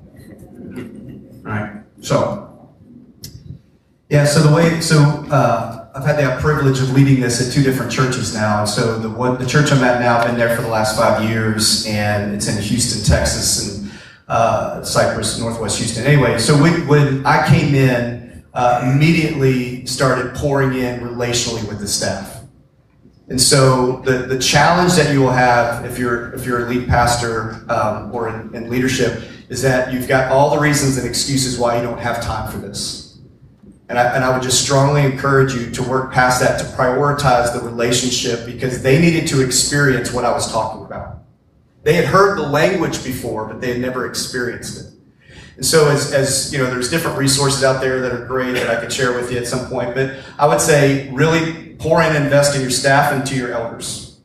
Right. 1.41 1.81
So. 2.01 2.69
Yeah. 4.09 4.25
So 4.25 4.41
the 4.41 4.55
way 4.55 4.81
so. 4.81 4.97
Uh, 5.31 5.84
I've 5.95 6.03
had 6.03 6.17
the 6.17 6.41
privilege 6.41 6.81
of 6.81 6.91
leading 6.91 7.21
this 7.21 7.47
at 7.47 7.53
two 7.53 7.63
different 7.63 7.89
churches 7.89 8.33
now. 8.33 8.59
And 8.59 8.69
so 8.69 8.99
the 8.99 9.09
one, 9.09 9.37
the 9.39 9.45
church 9.45 9.71
I'm 9.71 9.81
at 9.81 10.01
now, 10.01 10.17
I've 10.17 10.27
been 10.27 10.37
there 10.37 10.53
for 10.53 10.61
the 10.61 10.67
last 10.67 10.97
five 10.97 11.23
years, 11.29 11.85
and 11.87 12.35
it's 12.35 12.49
in 12.49 12.61
Houston, 12.61 13.01
Texas, 13.01 13.79
and 13.79 13.91
uh, 14.27 14.83
Cypress, 14.83 15.39
Northwest 15.39 15.77
Houston. 15.77 16.03
Anyway, 16.03 16.37
so 16.37 16.61
when, 16.61 16.85
when 16.85 17.25
I 17.25 17.47
came 17.47 17.73
in, 17.73 18.43
uh, 18.53 18.91
immediately 18.93 19.85
started 19.85 20.35
pouring 20.35 20.77
in 20.77 20.99
relationally 20.99 21.65
with 21.65 21.79
the 21.79 21.87
staff. 21.87 22.41
And 23.29 23.39
so 23.39 24.01
the, 24.01 24.17
the 24.17 24.37
challenge 24.37 24.95
that 24.95 25.13
you 25.13 25.21
will 25.21 25.31
have 25.31 25.85
if 25.85 25.97
you're 25.97 26.33
if 26.33 26.45
you're 26.45 26.67
a 26.67 26.69
lead 26.69 26.87
pastor 26.87 27.65
um, 27.69 28.13
or 28.13 28.29
in, 28.29 28.53
in 28.53 28.69
leadership 28.69 29.23
is 29.49 29.61
that 29.63 29.91
you've 29.91 30.07
got 30.07 30.31
all 30.31 30.51
the 30.51 30.59
reasons 30.59 30.97
and 30.97 31.07
excuses 31.07 31.57
why 31.57 31.77
you 31.77 31.81
don't 31.81 31.97
have 31.97 32.21
time 32.21 32.51
for 32.51 32.59
this. 32.59 33.04
And 33.87 33.99
I, 33.99 34.15
and 34.15 34.23
I 34.23 34.33
would 34.33 34.41
just 34.41 34.63
strongly 34.63 35.03
encourage 35.03 35.53
you 35.53 35.69
to 35.69 35.83
work 35.83 36.11
past 36.11 36.41
that, 36.41 36.59
to 36.59 36.65
prioritize 36.65 37.53
the 37.53 37.63
relationship 37.63 38.45
because 38.45 38.81
they 38.81 38.99
needed 38.99 39.27
to 39.27 39.45
experience 39.45 40.11
what 40.11 40.25
I 40.25 40.31
was 40.31 40.51
talking 40.51 40.83
about. 40.83 41.19
They 41.83 41.93
had 41.93 42.05
heard 42.05 42.37
the 42.37 42.47
language 42.47 43.03
before, 43.03 43.45
but 43.45 43.61
they 43.61 43.67
had 43.67 43.79
never 43.79 44.07
experienced 44.07 44.79
it. 44.79 44.91
And 45.57 45.65
so 45.65 45.87
as, 45.89 46.11
as, 46.13 46.51
you 46.51 46.57
know, 46.57 46.65
there's 46.65 46.89
different 46.89 47.17
resources 47.17 47.63
out 47.63 47.79
there 47.79 48.01
that 48.01 48.11
are 48.11 48.25
great 48.25 48.53
that 48.53 48.69
I 48.69 48.81
could 48.81 48.91
share 48.91 49.13
with 49.13 49.31
you 49.31 49.37
at 49.37 49.47
some 49.47 49.69
point, 49.69 49.93
but 49.93 50.15
I 50.39 50.47
would 50.47 50.59
say 50.59 51.09
really 51.11 51.75
pour 51.75 52.01
in 52.01 52.15
and 52.15 52.25
invest 52.25 52.55
in 52.55 52.61
your 52.61 52.71
staff 52.71 53.13
and 53.13 53.25
to 53.27 53.35
your 53.35 53.53
elders 53.53 54.19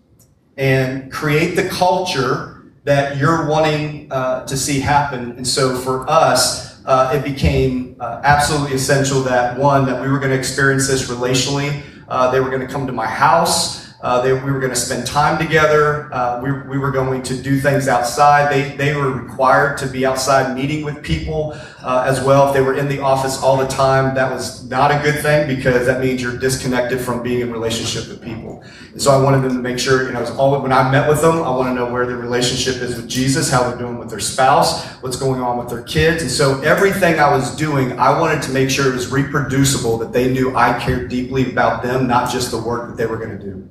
and 0.57 1.13
create 1.13 1.55
the 1.55 1.69
culture 1.69 2.73
that 2.85 3.19
you're 3.19 3.47
wanting 3.47 4.11
uh, 4.11 4.47
to 4.47 4.57
see 4.57 4.81
happen. 4.81 5.33
And 5.33 5.47
so 5.47 5.77
for 5.77 6.09
us, 6.09 6.70
uh, 6.91 7.13
it 7.15 7.23
became 7.23 7.95
uh, 8.01 8.21
absolutely 8.25 8.75
essential 8.75 9.21
that 9.23 9.57
one, 9.57 9.87
that 9.87 10.03
we 10.03 10.09
were 10.09 10.19
going 10.19 10.33
to 10.33 10.37
experience 10.37 10.89
this 10.89 11.09
relationally. 11.09 11.83
Uh, 12.09 12.33
they 12.33 12.41
were 12.41 12.51
going 12.51 12.67
to 12.67 12.67
come 12.67 12.85
to 12.85 12.93
my 12.93 13.07
house. 13.07 13.95
Uh, 14.03 14.21
they, 14.23 14.33
we 14.33 14.51
were 14.51 14.59
going 14.59 14.73
to 14.73 14.83
spend 14.89 15.07
time 15.07 15.39
together. 15.39 16.13
Uh, 16.13 16.41
we, 16.43 16.51
we 16.69 16.79
were 16.79 16.91
going 16.91 17.23
to 17.23 17.41
do 17.41 17.61
things 17.61 17.87
outside. 17.87 18.51
They, 18.51 18.77
they 18.77 18.97
were 18.97 19.13
required 19.13 19.79
to 19.79 19.87
be 19.87 20.05
outside 20.05 20.57
meeting 20.57 20.85
with 20.85 21.01
people 21.01 21.57
uh, 21.83 22.05
as 22.07 22.23
well. 22.23 22.49
If 22.49 22.55
they 22.55 22.61
were 22.61 22.75
in 22.75 22.89
the 22.89 23.01
office 23.01 23.43
all 23.43 23.57
the 23.57 23.67
time, 23.67 24.15
that 24.15 24.31
was 24.31 24.69
not 24.69 24.91
a 24.91 25.03
good 25.03 25.21
thing 25.21 25.49
because 25.55 25.87
that 25.87 26.01
means 26.01 26.23
you're 26.23 26.37
disconnected 26.37 27.01
from 27.01 27.23
being 27.23 27.41
in 27.41 27.53
relationship 27.53 28.09
with 28.09 28.23
people. 28.23 28.63
And 28.93 29.01
so 29.01 29.11
I 29.13 29.23
wanted 29.23 29.43
them 29.43 29.57
to 29.57 29.63
make 29.63 29.79
sure, 29.79 30.05
you 30.05 30.13
know, 30.13 30.25
when 30.61 30.73
I 30.73 30.91
met 30.91 31.09
with 31.09 31.21
them, 31.21 31.37
I 31.37 31.51
want 31.51 31.69
to 31.69 31.75
know 31.75 31.91
where 31.91 32.07
their 32.07 32.17
relationship 32.17 32.83
is 32.83 32.97
with 32.97 33.09
Jesus, 33.09 33.51
how 33.51 33.69
they're 33.69 33.79
doing 33.79 33.99
with 33.99 34.11
their 34.11 34.21
spouse, 34.21 34.87
what's 35.03 35.17
going 35.17 35.41
on 35.41 35.59
with 35.59 35.69
their 35.69 35.83
kids. 35.83 36.23
And 36.23 36.31
so 36.31 36.61
everything 36.63 37.19
I 37.19 37.31
was 37.31 37.57
doing, 37.57 37.99
I 37.99 38.19
wanted 38.19 38.43
to 38.43 38.53
make 38.53 38.71
sure 38.71 38.91
it 38.91 38.95
was 38.95 39.11
reproducible, 39.11 39.99
that 39.99 40.13
they 40.13 40.33
knew 40.33 40.57
I 40.57 40.79
cared 40.79 41.09
deeply 41.09 41.51
about 41.51 41.83
them, 41.83 42.07
not 42.07 42.31
just 42.31 42.51
the 42.51 42.61
work 42.61 42.89
that 42.89 42.97
they 42.97 43.07
were 43.07 43.17
going 43.17 43.39
to 43.39 43.45
do. 43.45 43.69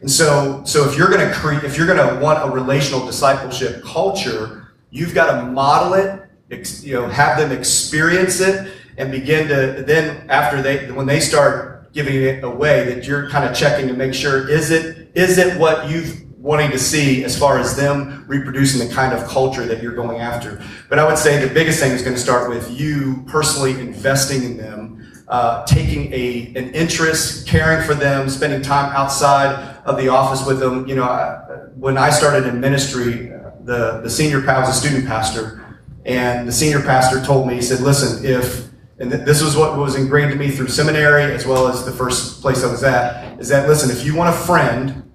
And 0.00 0.10
so, 0.10 0.62
so 0.66 0.86
if 0.86 0.98
you're 0.98 1.08
going 1.08 1.26
to 1.26 1.34
create, 1.34 1.64
if 1.64 1.78
you're 1.78 1.86
going 1.86 2.14
to 2.14 2.20
want 2.22 2.46
a 2.46 2.50
relational 2.50 3.06
discipleship 3.06 3.82
culture, 3.82 4.74
you've 4.90 5.14
got 5.14 5.40
to 5.40 5.46
model 5.46 5.94
it, 5.94 6.23
you 6.50 6.94
know, 6.94 7.08
have 7.08 7.38
them 7.38 7.52
experience 7.52 8.40
it, 8.40 8.72
and 8.96 9.10
begin 9.10 9.48
to 9.48 9.82
then 9.82 10.28
after 10.30 10.62
they 10.62 10.90
when 10.90 11.06
they 11.06 11.20
start 11.20 11.92
giving 11.92 12.14
it 12.14 12.44
away, 12.44 12.92
that 12.92 13.06
you're 13.06 13.28
kind 13.30 13.44
of 13.48 13.56
checking 13.56 13.88
to 13.88 13.94
make 13.94 14.14
sure 14.14 14.48
is 14.48 14.70
it 14.70 15.10
is 15.14 15.38
it 15.38 15.58
what 15.58 15.88
you've 15.88 16.22
wanting 16.38 16.70
to 16.70 16.78
see 16.78 17.24
as 17.24 17.38
far 17.38 17.58
as 17.58 17.74
them 17.74 18.22
reproducing 18.28 18.86
the 18.86 18.94
kind 18.94 19.14
of 19.14 19.26
culture 19.26 19.64
that 19.64 19.82
you're 19.82 19.94
going 19.94 20.20
after. 20.20 20.62
But 20.90 20.98
I 20.98 21.06
would 21.06 21.16
say 21.16 21.42
the 21.42 21.52
biggest 21.52 21.80
thing 21.80 21.92
is 21.92 22.02
going 22.02 22.14
to 22.14 22.20
start 22.20 22.50
with 22.50 22.70
you 22.70 23.24
personally 23.26 23.80
investing 23.80 24.42
in 24.42 24.58
them 24.58 24.94
uh, 25.28 25.64
taking 25.64 26.12
a 26.12 26.52
an 26.54 26.72
interest, 26.74 27.46
caring 27.46 27.84
for 27.86 27.94
them, 27.94 28.28
spending 28.28 28.62
time 28.62 28.94
outside 28.94 29.76
of 29.84 29.96
the 29.96 30.08
office 30.08 30.46
with 30.46 30.60
them. 30.60 30.86
You 30.86 30.96
know, 30.96 31.04
I, 31.04 31.36
when 31.76 31.96
I 31.96 32.10
started 32.10 32.46
in 32.46 32.60
ministry, 32.60 33.32
the 33.64 34.00
the 34.02 34.10
senior 34.10 34.42
pastor 34.42 34.70
a 34.70 34.74
student 34.74 35.06
pastor, 35.06 35.63
and 36.04 36.46
the 36.46 36.52
senior 36.52 36.80
pastor 36.80 37.24
told 37.24 37.46
me, 37.46 37.54
he 37.54 37.62
said, 37.62 37.80
"Listen, 37.80 38.24
if 38.24 38.68
and 38.98 39.10
this 39.10 39.42
was 39.42 39.56
what 39.56 39.76
was 39.76 39.96
ingrained 39.96 40.30
to 40.32 40.38
me 40.38 40.50
through 40.50 40.68
seminary 40.68 41.32
as 41.34 41.46
well 41.46 41.66
as 41.66 41.84
the 41.84 41.92
first 41.92 42.40
place 42.40 42.62
I 42.62 42.70
was 42.70 42.84
at, 42.84 43.40
is 43.40 43.48
that 43.48 43.68
listen, 43.68 43.90
if 43.90 44.04
you 44.04 44.14
want 44.14 44.34
a 44.34 44.38
friend, 44.38 45.10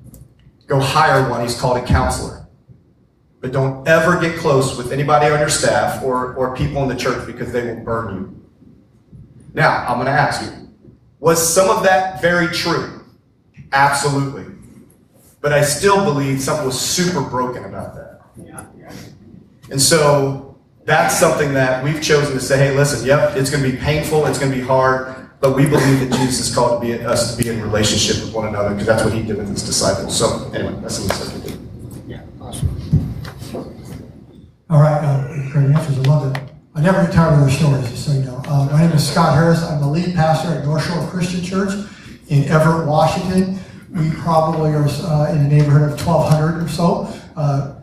go 0.68 0.80
hire 0.80 1.30
one. 1.30 1.42
He's 1.42 1.60
called 1.60 1.78
a 1.78 1.86
counselor." 1.86 2.40
But 3.42 3.54
don't 3.54 3.88
ever 3.88 4.20
get 4.20 4.38
close 4.38 4.78
with 4.78 4.92
anybody 4.92 5.28
on 5.28 5.40
your 5.40 5.50
staff 5.50 6.04
or, 6.04 6.34
or 6.34 6.56
people 6.56 6.84
in 6.84 6.90
the 6.90 6.96
church 6.96 7.26
because 7.26 7.54
they 7.54 7.66
will 7.66 7.84
burn 7.84 8.16
you. 8.16 8.40
Now, 9.54 9.86
I'm 9.88 9.96
going 9.96 10.08
to 10.08 10.12
ask 10.12 10.42
you, 10.42 10.70
was 11.20 11.42
some 11.42 11.70
of 11.70 11.84
that 11.84 12.22
very 12.22 12.48
true? 12.48 13.06
Absolutely. 13.72 14.46
But 15.42 15.54
I 15.54 15.62
still 15.62 16.04
believe 16.04 16.42
something 16.42 16.66
was 16.66 16.80
super 16.80 17.22
broken 17.22 17.64
about 17.64 17.96
that. 17.96 18.22
And 19.72 19.82
so 19.82 20.49
that's 20.90 21.16
something 21.16 21.54
that 21.54 21.84
we've 21.84 22.02
chosen 22.02 22.34
to 22.34 22.40
say, 22.40 22.58
hey, 22.58 22.76
listen, 22.76 23.06
yep, 23.06 23.38
it's 23.38 23.52
going 23.52 23.64
to 23.64 23.72
be 23.72 23.78
painful, 23.78 24.26
it's 24.26 24.40
going 24.40 24.52
to 24.52 24.58
be 24.58 24.64
hard, 24.64 25.30
but 25.40 25.56
we 25.56 25.66
believe 25.66 26.00
that 26.00 26.12
Jesus 26.18 26.50
is 26.50 26.56
called 26.56 26.82
to 26.82 26.88
be 26.88 26.94
us 27.06 27.36
to 27.36 27.44
be 27.44 27.48
in 27.48 27.62
relationship 27.62 28.26
with 28.26 28.34
one 28.34 28.48
another 28.48 28.72
because 28.72 28.88
that's 28.88 29.04
what 29.04 29.14
he 29.14 29.22
did 29.22 29.38
with 29.38 29.48
his 29.48 29.64
disciples. 29.64 30.18
So 30.18 30.52
anyway, 30.52 30.76
that's 30.82 30.96
something 30.96 31.44
we 31.44 31.48
did. 31.48 31.60
Yeah, 32.08 32.24
awesome. 32.42 32.68
All 34.72 34.82
right, 34.82 35.00
uh, 35.04 35.52
great 35.52 35.70
answers. 35.70 36.00
I 36.00 36.02
love 36.10 36.36
it. 36.36 36.42
I 36.74 36.82
never 36.82 37.04
get 37.04 37.14
tired 37.14 37.34
of 37.36 37.42
their 37.42 37.52
stories, 37.52 37.88
just 37.92 38.06
so 38.06 38.14
you 38.14 38.22
know. 38.22 38.42
Uh, 38.48 38.68
my 38.72 38.82
name 38.82 38.92
is 38.92 39.08
Scott 39.08 39.36
Harris. 39.36 39.62
I'm 39.62 39.82
the 39.82 39.88
lead 39.88 40.16
pastor 40.16 40.58
at 40.58 40.66
North 40.66 40.88
Shore 40.88 41.08
Christian 41.08 41.44
Church 41.44 41.72
in 42.30 42.46
Everett, 42.46 42.88
Washington. 42.88 43.60
We 43.92 44.10
probably 44.22 44.72
are 44.72 44.88
uh, 44.88 45.32
in 45.32 45.44
the 45.44 45.50
neighborhood 45.56 45.92
of 45.92 46.06
1,200 46.06 46.64
or 46.64 46.68
so. 46.68 47.14
Uh, 47.36 47.79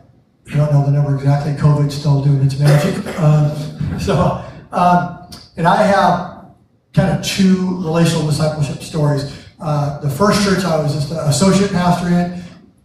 I 0.49 0.55
don't 0.55 0.71
know 0.71 0.85
the 0.85 0.91
number 0.91 1.13
exactly. 1.15 1.53
COVID's 1.53 1.95
still 1.95 2.23
doing 2.23 2.41
its 2.41 2.57
magic. 2.57 3.05
Um, 3.19 3.99
so, 3.99 4.43
um, 4.71 5.29
and 5.57 5.67
I 5.67 5.83
have 5.83 6.45
kind 6.93 7.17
of 7.17 7.25
two 7.25 7.77
relational 7.83 8.25
discipleship 8.25 8.81
stories. 8.81 9.45
Uh, 9.59 9.99
the 9.99 10.09
first 10.09 10.43
church 10.43 10.63
I 10.63 10.77
was 10.77 10.93
just 10.93 11.11
an 11.11 11.17
associate 11.17 11.71
pastor 11.71 12.07
in, 12.07 12.41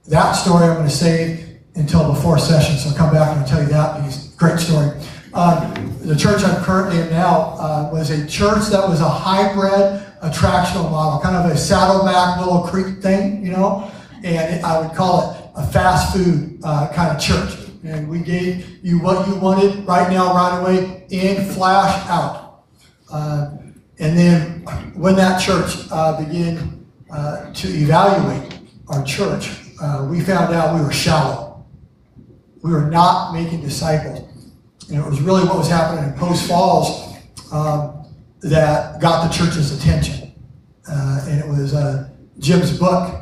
that 0.09 0.33
story 0.33 0.65
I'm 0.65 0.77
going 0.77 0.89
to 0.89 0.95
save 0.95 1.61
until 1.77 2.13
the 2.13 2.21
fourth 2.21 2.43
session. 2.43 2.77
So 2.77 2.91
I'll 2.91 2.97
come 2.97 3.13
back 3.13 3.31
and 3.31 3.41
I'll 3.41 3.47
tell 3.47 3.63
you 3.63 3.69
that 3.69 3.97
because 3.97 4.29
great 4.35 4.59
story. 4.59 4.91
Uh, 5.33 5.73
the 6.01 6.17
church 6.17 6.43
I'm 6.43 6.63
currently 6.65 7.01
in 7.01 7.11
now 7.11 7.57
uh, 7.59 7.91
was 7.93 8.11
a 8.11 8.27
church 8.27 8.69
that 8.71 8.87
was 8.87 9.01
a 9.01 9.09
hybrid 9.09 10.03
attractional 10.23 10.91
model, 10.91 11.21
kind 11.21 11.37
of 11.37 11.51
a 11.51 11.57
saddleback 11.57 12.39
Willow 12.39 12.67
Creek 12.67 13.03
thing, 13.03 13.45
you 13.45 13.53
know, 13.53 13.91
and 14.25 14.57
it, 14.57 14.65
I 14.65 14.81
would 14.81 14.95
call 14.97 15.31
it 15.31 15.42
a 15.55 15.67
fast 15.67 16.17
food 16.17 16.61
uh, 16.65 16.89
kind 16.93 17.15
of 17.15 17.23
church. 17.23 17.59
And 17.85 18.09
we 18.09 18.21
gave 18.21 18.79
you 18.85 19.01
what 19.01 19.27
you 19.27 19.35
wanted 19.37 19.87
right 19.87 20.11
now, 20.11 20.35
right 20.35 20.61
away, 20.61 21.05
in, 21.11 21.45
flash, 21.53 22.09
out. 22.09 22.65
Uh, 23.11 23.57
and 23.99 24.17
then 24.17 24.61
when 24.95 25.17
that 25.17 25.41
church 25.41 25.89
uh, 25.91 26.25
began 26.25 26.87
uh, 27.13 27.53
to 27.53 27.69
evaluate 27.69 28.61
our 28.89 29.05
church, 29.05 29.51
uh, 29.81 30.07
we 30.09 30.21
found 30.21 30.55
out 30.55 30.77
we 30.77 30.85
were 30.85 30.93
shallow. 30.93 31.67
We 32.63 32.71
were 32.71 32.89
not 32.89 33.33
making 33.33 33.63
disciples. 33.63 34.29
And 34.89 34.99
it 34.99 35.05
was 35.05 35.21
really 35.21 35.45
what 35.45 35.59
was 35.59 35.69
happening 35.69 36.13
in 36.13 36.19
Post 36.19 36.47
Falls 36.47 37.17
um, 37.53 38.07
that 38.43 39.01
got 39.01 39.29
the 39.29 39.37
church's 39.37 39.77
attention. 39.77 40.33
Uh, 40.89 41.27
and 41.29 41.41
it 41.41 41.49
was 41.49 41.75
Jim's 42.39 42.79
book 42.79 43.22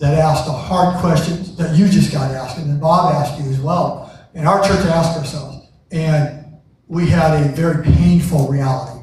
that 0.00 0.14
asked 0.14 0.46
the 0.46 0.52
hard 0.52 0.98
questions 1.00 1.56
that 1.56 1.76
you 1.76 1.88
just 1.88 2.10
got 2.10 2.30
asked, 2.30 2.58
and 2.58 2.68
then 2.68 2.80
Bob 2.80 3.14
asked 3.14 3.40
you 3.40 3.48
as 3.50 3.60
well. 3.60 4.10
And 4.34 4.48
our 4.48 4.62
church 4.62 4.84
asked 4.86 5.18
ourselves. 5.18 5.68
And 5.92 6.58
we 6.88 7.06
had 7.06 7.40
a 7.40 7.48
very 7.50 7.84
painful 7.84 8.48
reality. 8.48 9.00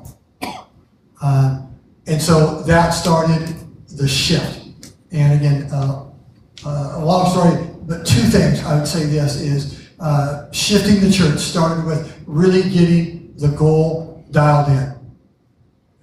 Um, 1.22 1.76
and 2.06 2.22
so 2.22 2.62
that 2.64 2.92
started 2.92 3.56
the 3.90 4.08
shift. 4.08 4.94
And 5.12 5.40
again, 5.40 5.70
uh, 5.72 6.10
uh, 6.66 6.94
a 6.96 7.06
long 7.06 7.30
story, 7.30 7.68
but 7.84 8.06
two 8.06 8.22
things 8.22 8.64
I 8.64 8.78
would 8.78 8.88
say 8.88 9.06
this 9.06 9.40
is 9.40 9.90
uh, 10.00 10.52
shifting 10.52 11.00
the 11.00 11.12
church 11.12 11.40
started 11.40 11.86
with 11.86 12.24
really 12.26 12.64
getting 12.70 13.34
the 13.38 13.50
goal 13.50 14.26
dialed 14.32 14.70
in. 14.70 14.94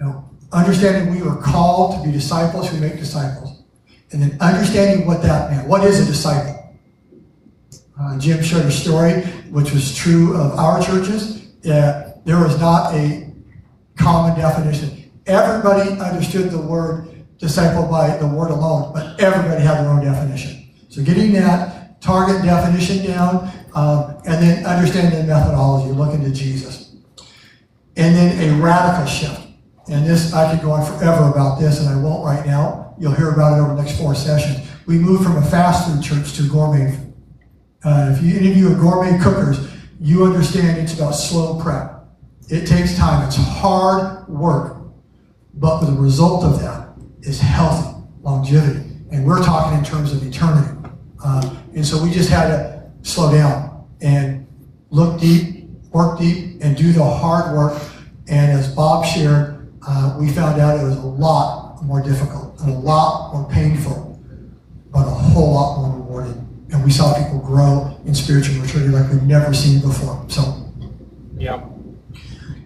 You 0.01 0.07
know, 0.07 0.31
understanding 0.53 1.15
we 1.15 1.23
were 1.23 1.37
called 1.37 1.97
to 1.97 2.07
be 2.07 2.13
disciples 2.13 2.71
who 2.71 2.81
make 2.81 2.97
disciples, 2.97 3.44
and 4.15 4.23
then 4.23 4.39
understanding 4.41 5.07
what 5.07 5.21
that 5.21 5.51
meant. 5.51 5.69
What 5.69 5.85
is 5.85 6.01
a 6.01 6.07
disciple? 6.07 6.75
Uh, 8.01 8.19
Jim 8.19 8.43
shared 8.43 8.65
a 8.65 8.71
story, 8.71 9.21
which 9.51 9.73
was 9.73 9.95
true 9.95 10.35
of 10.37 10.59
our 10.59 10.83
churches. 10.83 11.53
That 11.61 12.25
there 12.25 12.39
was 12.39 12.59
not 12.59 12.95
a 12.95 13.31
common 13.97 14.39
definition 14.39 15.05
everybody 15.27 15.91
understood 16.01 16.51
the 16.51 16.59
word 16.59 17.09
disciple 17.39 17.87
by 17.89 18.17
the 18.17 18.27
word 18.27 18.51
alone, 18.51 18.93
but 18.93 19.21
everybody 19.21 19.63
had 19.63 19.83
their 19.83 19.91
own 19.91 20.05
definition. 20.05 20.69
So 20.89 21.03
getting 21.03 21.33
that 21.33 22.01
target 22.01 22.43
definition 22.43 23.07
down, 23.07 23.51
um, 23.75 24.17
and 24.27 24.43
then 24.43 24.67
understanding 24.67 25.21
the 25.21 25.27
methodology, 25.27 25.93
looking 25.93 26.23
to 26.23 26.31
Jesus. 26.31 26.95
And 27.97 28.15
then 28.15 28.51
a 28.51 28.63
radical 28.63 29.07
shift. 29.07 29.41
And 29.89 30.07
this, 30.07 30.33
I 30.33 30.51
could 30.51 30.63
go 30.63 30.73
on 30.73 30.85
forever 30.85 31.29
about 31.29 31.61
this, 31.61 31.81
and 31.81 31.89
I 31.89 31.97
won't 31.97 32.25
right 32.25 32.47
now. 32.47 32.84
You'll 32.99 33.13
hear 33.13 33.31
about 33.31 33.59
it 33.59 33.63
over 33.63 33.75
the 33.75 33.83
next 33.83 33.99
four 33.99 34.15
sessions. 34.15 34.69
We 34.87 34.99
moved 34.99 35.25
from 35.25 35.37
a 35.37 35.43
fast 35.43 35.89
food 35.89 36.03
church 36.03 36.35
to 36.35 36.49
gourmet. 36.49 36.97
Uh, 37.83 38.15
if 38.17 38.23
you, 38.23 38.37
any 38.37 38.51
of 38.51 38.57
you 38.57 38.73
are 38.73 38.77
gourmet 38.77 39.19
cookers, 39.19 39.69
you 40.01 40.25
understand 40.25 40.79
it's 40.79 40.95
about 40.95 41.13
slow 41.13 41.61
prep. 41.61 42.07
It 42.49 42.67
takes 42.67 42.97
time. 42.97 43.27
It's 43.27 43.37
hard 43.37 44.29
work. 44.29 44.77
But 45.55 45.85
the 45.85 45.93
result 45.93 46.45
of 46.45 46.61
that 46.61 46.91
is 47.23 47.41
healthy 47.41 48.03
longevity. 48.23 48.91
And 49.11 49.27
we're 49.27 49.43
talking 49.43 49.79
in 49.79 49.85
terms 49.85 50.13
of 50.13 50.27
eternity. 50.27 50.71
Uh, 51.25 51.57
and 51.75 51.85
so 51.85 52.03
we 52.03 52.11
just 52.11 52.29
had 52.29 52.49
to 52.49 52.91
slow 53.03 53.33
down 53.33 53.87
and 54.01 54.47
look 54.91 55.21
deep, 55.21 55.69
work 55.93 56.19
deep, 56.19 56.61
and 56.61 56.77
do 56.77 56.93
the 56.93 57.05
hard 57.05 57.57
work. 57.57 57.81
And 58.29 58.53
as 58.53 58.75
Bob 58.75 59.05
shared, 59.05 59.73
uh, 59.87 60.17
we 60.19 60.31
found 60.31 60.61
out 60.61 60.79
it 60.79 60.85
was 60.85 60.97
a 60.97 61.07
lot 61.07 61.83
more 61.83 62.03
difficult 62.03 62.44
a 62.67 62.71
lot 62.71 63.33
more 63.35 63.49
painful, 63.51 64.21
but 64.93 65.07
a 65.07 65.11
whole 65.11 65.55
lot 65.55 65.81
more 65.81 65.97
rewarding. 65.99 66.67
And 66.73 66.85
we 66.85 66.91
saw 66.91 67.15
people 67.17 67.39
grow 67.39 68.01
in 68.05 68.15
spiritual 68.15 68.57
maturity 68.57 68.91
like 68.91 69.11
we've 69.11 69.23
never 69.23 69.55
seen 69.55 69.81
before. 69.81 70.25
So, 70.29 70.73
yeah. 71.37 71.65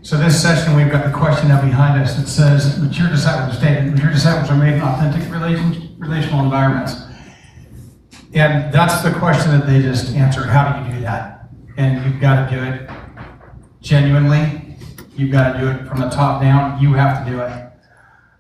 So 0.03 0.17
this 0.17 0.41
session, 0.41 0.75
we've 0.75 0.91
got 0.91 1.05
the 1.05 1.13
question 1.13 1.51
up 1.51 1.63
behind 1.63 2.01
us 2.01 2.17
that 2.17 2.29
says, 2.29 2.79
mature 2.79 3.09
disciples 3.09 3.59
statement, 3.59 3.95
mature 3.95 4.11
disciples 4.11 4.51
are 4.51 4.57
made 4.57 4.75
in 4.75 4.81
authentic 4.81 5.31
relation, 5.31 5.97
relational 5.99 6.45
environments. 6.45 6.95
And 8.33 8.73
that's 8.73 9.03
the 9.03 9.11
question 9.13 9.51
that 9.59 9.67
they 9.67 9.83
just 9.83 10.15
answered. 10.15 10.47
How 10.47 10.81
do 10.81 10.89
you 10.89 10.97
do 10.97 11.01
that? 11.03 11.49
And 11.77 12.05
you've 12.05 12.21
got 12.21 12.49
to 12.49 12.57
do 12.57 12.63
it 12.63 12.91
genuinely. 13.81 14.77
You've 15.17 15.33
got 15.33 15.53
to 15.53 15.61
do 15.61 15.69
it 15.69 15.87
from 15.87 16.01
the 16.01 16.09
top 16.09 16.41
down. 16.41 16.81
You 16.81 16.95
have 16.95 17.25
to 17.25 17.31
do 17.31 17.41
it. 17.41 17.68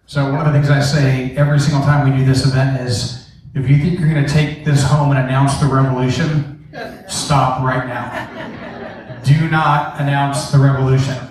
So 0.09 0.32
one 0.32 0.44
of 0.44 0.52
the 0.52 0.52
things 0.52 0.70
I 0.70 0.80
say 0.80 1.36
every 1.36 1.61
single 1.61 1.82
time 1.82 2.11
we 2.11 2.16
do 2.16 2.24
this 2.24 2.44
event 2.44 2.80
is, 2.80 3.30
if 3.54 3.68
you 3.68 3.78
think 3.78 4.00
you're 4.00 4.12
going 4.12 4.24
to 4.24 4.32
take 4.32 4.64
this 4.64 4.82
home 4.82 5.11
and 5.11 5.20
announce 5.20 5.59
the 5.59 5.66
revolution, 5.66 6.66
stop 7.06 7.62
right 7.62 7.86
now. 7.86 9.22
Do 9.22 9.48
not 9.48 10.00
announce 10.00 10.50
the 10.50 10.59
revolution 10.59 11.28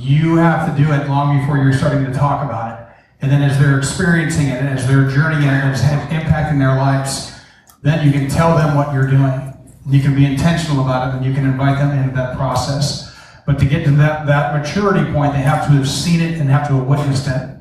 you 0.00 0.36
have 0.36 0.74
to 0.74 0.82
do 0.82 0.90
it 0.92 1.08
long 1.08 1.38
before 1.38 1.58
you're 1.58 1.72
starting 1.72 2.04
to 2.04 2.12
talk 2.12 2.44
about 2.44 2.72
it. 2.72 2.86
And 3.20 3.30
then 3.30 3.42
as 3.42 3.58
they're 3.58 3.76
experiencing 3.76 4.48
it, 4.48 4.62
as 4.62 4.86
they're 4.88 5.08
journeying 5.08 5.42
it, 5.42 5.48
and 5.48 5.70
it's 5.70 5.82
impacting 5.82 6.58
their 6.58 6.74
lives, 6.76 7.38
then 7.82 8.06
you 8.06 8.12
can 8.12 8.28
tell 8.28 8.56
them 8.56 8.76
what 8.76 8.94
you're 8.94 9.06
doing. 9.06 9.52
You 9.86 10.00
can 10.00 10.14
be 10.14 10.24
intentional 10.24 10.82
about 10.82 11.08
it, 11.08 11.16
and 11.16 11.26
you 11.26 11.34
can 11.34 11.44
invite 11.44 11.78
them 11.78 11.90
into 11.90 12.16
that 12.16 12.36
process. 12.36 13.09
But 13.50 13.58
to 13.58 13.66
get 13.66 13.84
to 13.86 13.90
that, 13.96 14.28
that 14.28 14.56
maturity 14.56 15.12
point, 15.12 15.32
they 15.32 15.40
have 15.40 15.66
to 15.66 15.72
have 15.72 15.88
seen 15.88 16.20
it 16.20 16.38
and 16.38 16.48
have 16.48 16.68
to 16.68 16.74
have 16.74 16.86
witnessed 16.86 17.26
it. 17.26 17.58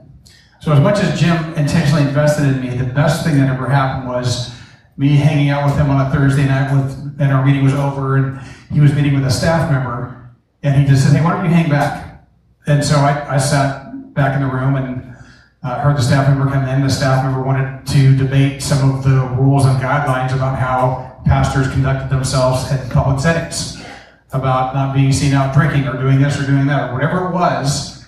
So 0.62 0.72
as 0.72 0.80
much 0.80 1.00
as 1.00 1.20
Jim 1.20 1.36
intentionally 1.56 2.04
invested 2.04 2.44
in 2.46 2.62
me, 2.62 2.78
the 2.78 2.84
best 2.84 3.26
thing 3.26 3.40
that 3.40 3.50
ever 3.50 3.68
happened 3.68 4.08
was 4.08 4.56
me 4.98 5.16
hanging 5.16 5.50
out 5.50 5.66
with 5.66 5.76
him 5.78 5.90
on 5.90 6.06
a 6.06 6.12
Thursday 6.12 6.46
night 6.46 6.72
with, 6.72 7.20
and 7.20 7.32
our 7.32 7.44
meeting 7.44 7.64
was 7.64 7.74
over, 7.74 8.18
and 8.18 8.40
he 8.72 8.80
was 8.80 8.94
meeting 8.94 9.16
with 9.16 9.26
a 9.26 9.32
staff 9.32 9.72
member, 9.72 10.30
and 10.62 10.80
he 10.80 10.88
just 10.88 11.08
said, 11.08 11.18
hey, 11.18 11.24
why 11.24 11.34
don't 11.34 11.46
you 11.46 11.50
hang 11.50 11.72
back? 11.72 12.24
And 12.68 12.86
so 12.86 12.98
I, 12.98 13.34
I 13.34 13.38
sat 13.38 14.14
back 14.14 14.36
in 14.36 14.48
the 14.48 14.54
room 14.54 14.76
and 14.76 15.18
uh, 15.64 15.82
heard 15.82 15.98
the 15.98 16.04
staff 16.04 16.28
member 16.28 16.52
come 16.52 16.68
in. 16.68 16.84
The 16.84 16.90
staff 16.92 17.24
member 17.26 17.42
wanted 17.42 17.88
to 17.88 18.16
debate 18.16 18.62
some 18.62 18.94
of 18.94 19.04
the 19.04 19.22
rules 19.42 19.66
and 19.66 19.76
guidelines 19.82 20.36
about 20.36 20.60
how 20.60 21.20
pastors 21.26 21.68
conducted 21.72 22.12
themselves 22.12 22.72
in 22.72 22.78
public 22.92 23.20
settings, 23.20 23.79
about 24.32 24.74
not 24.74 24.94
being 24.94 25.12
seen 25.12 25.34
out 25.34 25.54
drinking 25.54 25.88
or 25.88 25.98
doing 25.98 26.22
this 26.22 26.40
or 26.40 26.46
doing 26.46 26.68
that 26.68 26.90
or 26.90 26.94
whatever 26.94 27.28
it 27.28 27.32
was. 27.32 28.06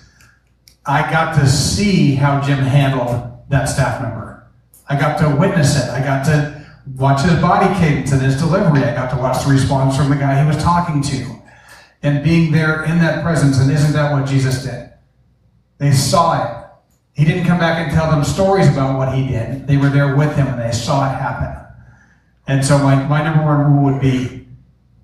I 0.84 1.02
got 1.10 1.34
to 1.36 1.48
see 1.48 2.14
how 2.14 2.40
Jim 2.40 2.58
handled 2.58 3.38
that 3.48 3.66
staff 3.66 4.00
member. 4.02 4.46
I 4.88 4.98
got 4.98 5.18
to 5.18 5.36
witness 5.36 5.76
it. 5.76 5.90
I 5.90 6.00
got 6.00 6.24
to 6.26 6.66
watch 6.96 7.22
his 7.22 7.40
body 7.40 7.72
cadence 7.78 8.12
and 8.12 8.20
his 8.20 8.36
delivery. 8.36 8.82
I 8.82 8.94
got 8.94 9.10
to 9.10 9.16
watch 9.16 9.44
the 9.44 9.50
response 9.50 9.96
from 9.96 10.10
the 10.10 10.16
guy 10.16 10.40
he 10.40 10.46
was 10.46 10.62
talking 10.62 11.02
to 11.02 11.42
and 12.02 12.24
being 12.24 12.52
there 12.52 12.84
in 12.84 12.98
that 12.98 13.22
presence. 13.22 13.58
And 13.58 13.70
isn't 13.70 13.92
that 13.92 14.12
what 14.12 14.28
Jesus 14.28 14.64
did? 14.64 14.92
They 15.78 15.92
saw 15.92 16.42
it. 16.42 16.58
He 17.14 17.24
didn't 17.24 17.46
come 17.46 17.58
back 17.58 17.78
and 17.78 17.92
tell 17.92 18.10
them 18.10 18.24
stories 18.24 18.68
about 18.68 18.96
what 18.96 19.14
he 19.14 19.28
did. 19.28 19.66
They 19.66 19.76
were 19.76 19.90
there 19.90 20.16
with 20.16 20.34
him 20.34 20.46
and 20.46 20.60
they 20.60 20.72
saw 20.72 21.10
it 21.10 21.16
happen. 21.16 21.58
And 22.46 22.64
so 22.64 22.78
my, 22.78 23.06
my 23.06 23.22
number 23.22 23.44
one 23.44 23.72
rule 23.72 23.92
would 23.92 24.00
be 24.00 24.46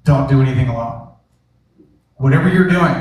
don't 0.04 0.28
do 0.28 0.40
anything 0.40 0.68
alone. 0.68 1.07
Whatever 2.18 2.48
you're 2.48 2.68
doing, 2.68 2.94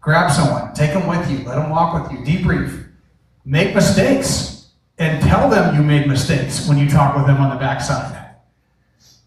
grab 0.00 0.30
someone, 0.30 0.74
take 0.74 0.92
them 0.92 1.06
with 1.06 1.30
you, 1.30 1.38
let 1.38 1.56
them 1.56 1.70
walk 1.70 2.10
with 2.10 2.12
you, 2.12 2.24
debrief, 2.24 2.88
make 3.44 3.74
mistakes, 3.74 4.68
and 4.98 5.22
tell 5.22 5.48
them 5.48 5.74
you 5.74 5.82
made 5.82 6.06
mistakes 6.06 6.68
when 6.68 6.78
you 6.78 6.88
talk 6.88 7.16
with 7.16 7.26
them 7.26 7.38
on 7.38 7.50
the 7.50 7.56
backside. 7.56 8.34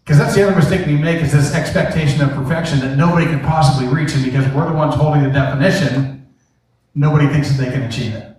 Because 0.04 0.18
that's 0.18 0.34
the 0.34 0.42
other 0.42 0.56
mistake 0.56 0.86
we 0.86 0.96
make 0.96 1.22
is 1.22 1.32
this 1.32 1.54
expectation 1.54 2.20
of 2.20 2.30
perfection 2.30 2.80
that 2.80 2.96
nobody 2.96 3.26
can 3.26 3.40
possibly 3.40 3.86
reach, 3.88 4.12
and 4.14 4.24
because 4.24 4.46
we're 4.52 4.66
the 4.66 4.74
ones 4.74 4.94
holding 4.94 5.22
the 5.22 5.30
definition, 5.30 6.26
nobody 6.94 7.28
thinks 7.28 7.50
that 7.50 7.64
they 7.64 7.70
can 7.70 7.82
achieve 7.82 8.14
it. 8.14 8.36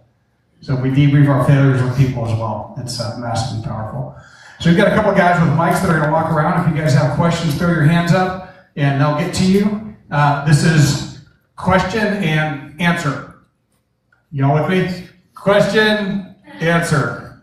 So 0.62 0.76
we 0.76 0.90
debrief 0.90 1.28
our 1.28 1.46
failures 1.46 1.82
with 1.82 1.98
people 1.98 2.28
as 2.28 2.38
well. 2.38 2.76
It's 2.78 3.00
uh, 3.00 3.18
massively 3.18 3.64
powerful. 3.64 4.16
So 4.60 4.70
we've 4.70 4.78
got 4.78 4.92
a 4.92 4.96
couple 4.96 5.12
of 5.12 5.18
guys 5.18 5.42
with 5.42 5.50
mics 5.58 5.82
that 5.82 5.90
are 5.90 5.98
going 5.98 6.06
to 6.06 6.12
walk 6.12 6.32
around. 6.32 6.64
If 6.64 6.76
you 6.76 6.80
guys 6.80 6.94
have 6.94 7.16
questions, 7.16 7.58
throw 7.58 7.70
your 7.70 7.84
hands 7.84 8.14
up, 8.14 8.54
and 8.76 9.02
they'll 9.02 9.18
get 9.18 9.34
to 9.36 9.46
you. 9.46 9.91
Uh, 10.12 10.44
this 10.46 10.66
is 10.66 11.22
question 11.56 12.06
and 12.06 12.80
answer. 12.82 13.36
Y'all 14.32 14.54
with 14.54 14.70
me? 14.70 15.08
Question, 15.34 16.36
answer. 16.60 17.42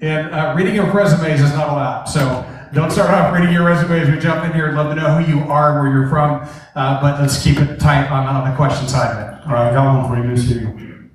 And 0.00 0.32
uh, 0.34 0.54
reading 0.56 0.78
of 0.78 0.94
resumes 0.94 1.42
is 1.42 1.52
not 1.52 1.68
allowed. 1.68 2.04
So 2.04 2.44
don't 2.72 2.90
start 2.90 3.10
off 3.10 3.34
reading 3.34 3.52
your 3.52 3.66
resume 3.66 4.00
as 4.00 4.08
we 4.08 4.18
jump 4.18 4.46
in 4.46 4.52
here. 4.52 4.68
I'd 4.68 4.74
love 4.74 4.94
to 4.94 5.00
know 5.00 5.20
who 5.20 5.30
you 5.30 5.44
are, 5.50 5.82
where 5.82 5.92
you're 5.92 6.08
from, 6.08 6.48
uh, 6.74 7.00
but 7.02 7.20
let's 7.20 7.42
keep 7.42 7.58
it 7.58 7.78
tight 7.78 8.10
on, 8.10 8.26
on 8.26 8.50
the 8.50 8.56
question 8.56 8.88
side 8.88 9.14
of 9.14 9.18
it. 9.18 9.46
All 9.46 9.52
right, 9.52 9.70
I 9.70 9.74
got 9.74 10.08
one 10.08 10.24
for 10.24 10.26
you, 10.26 10.36
Steve. 10.38 11.10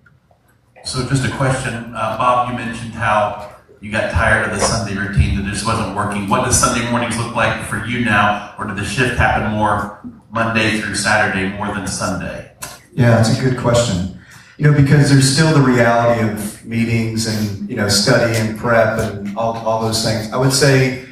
So 0.83 1.07
just 1.07 1.25
a 1.25 1.35
question, 1.35 1.73
uh, 1.95 2.17
Bob, 2.17 2.51
you 2.51 2.57
mentioned 2.57 2.93
how 2.93 3.55
you 3.79 3.91
got 3.91 4.11
tired 4.11 4.47
of 4.47 4.59
the 4.59 4.63
Sunday 4.63 4.95
routine, 4.95 5.35
that 5.37 5.45
just 5.51 5.65
wasn't 5.65 5.95
working. 5.95 6.29
What 6.29 6.45
does 6.45 6.59
Sunday 6.59 6.89
mornings 6.91 7.17
look 7.17 7.35
like 7.35 7.65
for 7.65 7.85
you 7.85 8.05
now, 8.05 8.53
or 8.59 8.65
did 8.65 8.77
the 8.77 8.85
shift 8.85 9.17
happen 9.17 9.51
more 9.51 9.99
Monday 10.31 10.79
through 10.79 10.95
Saturday 10.95 11.55
more 11.57 11.67
than 11.67 11.87
Sunday? 11.87 12.51
Yeah, 12.93 13.11
that's 13.11 13.37
a 13.37 13.41
good 13.41 13.57
question. 13.57 14.19
You 14.57 14.71
know, 14.71 14.77
because 14.77 15.09
there's 15.09 15.31
still 15.31 15.53
the 15.53 15.61
reality 15.61 16.21
of 16.29 16.65
meetings 16.65 17.25
and, 17.25 17.69
you 17.69 17.75
know, 17.75 17.89
study 17.89 18.37
and 18.37 18.57
prep 18.57 18.99
and 18.99 19.35
all, 19.37 19.55
all 19.57 19.81
those 19.81 20.03
things. 20.03 20.31
I 20.31 20.37
would 20.37 20.53
say 20.53 21.05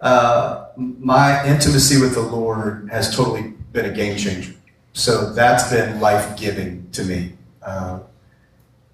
uh, 0.00 0.66
my 0.76 1.46
intimacy 1.46 2.00
with 2.00 2.14
the 2.14 2.22
Lord 2.22 2.88
has 2.90 3.14
totally 3.14 3.54
been 3.72 3.86
a 3.86 3.92
game 3.92 4.16
changer. 4.16 4.54
So 4.92 5.32
that's 5.32 5.70
been 5.70 6.00
life 6.00 6.38
giving 6.38 6.90
to 6.92 7.04
me. 7.04 7.32
Uh, 7.62 8.00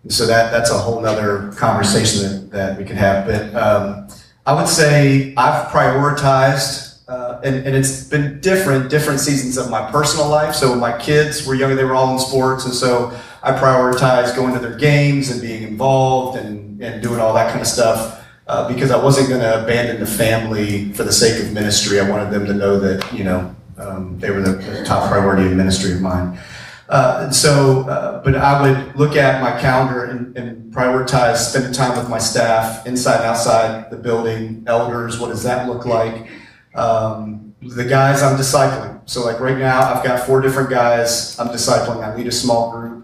so 0.08 0.26
that 0.26 0.50
that's 0.50 0.70
a 0.70 0.78
whole 0.78 1.00
nother 1.00 1.52
conversation 1.52 2.22
that, 2.22 2.50
that 2.50 2.78
we 2.78 2.84
could 2.84 2.96
have. 2.96 3.26
But 3.26 3.54
um, 3.54 4.08
I 4.46 4.54
would 4.54 4.68
say 4.68 5.34
I've 5.36 5.68
prioritized, 5.68 6.89
uh, 7.11 7.40
and, 7.42 7.66
and 7.66 7.74
it's 7.74 8.04
been 8.04 8.40
different, 8.40 8.88
different 8.88 9.18
seasons 9.18 9.58
of 9.58 9.68
my 9.68 9.90
personal 9.90 10.28
life. 10.28 10.54
So 10.54 10.76
my 10.76 10.96
kids 10.96 11.44
were 11.44 11.56
younger, 11.56 11.74
they 11.74 11.84
were 11.84 11.94
all 11.94 12.12
in 12.12 12.20
sports, 12.20 12.64
and 12.66 12.72
so 12.72 13.12
I 13.42 13.50
prioritized 13.50 14.36
going 14.36 14.54
to 14.54 14.61
their 14.61 14.76
games 14.76 15.28
and 15.30 15.40
being 15.40 15.64
involved 15.64 16.38
and, 16.38 16.80
and 16.80 17.02
doing 17.02 17.18
all 17.18 17.34
that 17.34 17.48
kind 17.48 17.61
of 17.61 17.66
stuff. 17.66 18.18
Uh, 18.46 18.66
because 18.66 18.90
I 18.90 19.02
wasn't 19.02 19.28
going 19.28 19.40
to 19.40 19.62
abandon 19.62 20.00
the 20.00 20.06
family 20.06 20.92
for 20.92 21.04
the 21.04 21.12
sake 21.12 21.40
of 21.40 21.52
ministry. 21.52 22.00
I 22.00 22.08
wanted 22.08 22.32
them 22.32 22.46
to 22.46 22.52
know 22.52 22.80
that, 22.80 23.12
you 23.12 23.22
know, 23.22 23.54
um, 23.78 24.18
they 24.18 24.30
were 24.30 24.40
the, 24.40 24.52
the 24.52 24.84
top 24.84 25.08
priority 25.08 25.44
in 25.48 25.56
ministry 25.56 25.92
of 25.92 26.00
mine. 26.00 26.36
Uh, 26.88 27.22
and 27.24 27.34
so, 27.34 27.88
uh, 27.88 28.20
but 28.24 28.34
I 28.34 28.61
would 28.61 28.96
look 28.96 29.14
at 29.14 29.40
my 29.40 29.61
calendar 29.61 30.04
and, 30.04 30.36
and, 30.36 30.58
prioritize 30.70 31.36
spending 31.36 31.72
time 31.72 31.98
with 31.98 32.08
my 32.08 32.18
staff 32.18 32.86
inside 32.86 33.16
and 33.16 33.24
outside 33.24 33.90
the 33.90 33.96
building, 33.96 34.62
elders. 34.68 35.18
What 35.18 35.30
does 35.30 35.42
that 35.42 35.68
look 35.68 35.84
like? 35.84 36.28
Um, 36.74 37.54
the 37.62 37.84
guys 37.84 38.22
I'm 38.22 38.38
discipling. 38.38 39.00
So, 39.08 39.24
like 39.24 39.40
right 39.40 39.58
now, 39.58 39.92
I've 39.92 40.04
got 40.04 40.26
four 40.26 40.40
different 40.40 40.70
guys 40.70 41.38
I'm 41.38 41.48
discipling. 41.48 42.02
I 42.02 42.14
lead 42.14 42.26
a 42.26 42.32
small 42.32 42.70
group. 42.70 42.96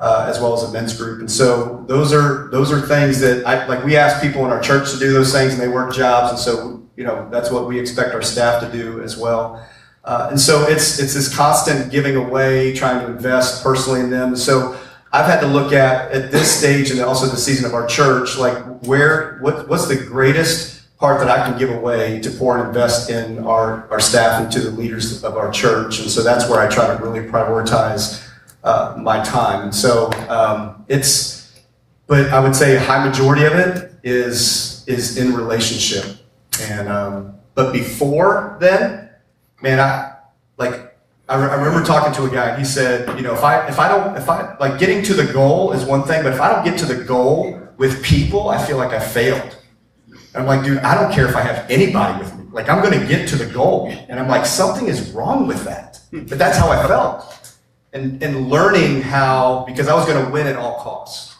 Uh, 0.00 0.26
as 0.28 0.38
well 0.38 0.54
as 0.54 0.62
a 0.62 0.70
men's 0.72 0.96
group, 0.96 1.18
and 1.18 1.28
so 1.28 1.84
those 1.88 2.12
are 2.12 2.48
those 2.52 2.70
are 2.70 2.80
things 2.80 3.18
that 3.18 3.44
I 3.44 3.66
like. 3.66 3.84
We 3.84 3.96
ask 3.96 4.22
people 4.22 4.44
in 4.44 4.52
our 4.52 4.60
church 4.60 4.92
to 4.92 4.98
do 5.00 5.12
those 5.12 5.32
things, 5.32 5.54
and 5.54 5.60
they 5.60 5.66
work 5.66 5.92
jobs, 5.92 6.30
and 6.30 6.38
so 6.38 6.88
you 6.94 7.02
know 7.02 7.28
that's 7.32 7.50
what 7.50 7.66
we 7.66 7.80
expect 7.80 8.14
our 8.14 8.22
staff 8.22 8.62
to 8.62 8.70
do 8.70 9.02
as 9.02 9.16
well. 9.16 9.66
Uh, 10.04 10.28
and 10.30 10.40
so 10.40 10.66
it's 10.68 11.00
it's 11.00 11.14
this 11.14 11.34
constant 11.34 11.90
giving 11.90 12.14
away, 12.14 12.74
trying 12.74 13.04
to 13.04 13.12
invest 13.12 13.62
personally 13.62 13.98
in 14.00 14.08
them. 14.08 14.36
So 14.36 14.78
I've 15.12 15.26
had 15.26 15.40
to 15.40 15.46
look 15.46 15.72
at 15.72 16.12
at 16.12 16.30
this 16.30 16.56
stage 16.56 16.90
and 16.90 17.00
also 17.00 17.26
the 17.26 17.36
season 17.36 17.66
of 17.66 17.74
our 17.74 17.86
church, 17.86 18.38
like 18.38 18.56
where 18.82 19.38
what 19.40 19.68
what's 19.68 19.86
the 19.88 19.96
greatest 19.96 20.77
part 20.98 21.20
that 21.20 21.30
I 21.30 21.48
can 21.48 21.58
give 21.58 21.70
away 21.70 22.20
to 22.20 22.30
pour 22.30 22.58
and 22.58 22.68
invest 22.68 23.10
in 23.10 23.38
our 23.44 23.88
our 23.90 24.00
staff 24.00 24.42
and 24.42 24.50
to 24.52 24.60
the 24.60 24.70
leaders 24.70 25.22
of 25.24 25.36
our 25.36 25.50
church. 25.50 26.00
And 26.00 26.10
so 26.10 26.22
that's 26.22 26.48
where 26.48 26.60
I 26.60 26.68
try 26.68 26.86
to 26.86 27.02
really 27.02 27.20
prioritize 27.20 28.28
uh, 28.64 28.96
my 28.98 29.22
time. 29.22 29.62
And 29.62 29.74
so 29.74 30.10
um, 30.28 30.84
it's, 30.88 31.60
but 32.06 32.30
I 32.30 32.40
would 32.40 32.56
say 32.56 32.76
a 32.76 32.80
high 32.80 33.06
majority 33.06 33.44
of 33.44 33.52
it 33.54 33.92
is 34.02 34.84
is 34.86 35.16
in 35.16 35.34
relationship. 35.34 36.16
And 36.60 36.88
um, 36.88 37.34
but 37.54 37.72
before 37.72 38.56
then 38.60 39.08
man, 39.62 39.80
I 39.80 40.16
like 40.56 40.96
I, 41.28 41.36
re- 41.36 41.50
I 41.50 41.54
remember 41.56 41.84
talking 41.84 42.12
to 42.14 42.24
a 42.24 42.30
guy. 42.30 42.50
and 42.50 42.58
He 42.58 42.64
said, 42.64 43.16
you 43.16 43.22
know, 43.22 43.34
if 43.34 43.44
I 43.44 43.68
if 43.68 43.78
I 43.78 43.88
don't 43.88 44.16
if 44.16 44.28
I 44.28 44.56
like 44.58 44.78
getting 44.78 45.02
to 45.04 45.14
the 45.14 45.30
goal 45.32 45.72
is 45.72 45.84
one 45.84 46.02
thing, 46.02 46.22
but 46.22 46.32
if 46.32 46.40
I 46.40 46.52
don't 46.52 46.64
get 46.64 46.78
to 46.80 46.86
the 46.86 47.04
goal 47.04 47.60
with 47.76 48.02
people, 48.02 48.48
I 48.48 48.64
feel 48.64 48.76
like 48.76 48.90
I 48.92 49.00
failed. 49.00 49.57
I'm 50.40 50.46
like, 50.46 50.64
dude, 50.64 50.78
I 50.78 50.94
don't 50.94 51.12
care 51.12 51.26
if 51.26 51.36
I 51.36 51.40
have 51.40 51.70
anybody 51.70 52.18
with 52.18 52.36
me. 52.36 52.44
Like, 52.52 52.68
I'm 52.68 52.82
going 52.82 52.98
to 52.98 53.06
get 53.06 53.28
to 53.30 53.36
the 53.36 53.46
goal. 53.46 53.90
And 54.08 54.18
I'm 54.18 54.28
like, 54.28 54.46
something 54.46 54.88
is 54.88 55.10
wrong 55.12 55.46
with 55.46 55.64
that. 55.64 56.00
Hmm. 56.10 56.24
But 56.26 56.38
that's 56.38 56.56
how 56.58 56.70
I 56.70 56.86
felt. 56.86 57.34
And 57.92 58.22
and 58.22 58.50
learning 58.50 59.02
how 59.02 59.64
because 59.66 59.88
I 59.88 59.94
was 59.94 60.04
going 60.06 60.24
to 60.24 60.30
win 60.30 60.46
at 60.46 60.56
all 60.56 60.78
costs. 60.80 61.36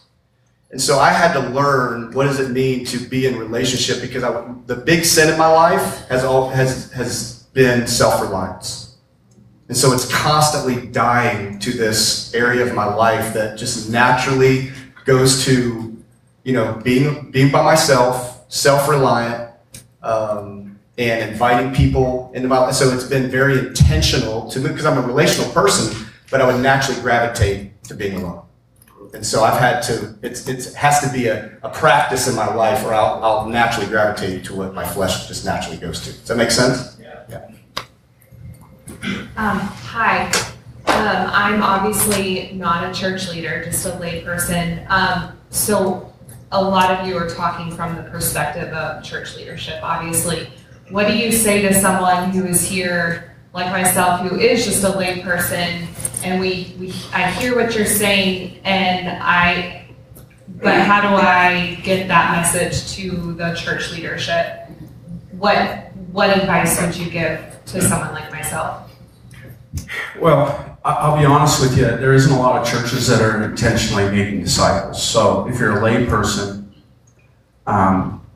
And 0.70 0.80
so 0.80 0.98
I 0.98 1.10
had 1.10 1.32
to 1.32 1.40
learn 1.40 2.12
what 2.12 2.24
does 2.24 2.40
it 2.40 2.50
mean 2.50 2.84
to 2.86 2.98
be 2.98 3.26
in 3.26 3.38
relationship 3.38 4.02
because 4.02 4.22
I, 4.22 4.54
the 4.66 4.76
big 4.76 5.04
sin 5.04 5.32
in 5.32 5.38
my 5.38 5.48
life 5.48 6.06
has 6.08 6.24
all 6.24 6.50
has 6.50 6.90
has 6.92 7.44
been 7.54 7.86
self-reliance. 7.86 8.96
And 9.68 9.76
so 9.76 9.92
it's 9.92 10.10
constantly 10.10 10.86
dying 10.86 11.58
to 11.58 11.72
this 11.72 12.34
area 12.34 12.66
of 12.66 12.74
my 12.74 12.86
life 12.86 13.34
that 13.34 13.58
just 13.58 13.90
naturally 13.90 14.70
goes 15.04 15.44
to, 15.44 15.96
you 16.44 16.52
know, 16.52 16.80
being 16.82 17.30
being 17.30 17.50
by 17.50 17.62
myself, 17.62 18.37
self-reliant, 18.48 19.52
um, 20.02 20.78
and 20.98 21.30
inviting 21.30 21.72
people 21.72 22.30
into 22.34 22.48
my 22.48 22.58
life. 22.58 22.74
So 22.74 22.92
it's 22.92 23.04
been 23.04 23.30
very 23.30 23.58
intentional 23.58 24.50
to 24.50 24.58
me 24.58 24.68
because 24.68 24.84
I'm 24.84 24.98
a 24.98 25.06
relational 25.06 25.50
person, 25.52 26.06
but 26.30 26.40
I 26.40 26.46
would 26.46 26.60
naturally 26.60 27.00
gravitate 27.00 27.82
to 27.84 27.94
being 27.94 28.20
alone. 28.20 28.42
And 29.14 29.24
so 29.24 29.42
I've 29.42 29.58
had 29.58 29.80
to, 29.84 30.18
it's, 30.22 30.48
it 30.48 30.74
has 30.74 31.00
to 31.00 31.10
be 31.10 31.28
a, 31.28 31.56
a 31.62 31.70
practice 31.70 32.28
in 32.28 32.34
my 32.34 32.52
life 32.52 32.84
or 32.84 32.92
I'll, 32.92 33.24
I'll 33.24 33.48
naturally 33.48 33.88
gravitate 33.88 34.44
to 34.46 34.54
what 34.54 34.74
my 34.74 34.86
flesh 34.86 35.28
just 35.28 35.44
naturally 35.44 35.78
goes 35.78 36.00
to. 36.00 36.12
Does 36.12 36.28
that 36.28 36.36
make 36.36 36.50
sense? 36.50 37.00
Yeah. 37.00 37.48
Um, 39.36 39.58
hi. 39.60 40.26
Um, 40.86 41.30
I'm 41.32 41.62
obviously 41.62 42.52
not 42.52 42.90
a 42.90 42.92
church 42.98 43.28
leader, 43.30 43.64
just 43.64 43.86
a 43.86 43.90
layperson. 43.92 44.88
Um, 44.90 45.38
so 45.50 46.07
a 46.50 46.62
lot 46.62 46.90
of 46.90 47.06
you 47.06 47.16
are 47.16 47.28
talking 47.28 47.70
from 47.74 47.96
the 47.96 48.02
perspective 48.04 48.72
of 48.72 49.02
church 49.02 49.36
leadership, 49.36 49.80
obviously. 49.82 50.48
What 50.90 51.06
do 51.06 51.16
you 51.16 51.30
say 51.30 51.60
to 51.62 51.74
someone 51.74 52.30
who 52.30 52.46
is 52.46 52.66
here, 52.66 53.36
like 53.52 53.70
myself, 53.70 54.26
who 54.26 54.38
is 54.38 54.64
just 54.64 54.82
a 54.84 54.88
layperson, 54.88 55.86
and 56.24 56.40
we, 56.40 56.74
we 56.80 56.94
I 57.12 57.30
hear 57.30 57.54
what 57.54 57.74
you're 57.74 57.86
saying, 57.86 58.60
and 58.64 59.22
I, 59.22 59.88
but 60.48 60.80
how 60.80 61.02
do 61.02 61.08
I 61.08 61.78
get 61.82 62.08
that 62.08 62.32
message 62.32 62.94
to 62.96 63.34
the 63.34 63.54
church 63.54 63.92
leadership? 63.92 64.68
What 65.32 65.92
what 66.12 66.30
advice 66.30 66.80
would 66.80 66.96
you 66.96 67.10
give 67.10 67.44
to 67.66 67.82
someone 67.82 68.14
like 68.14 68.32
myself? 68.32 68.90
Well, 70.18 70.77
I'll 70.88 71.18
be 71.18 71.26
honest 71.26 71.60
with 71.60 71.76
you, 71.76 71.84
there 71.84 72.14
isn't 72.14 72.32
a 72.32 72.38
lot 72.38 72.62
of 72.62 72.66
churches 72.66 73.06
that 73.08 73.20
are 73.20 73.42
intentionally 73.42 74.10
making 74.10 74.42
disciples. 74.42 75.02
So 75.02 75.46
if 75.46 75.58
you're 75.58 75.76
a 75.76 75.80
layperson, 75.82 76.66
um, 77.66 78.26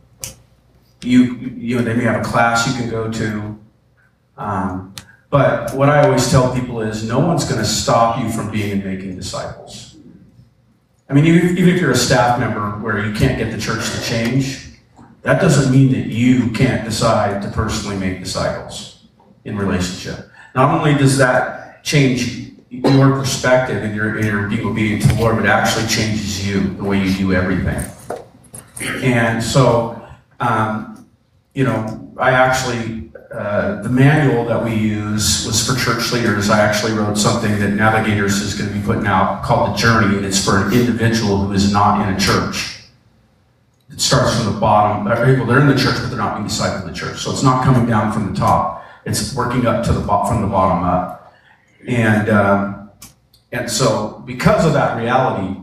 you, 1.02 1.34
you 1.34 1.76
know, 1.76 1.82
they 1.82 1.94
may 1.94 2.04
have 2.04 2.20
a 2.20 2.24
class 2.24 2.66
you 2.66 2.74
can 2.74 2.90
go 2.90 3.10
to. 3.10 3.58
Um, 4.36 4.94
but 5.30 5.72
what 5.74 5.88
I 5.88 6.04
always 6.04 6.30
tell 6.30 6.54
people 6.54 6.82
is 6.82 7.08
no 7.08 7.20
one's 7.20 7.46
going 7.46 7.58
to 7.58 7.66
stop 7.66 8.22
you 8.22 8.30
from 8.30 8.50
being 8.50 8.72
and 8.72 8.84
making 8.84 9.16
disciples. 9.16 9.96
I 11.08 11.14
mean, 11.14 11.24
even, 11.24 11.56
even 11.56 11.74
if 11.74 11.80
you're 11.80 11.92
a 11.92 11.96
staff 11.96 12.38
member 12.38 12.72
where 12.80 13.04
you 13.04 13.14
can't 13.14 13.38
get 13.38 13.50
the 13.50 13.58
church 13.58 13.90
to 13.92 14.02
change, 14.02 14.68
that 15.22 15.40
doesn't 15.40 15.72
mean 15.72 15.90
that 15.92 16.08
you 16.08 16.50
can't 16.50 16.84
decide 16.84 17.40
to 17.42 17.50
personally 17.50 17.96
make 17.96 18.18
disciples 18.18 19.06
in 19.46 19.56
relationship. 19.56 20.28
Not 20.54 20.78
only 20.78 20.92
does 20.94 21.16
that 21.16 21.61
change 21.82 22.52
your 22.70 23.10
perspective 23.10 23.82
and 23.82 23.94
your, 23.94 24.16
and 24.16 24.24
your 24.24 24.48
being 24.48 24.66
obedient 24.66 25.02
to 25.02 25.08
the 25.08 25.14
Lord, 25.20 25.36
but 25.36 25.44
it 25.44 25.48
actually 25.48 25.86
changes 25.86 26.46
you, 26.46 26.60
the 26.74 26.84
way 26.84 27.02
you 27.04 27.14
do 27.14 27.32
everything. 27.34 27.84
And 29.02 29.42
so, 29.42 30.02
um, 30.40 31.06
you 31.54 31.64
know, 31.64 32.12
I 32.16 32.30
actually, 32.30 33.10
uh, 33.32 33.82
the 33.82 33.88
manual 33.88 34.44
that 34.46 34.64
we 34.64 34.74
use 34.74 35.46
was 35.46 35.66
for 35.66 35.78
church 35.78 36.12
leaders. 36.12 36.50
I 36.50 36.60
actually 36.60 36.92
wrote 36.92 37.16
something 37.16 37.58
that 37.58 37.70
Navigators 37.70 38.40
is 38.40 38.54
going 38.54 38.72
to 38.72 38.78
be 38.78 38.84
putting 38.84 39.06
out 39.06 39.42
called 39.42 39.74
The 39.74 39.76
Journey, 39.76 40.16
and 40.16 40.24
it's 40.24 40.42
for 40.42 40.66
an 40.66 40.72
individual 40.72 41.38
who 41.38 41.52
is 41.52 41.72
not 41.72 42.06
in 42.06 42.14
a 42.14 42.18
church. 42.18 42.80
it 43.90 44.00
starts 44.00 44.36
from 44.36 44.54
the 44.54 44.58
bottom. 44.58 45.04
Well, 45.04 45.46
they're 45.46 45.60
in 45.60 45.68
the 45.68 45.76
church, 45.76 45.96
but 46.00 46.08
they're 46.08 46.18
not 46.18 46.36
being 46.36 46.48
discipled 46.48 46.82
in 46.82 46.88
the 46.88 46.94
church. 46.94 47.18
So 47.18 47.30
it's 47.30 47.42
not 47.42 47.64
coming 47.64 47.86
down 47.86 48.12
from 48.12 48.32
the 48.32 48.38
top. 48.38 48.84
It's 49.04 49.34
working 49.34 49.66
up 49.66 49.84
to 49.84 49.92
the 49.92 50.00
from 50.00 50.40
the 50.40 50.48
bottom 50.48 50.84
up. 50.84 51.21
And 51.86 52.28
um, 52.28 52.90
and 53.50 53.70
so 53.70 54.22
because 54.24 54.64
of 54.64 54.72
that 54.74 54.96
reality, 54.96 55.60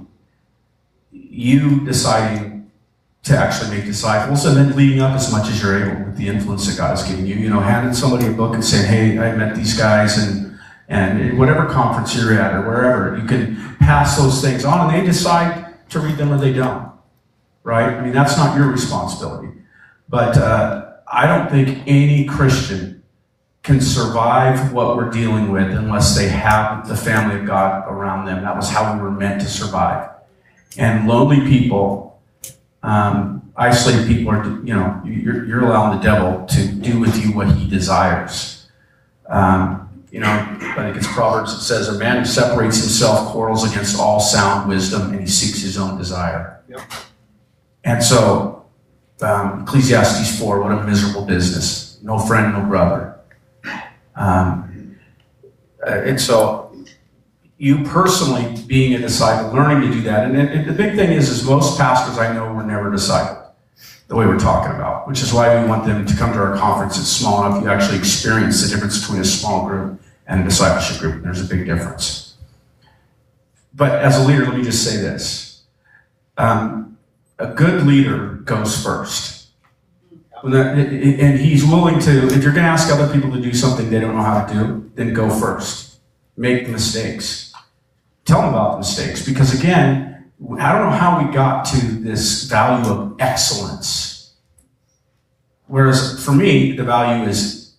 you 1.12 1.86
deciding 1.86 2.72
to 3.24 3.38
actually 3.38 3.76
make 3.76 3.86
disciples 3.86 4.46
and 4.46 4.56
then 4.58 4.76
leading 4.76 5.02
up 5.02 5.14
as 5.14 5.32
much 5.32 5.50
as 5.50 5.62
you're 5.62 5.84
able 5.84 6.06
with 6.06 6.18
the 6.18 6.28
influence 6.28 6.68
that 6.68 6.78
God 6.78 6.92
has 6.92 7.04
given 7.04 7.26
you. 7.26 7.36
You 7.36 7.50
know, 7.50 7.60
handing 7.60 7.94
somebody 7.94 8.28
a 8.28 8.32
book 8.32 8.54
and 8.54 8.64
saying, 8.64 8.88
"Hey, 8.88 9.20
I 9.20 9.36
met 9.36 9.56
these 9.56 9.78
guys," 9.78 10.18
and 10.18 10.58
and 10.88 11.38
whatever 11.38 11.66
conference 11.68 12.16
you're 12.16 12.34
at 12.34 12.54
or 12.54 12.62
wherever, 12.62 13.18
you 13.18 13.26
can 13.26 13.76
pass 13.80 14.18
those 14.18 14.42
things 14.42 14.66
on, 14.66 14.90
and 14.90 15.00
they 15.00 15.06
decide 15.06 15.90
to 15.90 16.00
read 16.00 16.18
them 16.18 16.32
or 16.32 16.38
they 16.38 16.54
don't. 16.54 16.90
Right? 17.64 17.94
I 17.94 18.02
mean, 18.02 18.14
that's 18.14 18.38
not 18.38 18.58
your 18.58 18.72
responsibility. 18.72 19.50
But 20.08 20.38
uh, 20.38 20.94
I 21.12 21.28
don't 21.28 21.52
think 21.52 21.84
any 21.86 22.26
Christian 22.26 22.99
can 23.64 23.82
survive 23.82 24.72
what 24.72 24.96
we're 24.96 25.10
dealing 25.10 25.52
with 25.52 25.70
unless 25.72 26.16
they 26.16 26.30
have 26.30 26.88
the 26.88 26.96
family 26.96 27.40
of 27.40 27.46
God 27.46 27.86
around 27.88 28.26
them. 28.26 28.44
That 28.44 28.56
was 28.56 28.70
how 28.70 28.94
we 28.94 29.02
were 29.02 29.12
meant 29.12 29.42
to 29.42 29.48
survive. 29.48 30.10
And 30.78 31.08
lonely 31.08 31.42
people, 31.42 32.22
um, 32.84 33.52
isolated 33.58 34.08
people 34.08 34.32
are, 34.32 34.46
you 34.64 34.74
know, 34.74 35.02
you're, 35.04 35.46
you're, 35.46 35.66
allowing 35.66 35.98
the 35.98 36.04
devil 36.04 36.46
to 36.46 36.68
do 36.68 37.00
with 37.00 37.18
you 37.18 37.34
what 37.34 37.52
he 37.52 37.70
desires. 37.70 38.70
Um, 39.28 40.06
you 40.12 40.20
know, 40.20 40.30
I 40.30 40.76
think 40.76 40.98
it's 40.98 41.08
Proverbs 41.08 41.54
that 41.54 41.62
says, 41.62 41.90
a 41.90 42.00
man 42.00 42.20
who 42.20 42.26
separates 42.26 42.80
himself 42.80 43.28
quarrels 43.30 43.70
against 43.70 44.00
all 44.00 44.20
sound 44.20 44.70
wisdom 44.70 45.12
and 45.12 45.20
he 45.20 45.28
seeks 45.28 45.62
his 45.62 45.78
own 45.78 45.98
desire. 45.98 46.64
Yep. 46.70 46.82
And 47.84 48.04
so, 48.04 48.66
um, 49.22 49.64
Ecclesiastes 49.64 50.40
4, 50.40 50.62
what 50.62 50.72
a 50.72 50.84
miserable 50.84 51.26
business. 51.26 52.00
No 52.02 52.18
friend, 52.18 52.54
no 52.54 52.62
brother. 52.62 53.19
Um, 54.20 54.98
uh, 55.86 55.92
and 55.92 56.20
so, 56.20 56.76
you 57.58 57.84
personally 57.86 58.62
being 58.68 58.94
a 58.94 59.00
disciple, 59.00 59.52
learning 59.52 59.90
to 59.90 59.98
do 59.98 60.02
that. 60.04 60.30
And, 60.30 60.70
the 60.70 60.74
big 60.74 60.96
thing 60.96 61.12
is, 61.12 61.30
is 61.30 61.44
most 61.44 61.78
pastors 61.78 62.18
I 62.18 62.34
know 62.34 62.54
were 62.54 62.64
never 62.64 62.92
discipled 62.92 63.48
the 64.08 64.16
way 64.16 64.26
we're 64.26 64.40
talking 64.40 64.76
about, 64.76 65.08
which 65.08 65.22
is 65.22 65.34
why 65.34 65.62
we 65.62 65.70
want 65.70 65.86
them 65.86 66.06
to 66.06 66.16
come 66.16 66.34
to 66.34 66.40
our 66.40 66.58
conference. 66.58 66.98
It's 66.98 67.08
small 67.08 67.46
enough 67.46 67.64
you 67.64 67.70
actually 67.70 67.98
experience 67.98 68.62
the 68.62 68.70
difference 68.70 69.00
between 69.00 69.22
a 69.22 69.26
small 69.26 69.68
group 69.68 70.02
and 70.28 70.42
a 70.42 70.44
discipleship 70.44 71.00
group. 71.00 71.24
There's 71.24 71.42
a 71.42 71.46
big 71.46 71.66
difference. 71.66 72.36
But 73.74 74.00
as 74.02 74.18
a 74.18 74.28
leader, 74.28 74.46
let 74.46 74.58
me 74.58 74.64
just 74.64 74.84
say 74.84 74.98
this. 74.98 75.64
Um, 76.38 76.98
a 77.38 77.48
good 77.48 77.86
leader 77.86 78.36
goes 78.44 78.82
first. 78.84 79.39
And 80.44 81.40
he's 81.40 81.66
willing 81.66 82.00
to, 82.00 82.28
if 82.28 82.44
you're 82.44 82.54
going 82.54 82.66
to 82.66 82.72
ask 82.72 82.92
other 82.92 83.12
people 83.14 83.32
to 83.32 83.42
do 83.42 83.54
something 83.54 83.90
they 83.90 84.00
don't 84.00 84.16
know 84.16 84.24
how 84.24 84.46
to 84.46 84.54
do, 84.54 84.92
then 84.96 85.14
go 85.14 85.30
first. 85.30 86.00
Make 86.38 86.66
the 86.66 86.72
mistakes 86.72 87.50
tell 88.30 88.42
them 88.42 88.50
about 88.50 88.74
the 88.74 88.78
mistakes. 88.80 89.26
Because 89.26 89.60
again, 89.60 90.32
I 90.60 90.72
don't 90.72 90.90
know 90.90 90.96
how 90.96 91.26
we 91.26 91.34
got 91.34 91.66
to 91.66 91.86
this 91.86 92.44
value 92.44 92.90
of 92.90 93.16
excellence. 93.20 94.36
Whereas 95.68 96.24
for 96.24 96.32
me, 96.32 96.76
the 96.76 96.84
value 96.84 97.28
is 97.28 97.76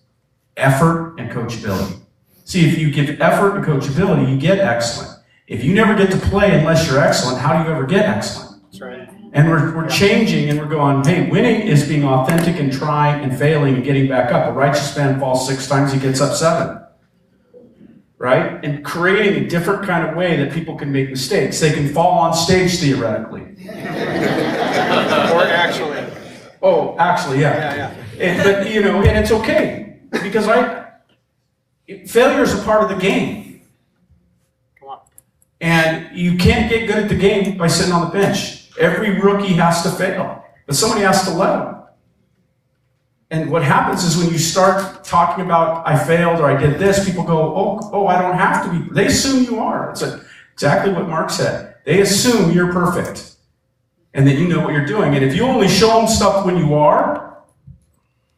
effort 0.57 1.15
and 1.17 1.31
coachability. 1.31 1.99
See, 2.45 2.67
if 2.67 2.77
you 2.77 2.91
give 2.91 3.21
effort 3.21 3.55
and 3.55 3.65
coachability, 3.65 4.29
you 4.29 4.37
get 4.37 4.59
excellent. 4.59 5.19
If 5.47 5.63
you 5.63 5.73
never 5.73 5.95
get 5.95 6.11
to 6.11 6.17
play 6.17 6.57
unless 6.57 6.87
you're 6.87 6.99
excellent, 6.99 7.39
how 7.39 7.57
do 7.57 7.69
you 7.69 7.75
ever 7.75 7.85
get 7.85 8.05
excellent? 8.05 8.61
That's 8.63 8.81
right. 8.81 9.09
And 9.33 9.49
we're, 9.49 9.75
we're 9.75 9.89
changing 9.89 10.49
and 10.49 10.59
we're 10.59 10.67
going, 10.67 11.05
hey, 11.05 11.29
winning 11.29 11.61
is 11.61 11.87
being 11.87 12.03
authentic 12.03 12.59
and 12.59 12.71
trying 12.71 13.23
and 13.23 13.37
failing 13.37 13.75
and 13.75 13.83
getting 13.83 14.09
back 14.09 14.31
up. 14.33 14.49
A 14.49 14.51
righteous 14.51 14.95
man 14.97 15.19
falls 15.19 15.47
six 15.47 15.67
times, 15.67 15.93
he 15.93 15.99
gets 15.99 16.19
up 16.19 16.35
seven 16.35 16.81
right? 18.21 18.63
And 18.63 18.85
creating 18.85 19.45
a 19.45 19.49
different 19.49 19.83
kind 19.83 20.07
of 20.07 20.15
way 20.15 20.37
that 20.37 20.53
people 20.53 20.75
can 20.75 20.91
make 20.91 21.09
mistakes. 21.09 21.59
They 21.59 21.71
can 21.73 21.91
fall 21.91 22.19
on 22.19 22.35
stage 22.35 22.79
theoretically. 22.79 23.41
or 23.67 25.41
actually. 25.41 26.05
Oh, 26.61 26.95
actually, 26.99 27.41
yeah. 27.41 27.75
yeah, 27.75 27.95
yeah. 28.15 28.23
And, 28.23 28.43
but 28.43 28.71
you 28.71 28.83
know, 28.83 29.01
and 29.01 29.17
it's 29.17 29.31
okay 29.31 30.01
because 30.11 30.47
I 30.47 30.91
failure 32.05 32.43
is 32.43 32.53
a 32.53 32.61
part 32.61 32.83
of 32.83 32.89
the 32.89 33.01
game. 33.01 33.63
Come 34.79 34.89
on. 34.89 34.99
And 35.59 36.15
you 36.15 36.37
can't 36.37 36.69
get 36.69 36.85
good 36.85 36.99
at 36.99 37.09
the 37.09 37.15
game 37.15 37.57
by 37.57 37.65
sitting 37.65 37.91
on 37.91 38.05
the 38.05 38.13
bench. 38.13 38.60
Every 38.81 39.19
rookie 39.19 39.53
has 39.53 39.83
to 39.83 39.91
fail, 39.91 40.43
but 40.65 40.75
somebody 40.75 41.01
has 41.03 41.23
to 41.25 41.31
let 41.31 41.53
them. 41.57 41.83
And 43.29 43.49
what 43.49 43.63
happens 43.63 44.03
is 44.03 44.17
when 44.17 44.29
you 44.29 44.37
start 44.37 45.05
talking 45.05 45.45
about 45.45 45.87
I 45.87 45.97
failed 45.97 46.41
or 46.41 46.45
I 46.45 46.59
did 46.59 46.77
this, 46.77 47.05
people 47.05 47.23
go, 47.23 47.55
oh, 47.55 47.89
oh, 47.93 48.07
I 48.07 48.21
don't 48.21 48.37
have 48.37 48.65
to 48.65 48.71
be. 48.71 48.93
They 48.93 49.05
assume 49.05 49.45
you 49.45 49.59
are. 49.59 49.91
It's 49.91 50.01
a, 50.01 50.21
exactly 50.51 50.91
what 50.91 51.07
Mark 51.07 51.29
said. 51.29 51.75
They 51.85 52.01
assume 52.01 52.51
you're 52.51 52.73
perfect 52.73 53.35
and 54.13 54.27
that 54.27 54.35
you 54.37 54.47
know 54.47 54.59
what 54.59 54.73
you're 54.73 54.85
doing. 54.85 55.15
And 55.15 55.23
if 55.23 55.33
you 55.35 55.43
only 55.43 55.69
show 55.69 55.99
them 55.99 56.07
stuff 56.07 56.45
when 56.45 56.57
you 56.57 56.73
are, 56.73 57.43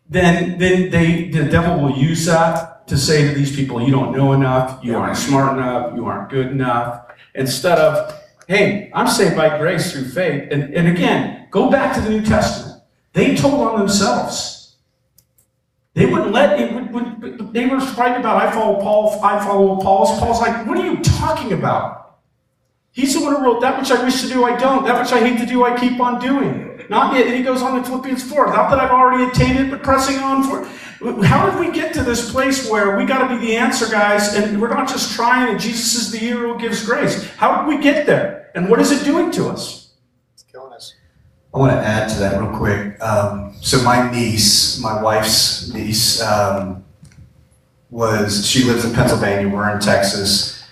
then 0.10 0.60
then 0.60 0.92
they 0.92 1.30
the 1.30 1.46
devil 1.46 1.80
will 1.82 1.98
use 1.98 2.26
that 2.26 2.88
to 2.88 2.98
say 2.98 3.28
to 3.28 3.34
these 3.34 3.56
people, 3.56 3.82
you 3.82 3.92
don't 3.92 4.16
know 4.16 4.34
enough, 4.34 4.84
you 4.84 4.96
aren't 4.96 5.18
smart 5.18 5.58
enough, 5.58 5.96
you 5.96 6.06
aren't 6.06 6.30
good 6.30 6.48
enough. 6.48 7.06
Instead 7.34 7.80
of, 7.80 8.23
hey, 8.48 8.92
I'm 8.94 9.08
saved 9.08 9.36
by 9.36 9.58
grace 9.58 9.92
through 9.92 10.10
faith. 10.10 10.50
And, 10.52 10.74
and 10.74 10.88
again, 10.88 11.48
go 11.52 11.70
back 11.70 11.96
to 11.96 12.02
the 12.02 12.10
New 12.10 12.22
Testament. 12.22 12.82
They 13.14 13.36
told 13.36 13.68
on 13.68 13.80
themselves. 13.80 14.76
They 15.94 16.08
wouldn't 16.08 16.32
let 16.32 16.60
it. 16.60 16.74
Would, 16.74 16.94
would, 16.94 17.54
they 17.54 17.68
were 17.68 17.80
fighting 17.80 18.18
about 18.18 18.42
I 18.42 18.52
follow 18.52 18.82
Paul. 18.82 19.20
I 19.24 19.44
follow 19.44 19.80
Apollos. 19.80 20.20
Paul's 20.20 20.42
like, 20.42 20.66
what 20.66 20.78
are 20.78 20.86
you 20.86 21.00
talking 21.02 21.54
about? 21.54 22.18
He's 22.92 23.14
the 23.16 23.24
one 23.24 23.36
who 23.36 23.44
wrote 23.44 23.62
that 23.62 23.80
which 23.80 23.92
I 23.92 24.04
wish 24.04 24.22
to 24.22 24.28
do, 24.28 24.44
I 24.44 24.56
don't. 24.58 24.86
That 24.86 25.02
which 25.02 25.12
I 25.12 25.20
hate 25.20 25.40
to 25.40 25.46
do, 25.46 25.64
I 25.66 25.78
keep 25.80 26.00
on 26.00 26.20
doing. 26.20 26.73
Not 26.94 27.16
yet. 27.16 27.28
And 27.28 27.36
he 27.36 27.44
goes 27.44 27.62
on 27.62 27.78
in 27.78 27.84
Philippians 27.84 28.24
4. 28.24 28.48
Not 28.48 28.70
that 28.70 28.80
I've 28.80 28.92
already 28.92 29.24
attained 29.24 29.60
it, 29.60 29.72
but 29.72 29.82
pressing 29.82 30.20
on 30.20 30.44
for 30.44 30.62
it. 30.62 30.68
How 31.26 31.50
did 31.50 31.60
we 31.60 31.74
get 31.74 31.94
to 31.96 32.04
this 32.04 32.32
place 32.32 32.70
where 32.70 32.96
we 32.96 33.04
got 33.06 33.28
to 33.28 33.36
be 33.36 33.46
the 33.46 33.58
answer, 33.58 33.90
guys, 33.90 34.36
and 34.36 34.62
we're 34.62 34.70
not 34.70 34.88
just 34.88 35.16
trying, 35.16 35.52
and 35.52 35.60
Jesus 35.60 35.96
is 35.96 36.12
the 36.12 36.18
hero 36.18 36.54
who 36.54 36.60
gives 36.60 36.86
grace? 36.86 37.28
How 37.32 37.62
did 37.62 37.68
we 37.68 37.84
get 37.84 38.06
there? 38.06 38.52
And 38.56 38.70
what 38.70 38.80
is 38.80 38.92
it 38.92 39.04
doing 39.04 39.30
to 39.32 39.50
us? 39.50 39.92
It's 40.34 40.44
killing 40.44 40.72
us. 40.72 40.94
I 41.54 41.58
want 41.58 41.74
to 41.74 41.78
add 41.78 42.10
to 42.10 42.20
that 42.20 42.40
real 42.40 42.56
quick. 42.58 43.02
Um, 43.02 43.54
so 43.60 43.82
my 43.84 44.10
niece, 44.12 44.80
my 44.80 45.02
wife's 45.02 45.74
niece, 45.74 46.22
um, 46.22 46.86
was 47.90 48.48
she 48.48 48.64
lives 48.64 48.86
in 48.86 48.94
Pennsylvania. 48.94 49.48
We're 49.54 49.70
in 49.74 49.80
Texas. 49.80 50.64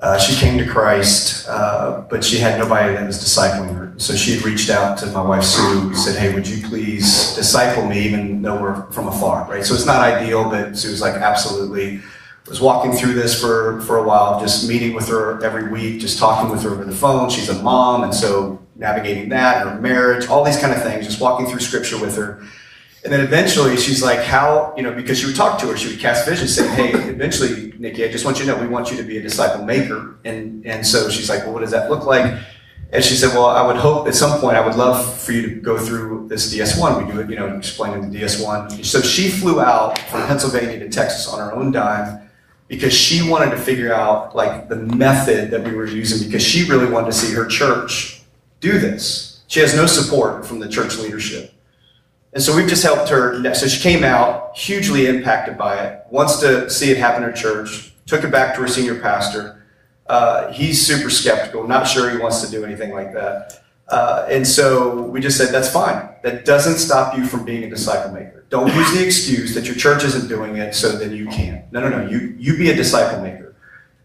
Uh, 0.00 0.18
she 0.18 0.34
came 0.40 0.58
to 0.58 0.66
Christ, 0.66 1.46
uh, 1.48 2.04
but 2.08 2.24
she 2.24 2.38
had 2.38 2.58
nobody 2.58 2.94
that 2.94 3.06
was 3.06 3.18
discipling 3.18 3.74
her. 3.74 3.79
So 4.00 4.16
she 4.16 4.34
had 4.34 4.42
reached 4.46 4.70
out 4.70 4.96
to 4.98 5.06
my 5.06 5.20
wife 5.20 5.44
Sue, 5.44 5.94
said, 5.94 6.16
"Hey, 6.16 6.32
would 6.32 6.48
you 6.48 6.66
please 6.66 7.34
disciple 7.34 7.84
me, 7.84 8.00
even 8.00 8.40
though 8.40 8.58
we're 8.60 8.90
from 8.90 9.08
afar?" 9.08 9.46
Right. 9.46 9.64
So 9.64 9.74
it's 9.74 9.84
not 9.84 10.00
ideal, 10.00 10.48
but 10.48 10.76
Sue 10.76 10.90
was 10.90 11.02
like, 11.02 11.14
"Absolutely." 11.14 12.00
was 12.48 12.60
walking 12.60 12.90
through 12.92 13.12
this 13.12 13.40
for, 13.40 13.80
for 13.82 13.98
a 13.98 14.02
while, 14.02 14.40
just 14.40 14.68
meeting 14.68 14.92
with 14.92 15.08
her 15.08 15.40
every 15.44 15.68
week, 15.68 16.00
just 16.00 16.18
talking 16.18 16.50
with 16.50 16.62
her 16.62 16.70
over 16.70 16.84
the 16.84 16.94
phone. 16.94 17.30
She's 17.30 17.48
a 17.48 17.62
mom, 17.62 18.02
and 18.02 18.12
so 18.12 18.60
navigating 18.74 19.28
that, 19.28 19.64
her 19.64 19.80
marriage, 19.80 20.26
all 20.26 20.42
these 20.42 20.58
kind 20.58 20.72
of 20.72 20.82
things, 20.82 21.06
just 21.06 21.20
walking 21.20 21.46
through 21.46 21.60
scripture 21.60 22.00
with 22.00 22.16
her. 22.16 22.42
And 23.04 23.12
then 23.12 23.20
eventually 23.20 23.76
she's 23.76 24.02
like, 24.02 24.18
how, 24.18 24.74
you 24.76 24.82
know, 24.82 24.92
because 24.92 25.20
she 25.20 25.26
would 25.26 25.36
talk 25.36 25.60
to 25.60 25.66
her, 25.68 25.76
she 25.76 25.88
would 25.88 26.00
cast 26.00 26.28
vision 26.28 26.48
saying, 26.48 26.74
hey, 26.74 26.90
eventually, 27.08 27.72
Nikki, 27.78 28.04
I 28.04 28.10
just 28.10 28.24
want 28.24 28.38
you 28.38 28.46
to 28.46 28.52
know, 28.52 28.60
we 28.60 28.66
want 28.66 28.90
you 28.90 28.96
to 28.96 29.04
be 29.04 29.16
a 29.16 29.22
disciple 29.22 29.64
maker. 29.64 30.16
And, 30.24 30.66
and 30.66 30.84
so 30.86 31.08
she's 31.08 31.28
like, 31.28 31.44
well, 31.44 31.52
what 31.52 31.60
does 31.60 31.70
that 31.70 31.88
look 31.88 32.04
like? 32.04 32.34
And 32.92 33.04
she 33.04 33.14
said, 33.14 33.28
well, 33.28 33.46
I 33.46 33.64
would 33.64 33.76
hope 33.76 34.08
at 34.08 34.16
some 34.16 34.40
point, 34.40 34.56
I 34.56 34.66
would 34.66 34.74
love 34.74 35.16
for 35.20 35.30
you 35.30 35.42
to 35.42 35.54
go 35.60 35.78
through 35.78 36.26
this 36.28 36.52
DS1. 36.52 37.06
We 37.06 37.12
do 37.12 37.20
it, 37.20 37.30
you 37.30 37.36
know, 37.36 37.56
explaining 37.56 38.10
the 38.10 38.18
DS1. 38.18 38.84
So 38.84 39.00
she 39.00 39.28
flew 39.28 39.60
out 39.60 39.96
from 39.98 40.26
Pennsylvania 40.26 40.80
to 40.80 40.88
Texas 40.88 41.28
on 41.28 41.38
her 41.38 41.54
own 41.54 41.70
dime 41.70 42.28
because 42.66 42.92
she 42.92 43.28
wanted 43.28 43.50
to 43.50 43.58
figure 43.58 43.92
out 43.92 44.34
like 44.34 44.68
the 44.68 44.76
method 44.76 45.50
that 45.52 45.62
we 45.62 45.72
were 45.72 45.86
using 45.86 46.26
because 46.26 46.42
she 46.42 46.68
really 46.68 46.90
wanted 46.90 47.06
to 47.06 47.12
see 47.12 47.32
her 47.32 47.46
church 47.46 48.22
do 48.58 48.78
this. 48.78 49.42
She 49.46 49.60
has 49.60 49.74
no 49.74 49.86
support 49.86 50.44
from 50.44 50.58
the 50.58 50.68
church 50.68 50.98
leadership. 50.98 51.52
And 52.32 52.42
so 52.42 52.54
we've 52.54 52.68
just 52.68 52.82
helped 52.82 53.08
her. 53.08 53.54
So 53.54 53.68
she 53.68 53.80
came 53.80 54.04
out 54.04 54.56
hugely 54.56 55.06
impacted 55.06 55.58
by 55.58 55.76
it, 55.76 56.04
wants 56.10 56.40
to 56.40 56.68
see 56.70 56.90
it 56.90 56.96
happen 56.96 57.22
in 57.22 57.30
her 57.30 57.34
church, 57.34 57.92
took 58.06 58.24
it 58.24 58.30
back 58.30 58.54
to 58.56 58.62
her 58.62 58.68
senior 58.68 59.00
pastor. 59.00 59.59
Uh, 60.10 60.52
he's 60.58 60.76
super 60.84 61.10
skeptical, 61.20 61.60
not 61.76 61.84
sure 61.86 62.10
he 62.10 62.18
wants 62.18 62.38
to 62.42 62.50
do 62.50 62.64
anything 62.68 62.90
like 62.98 63.12
that. 63.14 63.62
Uh, 63.96 64.26
and 64.34 64.44
so 64.56 65.02
we 65.12 65.20
just 65.20 65.36
said, 65.38 65.54
that's 65.54 65.70
fine. 65.70 65.98
That 66.24 66.44
doesn't 66.44 66.78
stop 66.78 67.16
you 67.16 67.24
from 67.32 67.44
being 67.44 67.62
a 67.62 67.70
disciple 67.76 68.12
maker. 68.12 68.44
Don't 68.48 68.74
use 68.80 68.90
the 68.96 69.02
excuse 69.04 69.54
that 69.54 69.66
your 69.68 69.76
church 69.84 70.02
isn't 70.10 70.28
doing 70.28 70.56
it, 70.56 70.74
so 70.74 70.86
then 71.02 71.12
you 71.20 71.26
can't. 71.28 71.62
No, 71.72 71.78
no, 71.84 71.88
no. 71.96 72.00
You, 72.12 72.34
you 72.44 72.56
be 72.56 72.70
a 72.70 72.74
disciple 72.74 73.20
maker. 73.22 73.54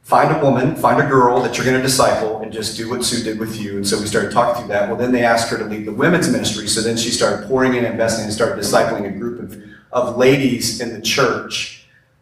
find 0.06 0.30
a 0.36 0.40
woman, 0.40 0.76
find 0.76 1.02
a 1.02 1.10
girl 1.10 1.42
that 1.42 1.58
you're 1.58 1.66
going 1.66 1.76
to 1.76 1.82
disciple, 1.82 2.40
and 2.42 2.54
just 2.54 2.78
do 2.78 2.88
what 2.88 3.04
Sue 3.04 3.24
did 3.24 3.40
with 3.40 3.60
you. 3.60 3.78
And 3.78 3.88
so 3.88 4.00
we 4.00 4.06
started 4.06 4.32
talking 4.32 4.62
through 4.62 4.68
that. 4.68 4.88
Well, 4.88 4.98
then 4.98 5.12
they 5.12 5.26
asked 5.26 5.50
her 5.50 5.58
to 5.58 5.66
lead 5.66 5.86
the 5.86 5.92
women's 5.92 6.30
ministry. 6.30 6.68
So 6.68 6.82
then 6.82 6.96
she 6.96 7.10
started 7.10 7.48
pouring 7.48 7.74
in, 7.74 7.84
and 7.84 7.94
investing, 7.94 8.26
and 8.26 8.32
started 8.32 8.64
discipling 8.64 9.08
a 9.08 9.12
group 9.18 9.40
of, 9.42 9.60
of 9.92 10.16
ladies 10.16 10.80
in 10.80 10.94
the 10.94 11.02
church. 11.02 11.75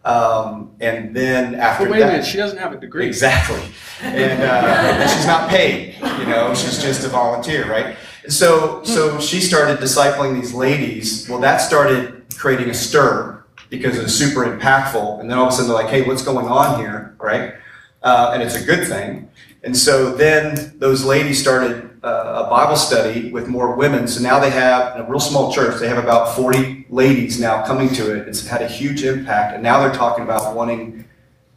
Um, 0.06 0.76
and 0.82 1.16
then 1.16 1.56
after 1.56 1.86
But 1.86 1.94
wait 1.94 1.98
a 2.02 2.04
that, 2.06 2.12
minute, 2.12 2.26
she 2.26 2.38
doesn't 2.38 2.58
have 2.58 2.74
a 2.74 2.80
degree. 2.80 3.08
Exactly. 3.08 3.62
And, 4.02 4.42
uh, 4.42 5.08
she's 5.08 5.26
not 5.26 5.50
paid, 5.50 5.96
you 6.20 6.26
know, 6.26 6.54
she's 6.54 6.82
just 6.82 7.06
a 7.06 7.08
volunteer, 7.08 7.70
right? 7.70 7.96
And 8.24 8.34
so, 8.34 8.84
so 8.84 9.20
she 9.20 9.40
started 9.40 9.80
discipling 9.80 10.34
these 10.40 10.54
ladies. 10.54 11.28
Well, 11.30 11.40
that 11.40 11.58
started 11.58 12.26
creating 12.36 12.70
a 12.70 12.74
stir 12.74 13.44
because 13.70 13.98
it 13.98 14.04
was 14.04 14.18
super 14.18 14.46
impactful. 14.46 15.22
And 15.22 15.30
then 15.30 15.38
all 15.38 15.48
of 15.48 15.54
a 15.54 15.56
sudden 15.56 15.70
they're 15.70 15.82
like, 15.82 15.90
hey, 15.90 16.02
what's 16.02 16.22
going 16.22 16.48
on 16.48 16.80
here, 16.80 17.16
right? 17.18 17.54
Uh, 18.02 18.32
and 18.34 18.44
it's 18.44 18.56
a 18.56 18.64
good 18.64 18.86
thing. 18.88 19.30
And 19.64 19.76
so 19.76 20.14
then 20.14 20.74
those 20.80 21.06
ladies 21.06 21.40
started 21.42 21.93
Uh, 22.04 22.44
a 22.46 22.50
Bible 22.50 22.76
study 22.76 23.32
with 23.32 23.48
more 23.48 23.76
women. 23.76 24.08
So 24.08 24.22
now 24.22 24.38
they 24.38 24.50
have, 24.50 25.00
a 25.00 25.04
real 25.04 25.22
small 25.22 25.54
church, 25.54 25.80
they 25.80 25.88
have 25.88 26.04
about 26.04 26.36
40 26.36 26.88
ladies 26.90 27.40
now 27.40 27.66
coming 27.66 27.88
to 27.94 28.14
it. 28.14 28.28
It's 28.28 28.46
had 28.46 28.62
a 28.62 28.68
huge 28.68 29.04
impact. 29.04 29.54
And 29.54 29.64
now 29.64 29.80
they're 29.80 29.94
talking 29.94 30.26
about 30.26 30.54
wanting 30.54 31.06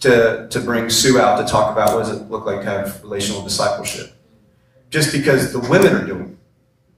to, 0.00 0.46
to 0.48 0.60
bring 0.60 0.88
Sue 0.88 1.18
out 1.18 1.44
to 1.44 1.50
talk 1.50 1.72
about 1.72 1.94
what 1.94 2.06
does 2.06 2.20
it 2.20 2.30
look 2.30 2.46
like 2.46 2.60
to 2.60 2.66
have 2.66 3.02
relational 3.02 3.42
discipleship. 3.42 4.12
Just 4.88 5.12
because 5.12 5.52
the 5.52 5.58
women 5.58 5.92
are 5.94 6.06
doing 6.06 6.30
it. 6.30 6.36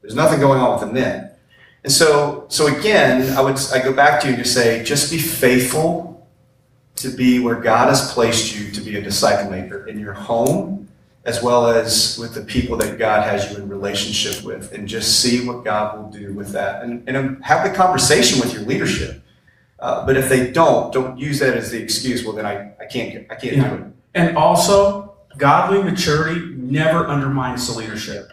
There's 0.02 0.14
nothing 0.14 0.40
going 0.40 0.60
on 0.60 0.78
with 0.78 0.88
the 0.88 0.92
men. 0.92 1.30
And 1.84 1.92
so, 1.92 2.44
so 2.48 2.66
again, 2.66 3.34
I 3.36 3.40
would 3.40 3.58
I 3.72 3.80
go 3.82 3.92
back 3.92 4.20
to 4.22 4.30
you 4.30 4.36
to 4.36 4.44
say, 4.44 4.82
just 4.84 5.10
be 5.10 5.18
faithful 5.18 6.26
to 6.96 7.08
be 7.08 7.38
where 7.38 7.54
God 7.54 7.88
has 7.88 8.12
placed 8.12 8.56
you 8.56 8.70
to 8.72 8.80
be 8.80 8.96
a 8.96 9.02
disciple 9.02 9.50
maker 9.50 9.86
in 9.86 9.98
your 9.98 10.12
home, 10.12 10.87
as 11.28 11.42
well 11.42 11.66
as 11.68 12.18
with 12.18 12.32
the 12.34 12.40
people 12.40 12.76
that 12.78 12.98
God 12.98 13.22
has 13.30 13.50
you 13.50 13.58
in 13.58 13.68
relationship 13.68 14.42
with, 14.44 14.72
and 14.72 14.88
just 14.88 15.20
see 15.20 15.46
what 15.46 15.64
God 15.64 15.86
will 15.98 16.10
do 16.10 16.32
with 16.32 16.50
that, 16.52 16.82
and, 16.82 17.06
and 17.08 17.44
have 17.44 17.68
the 17.68 17.74
conversation 17.76 18.40
with 18.40 18.52
your 18.54 18.62
leadership. 18.62 19.22
Uh, 19.78 20.04
but 20.06 20.16
if 20.16 20.28
they 20.28 20.50
don't, 20.50 20.92
don't 20.92 21.18
use 21.18 21.38
that 21.40 21.54
as 21.56 21.70
the 21.70 21.80
excuse. 21.80 22.24
Well, 22.24 22.34
then 22.34 22.46
I, 22.46 22.72
I 22.80 22.86
can't 22.86 23.26
I 23.30 23.34
can't 23.36 23.56
Yeah. 23.56 23.68
do 23.68 23.74
it. 23.76 23.82
And 24.14 24.36
also, 24.36 25.14
godly 25.36 25.82
maturity 25.82 26.40
never 26.56 27.06
undermines 27.06 27.68
the 27.68 27.78
leadership. 27.78 28.32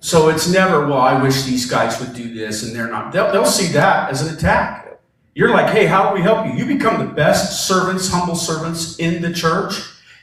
So 0.00 0.28
it's 0.28 0.46
never, 0.52 0.86
well, 0.86 1.00
I 1.00 1.20
wish 1.20 1.44
these 1.44 1.64
guys 1.68 1.98
would 1.98 2.14
do 2.14 2.32
this 2.34 2.62
and 2.62 2.76
they're 2.76 2.88
not. 2.90 3.10
They'll, 3.12 3.32
they'll 3.32 3.46
see 3.46 3.72
that 3.72 4.10
as 4.10 4.20
an 4.20 4.34
attack. 4.36 5.00
You're 5.34 5.50
like, 5.50 5.70
hey, 5.72 5.86
how 5.86 6.08
do 6.10 6.14
we 6.14 6.20
help 6.20 6.46
you? 6.46 6.52
You 6.52 6.66
become 6.66 7.04
the 7.04 7.12
best 7.12 7.66
servants, 7.66 8.08
humble 8.12 8.36
servants 8.36 8.98
in 8.98 9.22
the 9.22 9.32
church, 9.32 9.74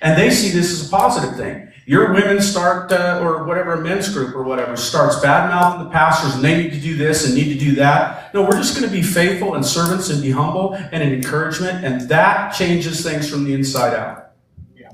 and 0.02 0.18
they 0.18 0.30
see 0.30 0.50
this 0.58 0.72
as 0.72 0.88
a 0.88 0.90
positive 0.90 1.36
thing. 1.36 1.68
Your 1.86 2.14
women 2.14 2.42
start, 2.42 2.92
uh, 2.92 3.20
or 3.24 3.44
whatever, 3.44 3.74
a 3.74 3.82
men's 3.82 4.10
group 4.10 4.36
or 4.36 4.44
whatever, 4.44 4.78
starts 4.78 5.20
bad 5.20 5.50
mouthing 5.50 5.84
the 5.86 5.90
pastors 5.90 6.36
and 6.36 6.44
they 6.44 6.62
need 6.62 6.72
to 6.72 6.80
do 6.80 6.96
this 6.96 7.26
and 7.26 7.34
need 7.34 7.52
to 7.52 7.60
do 7.60 7.76
that. 7.76 8.34
No, 8.34 8.44
we're 8.44 8.52
just 8.52 8.78
going 8.78 8.88
to 8.88 8.96
be 8.96 9.02
faithful 9.02 9.56
and 9.56 9.66
servants 9.66 10.10
and 10.10 10.22
be 10.22 10.32
humble 10.32 10.74
and 10.74 11.02
an 11.02 11.12
encouragement, 11.12 11.84
and 11.84 12.08
that 12.10 12.54
changes 12.54 13.04
things 13.04 13.30
from 13.30 13.46
the 13.46 13.54
inside 13.54 13.96
out. 13.96 14.32
Yeah. 14.76 14.90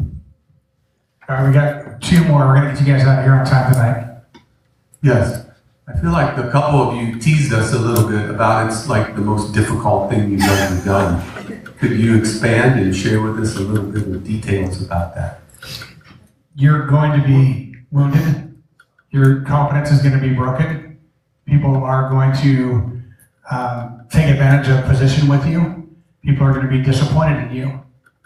All 1.30 1.36
right, 1.36 1.48
we 1.48 1.54
got 1.54 2.02
two 2.02 2.24
more. 2.24 2.48
We're 2.48 2.56
gonna 2.56 2.72
get 2.72 2.82
you 2.82 2.88
guys 2.88 3.04
out 3.06 3.20
of 3.20 3.26
here 3.26 3.34
on 3.34 3.46
time 3.46 3.74
tonight. 3.74 4.22
Yes. 5.02 5.46
I 5.90 5.98
feel 6.00 6.12
like 6.12 6.38
a 6.38 6.52
couple 6.52 6.82
of 6.82 6.96
you 6.98 7.18
teased 7.18 7.54
us 7.54 7.74
a 7.74 7.80
little 7.80 8.10
bit 8.10 8.30
about 8.30 8.68
it's 8.68 8.90
like 8.90 9.16
the 9.16 9.22
most 9.22 9.54
difficult 9.54 10.10
thing 10.10 10.32
you've 10.32 10.42
ever 10.42 10.86
done. 10.86 11.64
Could 11.80 11.92
you 11.92 12.18
expand 12.18 12.80
and 12.80 12.96
share 12.96 13.22
with 13.22 13.40
us 13.40 13.56
a 13.56 13.62
little 13.62 13.90
bit 13.90 14.04
of 14.04 14.24
details 14.24 14.82
about 14.82 15.16
that? 15.16 15.42
You're 16.60 16.88
going 16.88 17.22
to 17.22 17.26
be 17.26 17.76
wounded. 17.92 18.60
Your 19.12 19.42
confidence 19.42 19.92
is 19.92 20.02
going 20.02 20.20
to 20.20 20.28
be 20.28 20.34
broken. 20.34 20.98
People 21.46 21.76
are 21.76 22.10
going 22.10 22.36
to 22.38 23.00
um, 23.52 24.08
take 24.10 24.26
advantage 24.26 24.68
of 24.68 24.84
position 24.86 25.28
with 25.28 25.46
you. 25.46 25.88
People 26.24 26.48
are 26.48 26.54
going 26.54 26.66
to 26.66 26.72
be 26.72 26.82
disappointed 26.82 27.52
in 27.52 27.56
you. 27.56 27.80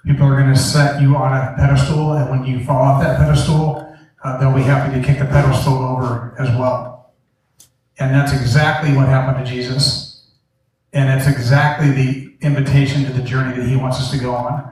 People 0.06 0.28
are 0.28 0.42
going 0.42 0.52
to 0.52 0.58
set 0.58 1.02
you 1.02 1.18
on 1.18 1.34
a 1.34 1.56
pedestal, 1.58 2.14
and 2.14 2.30
when 2.30 2.46
you 2.46 2.64
fall 2.64 2.82
off 2.82 3.04
that 3.04 3.18
pedestal, 3.18 3.86
uh, 4.24 4.38
they'll 4.38 4.56
be 4.56 4.64
happy 4.64 4.98
to 4.98 5.06
kick 5.06 5.20
the 5.20 5.26
pedestal 5.26 5.74
over 5.74 6.34
as 6.40 6.48
well. 6.58 7.12
And 8.00 8.16
that's 8.16 8.32
exactly 8.32 8.96
what 8.96 9.08
happened 9.10 9.46
to 9.46 9.52
Jesus. 9.52 10.26
And 10.94 11.20
it's 11.20 11.30
exactly 11.30 11.92
the 11.92 12.34
invitation 12.40 13.04
to 13.04 13.12
the 13.12 13.24
journey 13.24 13.58
that 13.58 13.68
he 13.68 13.76
wants 13.76 14.00
us 14.00 14.10
to 14.12 14.18
go 14.18 14.34
on. 14.34 14.71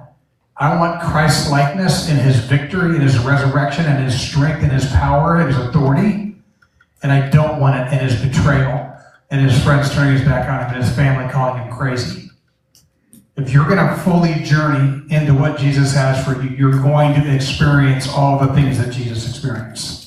I 0.59 0.75
want 0.75 1.01
Christ's 1.01 1.49
likeness 1.49 2.09
in 2.09 2.17
his 2.17 2.37
victory, 2.39 2.95
in 2.95 3.01
his 3.01 3.17
resurrection, 3.19 3.85
and 3.85 4.03
his 4.03 4.19
strength, 4.19 4.61
and 4.61 4.71
his 4.71 4.87
power, 4.87 5.39
and 5.39 5.47
his 5.47 5.57
authority. 5.57 6.35
And 7.01 7.11
I 7.13 7.29
don't 7.29 7.61
want 7.61 7.77
it 7.77 7.93
in 7.93 7.99
his 7.99 8.21
betrayal, 8.21 8.93
and 9.31 9.39
his 9.39 9.63
friends 9.63 9.93
turning 9.93 10.17
his 10.17 10.25
back 10.25 10.49
on 10.49 10.65
him, 10.65 10.75
and 10.75 10.83
his 10.83 10.93
family 10.93 11.31
calling 11.31 11.63
him 11.63 11.71
crazy. 11.71 12.29
If 13.37 13.53
you're 13.53 13.69
going 13.69 13.77
to 13.77 13.95
fully 14.03 14.33
journey 14.43 15.01
into 15.09 15.33
what 15.33 15.57
Jesus 15.57 15.93
has 15.93 16.25
for 16.25 16.41
you, 16.43 16.49
you're 16.49 16.81
going 16.81 17.13
to 17.13 17.33
experience 17.33 18.09
all 18.09 18.37
the 18.37 18.53
things 18.53 18.77
that 18.79 18.91
Jesus 18.91 19.29
experienced. 19.29 19.98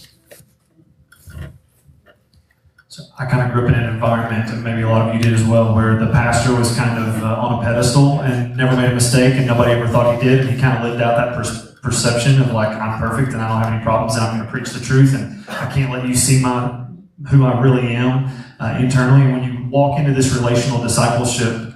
So 2.93 3.05
I 3.19 3.25
kind 3.25 3.41
of 3.41 3.55
grew 3.55 3.63
up 3.65 3.69
in 3.73 3.75
an 3.75 3.89
environment, 3.89 4.51
and 4.51 4.63
maybe 4.63 4.83
a 4.83 4.87
lot 4.87 5.09
of 5.09 5.15
you 5.15 5.23
did 5.23 5.33
as 5.33 5.43
well, 5.45 5.75
where 5.75 5.99
the 5.99 6.13
pastor 6.13 6.55
was 6.55 6.77
kind 6.77 7.03
of 7.03 7.23
uh, 7.23 7.41
on 7.41 7.59
a 7.59 7.63
pedestal 7.63 8.21
and 8.21 8.55
never 8.55 8.77
made 8.77 8.91
a 8.91 8.95
mistake, 8.95 9.33
and 9.33 9.47
nobody 9.47 9.73
ever 9.73 9.89
thought 9.89 10.15
he 10.15 10.29
did. 10.29 10.41
And 10.41 10.51
he 10.51 10.61
kind 10.61 10.77
of 10.77 10.85
lived 10.85 11.01
out 11.01 11.17
that 11.17 11.33
per- 11.35 11.81
perception 11.81 12.39
of 12.43 12.53
like, 12.53 12.69
I'm 12.69 13.01
perfect 13.01 13.33
and 13.33 13.41
I 13.41 13.49
don't 13.49 13.63
have 13.63 13.73
any 13.73 13.83
problems, 13.83 14.15
and 14.15 14.23
I'm 14.23 14.37
going 14.37 14.45
to 14.45 14.53
preach 14.53 14.75
the 14.75 14.85
truth, 14.85 15.15
and 15.15 15.43
I 15.49 15.73
can't 15.73 15.91
let 15.91 16.07
you 16.07 16.15
see 16.15 16.43
my 16.43 16.85
who 17.31 17.47
I 17.47 17.59
really 17.63 17.95
am 17.95 18.29
uh, 18.61 18.77
internally. 18.79 19.23
And 19.23 19.33
when 19.41 19.45
you 19.51 19.71
walk 19.71 19.99
into 19.99 20.13
this 20.13 20.37
relational 20.37 20.83
discipleship 20.83 21.73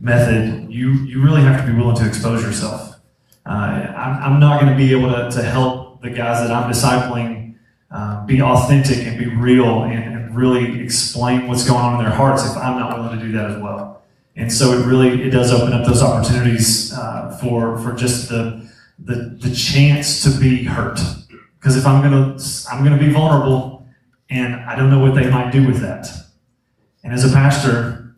method, 0.00 0.68
you 0.68 0.94
you 1.04 1.22
really 1.22 1.42
have 1.42 1.64
to 1.64 1.72
be 1.72 1.78
willing 1.78 1.96
to 1.98 2.08
expose 2.08 2.42
yourself. 2.42 2.96
Uh, 3.46 3.50
I'm, 3.50 4.32
I'm 4.32 4.40
not 4.40 4.60
going 4.60 4.72
to 4.72 4.76
be 4.76 4.90
able 4.90 5.12
to, 5.12 5.30
to 5.30 5.44
help 5.44 6.02
the 6.02 6.10
guys 6.10 6.44
that 6.44 6.50
I'm 6.50 6.68
discipling 6.68 7.54
uh, 7.88 8.26
be 8.26 8.42
authentic 8.42 9.06
and 9.06 9.16
be 9.16 9.26
real 9.26 9.84
and, 9.84 10.02
and 10.02 10.15
really 10.36 10.80
explain 10.82 11.48
what's 11.48 11.66
going 11.66 11.80
on 11.80 11.98
in 11.98 12.04
their 12.04 12.14
hearts 12.14 12.44
if 12.44 12.56
I'm 12.56 12.78
not 12.78 12.98
willing 12.98 13.18
to 13.18 13.24
do 13.24 13.32
that 13.32 13.50
as 13.50 13.62
well. 13.62 14.02
And 14.36 14.52
so 14.52 14.78
it 14.78 14.84
really 14.86 15.22
it 15.22 15.30
does 15.30 15.52
open 15.52 15.72
up 15.72 15.86
those 15.86 16.02
opportunities 16.02 16.92
uh, 16.92 17.38
for 17.40 17.78
for 17.78 17.92
just 17.92 18.28
the, 18.28 18.68
the 18.98 19.36
the 19.40 19.54
chance 19.54 20.22
to 20.24 20.30
be 20.38 20.64
hurt. 20.64 21.00
Because 21.58 21.76
if 21.76 21.86
I'm 21.86 22.02
gonna 22.02 22.38
I'm 22.70 22.84
gonna 22.84 22.98
be 22.98 23.10
vulnerable, 23.10 23.86
and 24.28 24.56
I 24.56 24.76
don't 24.76 24.90
know 24.90 24.98
what 24.98 25.14
they 25.14 25.30
might 25.30 25.52
do 25.52 25.66
with 25.66 25.80
that. 25.80 26.06
And 27.02 27.14
as 27.14 27.24
a 27.24 27.32
pastor, 27.32 28.14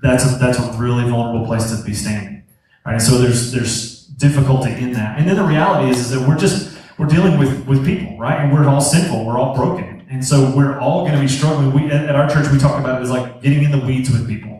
that's 0.00 0.24
a, 0.24 0.38
that's 0.38 0.58
a 0.58 0.72
really 0.78 1.08
vulnerable 1.10 1.44
place 1.44 1.76
to 1.76 1.84
be 1.84 1.92
standing. 1.92 2.44
Right? 2.86 2.94
And 2.94 3.02
so 3.02 3.18
there's 3.18 3.52
there's 3.52 4.06
difficulty 4.06 4.72
in 4.72 4.92
that. 4.92 5.18
And 5.18 5.28
then 5.28 5.36
the 5.36 5.44
reality 5.44 5.90
is, 5.90 5.98
is 5.98 6.10
that 6.10 6.26
we're 6.26 6.38
just 6.38 6.78
we're 6.98 7.06
dealing 7.06 7.38
with 7.38 7.66
with 7.66 7.84
people, 7.84 8.16
right? 8.18 8.40
And 8.40 8.52
we're 8.52 8.66
all 8.66 8.80
sinful, 8.80 9.24
we're 9.24 9.38
all 9.38 9.54
broken. 9.54 9.97
And 10.10 10.24
so 10.24 10.54
we're 10.56 10.78
all 10.78 11.02
going 11.02 11.14
to 11.14 11.20
be 11.20 11.28
struggling. 11.28 11.72
We 11.72 11.90
at, 11.90 12.14
our 12.14 12.28
church 12.28 12.50
we 12.50 12.58
talk 12.58 12.80
about 12.80 13.00
it 13.00 13.04
as 13.04 13.10
like 13.10 13.42
getting 13.42 13.62
in 13.62 13.70
the 13.70 13.78
weeds 13.78 14.10
with 14.10 14.26
people. 14.26 14.54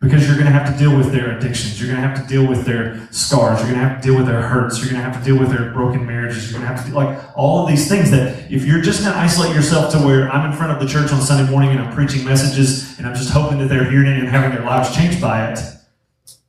Because 0.00 0.26
you're 0.26 0.34
going 0.34 0.46
to 0.46 0.52
have 0.52 0.70
to 0.70 0.76
deal 0.76 0.96
with 0.96 1.12
their 1.12 1.38
addictions. 1.38 1.80
You're 1.80 1.88
going 1.88 2.02
to 2.02 2.08
have 2.08 2.20
to 2.20 2.26
deal 2.26 2.44
with 2.44 2.64
their 2.64 3.06
scars. 3.12 3.60
You're 3.60 3.70
going 3.70 3.80
to 3.80 3.88
have 3.88 4.02
to 4.02 4.08
deal 4.08 4.16
with 4.16 4.26
their 4.26 4.42
hurts. 4.42 4.78
You're 4.78 4.90
going 4.90 5.00
to 5.00 5.08
have 5.08 5.16
to 5.16 5.24
deal 5.24 5.38
with 5.38 5.50
their 5.50 5.70
broken 5.70 6.04
marriages. 6.04 6.50
You're 6.50 6.58
going 6.58 6.68
to 6.68 6.76
have 6.76 6.84
to 6.84 6.90
do 6.90 6.96
like 6.96 7.16
all 7.36 7.62
of 7.62 7.68
these 7.68 7.88
things 7.88 8.10
that 8.10 8.50
if 8.50 8.64
you're 8.64 8.82
just 8.82 9.02
going 9.02 9.14
to 9.14 9.18
isolate 9.18 9.54
yourself 9.54 9.92
to 9.92 9.98
where 9.98 10.28
I'm 10.28 10.50
in 10.50 10.56
front 10.56 10.72
of 10.72 10.80
the 10.80 10.92
church 10.92 11.12
on 11.12 11.22
Sunday 11.22 11.48
morning 11.48 11.70
and 11.70 11.78
I'm 11.78 11.94
preaching 11.94 12.24
messages 12.24 12.98
and 12.98 13.06
I'm 13.06 13.14
just 13.14 13.30
hoping 13.30 13.58
that 13.60 13.68
they're 13.68 13.88
hearing 13.88 14.10
it 14.10 14.18
and 14.18 14.28
having 14.28 14.50
their 14.50 14.66
lives 14.66 14.94
changed 14.94 15.20
by 15.20 15.52
it, 15.52 15.60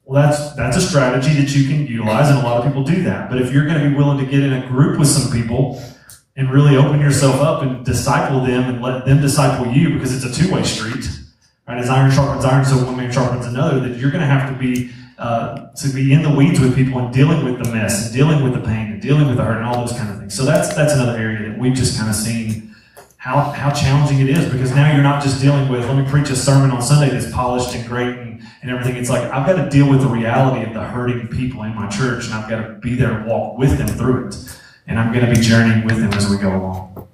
well, 0.05 0.21
that's 0.21 0.53
that's 0.55 0.75
a 0.75 0.81
strategy 0.81 1.33
that 1.41 1.55
you 1.55 1.67
can 1.67 1.87
utilize, 1.87 2.29
and 2.29 2.37
a 2.39 2.41
lot 2.41 2.57
of 2.57 2.65
people 2.65 2.83
do 2.83 3.03
that. 3.03 3.29
But 3.29 3.41
if 3.41 3.53
you're 3.53 3.65
going 3.65 3.81
to 3.81 3.89
be 3.89 3.95
willing 3.95 4.17
to 4.17 4.29
get 4.29 4.43
in 4.43 4.51
a 4.51 4.67
group 4.67 4.99
with 4.99 5.07
some 5.07 5.31
people 5.31 5.81
and 6.35 6.51
really 6.51 6.75
open 6.75 6.99
yourself 6.99 7.35
up 7.35 7.61
and 7.61 7.85
disciple 7.85 8.41
them 8.41 8.63
and 8.63 8.81
let 8.81 9.05
them 9.05 9.21
disciple 9.21 9.71
you, 9.71 9.93
because 9.93 10.15
it's 10.15 10.25
a 10.25 10.41
two-way 10.41 10.63
street, 10.63 11.07
right? 11.67 11.77
As 11.77 11.89
iron 11.89 12.11
sharpens 12.11 12.45
iron, 12.45 12.65
so 12.65 12.83
one 12.85 12.97
man 12.97 13.11
sharpens 13.11 13.45
another. 13.45 13.79
That 13.79 13.99
you're 13.99 14.11
going 14.11 14.21
to 14.21 14.27
have 14.27 14.51
to 14.51 14.57
be 14.57 14.91
uh, 15.17 15.71
to 15.73 15.89
be 15.89 16.11
in 16.11 16.23
the 16.23 16.29
weeds 16.29 16.59
with 16.59 16.75
people 16.75 16.99
and 16.99 17.13
dealing 17.13 17.45
with 17.45 17.63
the 17.63 17.71
mess 17.71 18.05
and 18.05 18.15
dealing 18.15 18.43
with 18.43 18.53
the 18.53 18.59
pain 18.59 18.91
and 18.91 19.01
dealing 19.01 19.27
with 19.27 19.37
the 19.37 19.43
hurt 19.43 19.57
and 19.57 19.65
all 19.65 19.85
those 19.85 19.97
kind 19.97 20.09
of 20.09 20.19
things. 20.19 20.33
So 20.33 20.43
that's 20.43 20.73
that's 20.75 20.93
another 20.93 21.17
area 21.17 21.49
that 21.49 21.57
we've 21.57 21.75
just 21.75 21.97
kind 21.97 22.09
of 22.09 22.15
seen 22.15 22.75
how, 23.17 23.39
how 23.51 23.71
challenging 23.71 24.19
it 24.19 24.29
is 24.29 24.51
because 24.51 24.71
now 24.75 24.91
you're 24.91 25.01
not 25.01 25.23
just 25.23 25.39
dealing 25.39 25.69
with 25.69 25.85
let 25.85 25.95
me 25.95 26.09
preach 26.09 26.29
a 26.29 26.35
sermon 26.35 26.71
on 26.71 26.81
Sunday 26.81 27.09
that's 27.09 27.31
polished 27.31 27.73
and 27.73 27.87
great 27.87 28.17
and, 28.17 28.41
and 28.61 28.69
everything. 28.69 28.97
It's 28.97 29.09
like 29.09 29.23
I've 29.31 29.47
got 29.47 29.63
to 29.63 29.69
deal 29.69 29.89
with 29.89 30.01
the 30.01 30.07
reality 30.07 30.65
of 30.67 30.73
the 30.73 30.83
hurting 30.83 31.29
people 31.29 31.63
in 31.63 31.73
my 31.73 31.87
church 31.87 32.25
and 32.25 32.33
I've 32.33 32.49
got 32.49 32.67
to 32.67 32.73
be 32.73 32.95
there 32.95 33.13
and 33.13 33.25
walk 33.25 33.57
with 33.57 33.77
them 33.77 33.87
through 33.87 34.27
it. 34.27 34.59
And 34.87 34.99
I'm 34.99 35.13
going 35.13 35.25
to 35.25 35.31
be 35.31 35.39
journeying 35.39 35.85
with 35.85 35.99
them 35.99 36.13
as 36.13 36.29
we 36.29 36.37
go 36.37 36.49
along. 36.49 37.07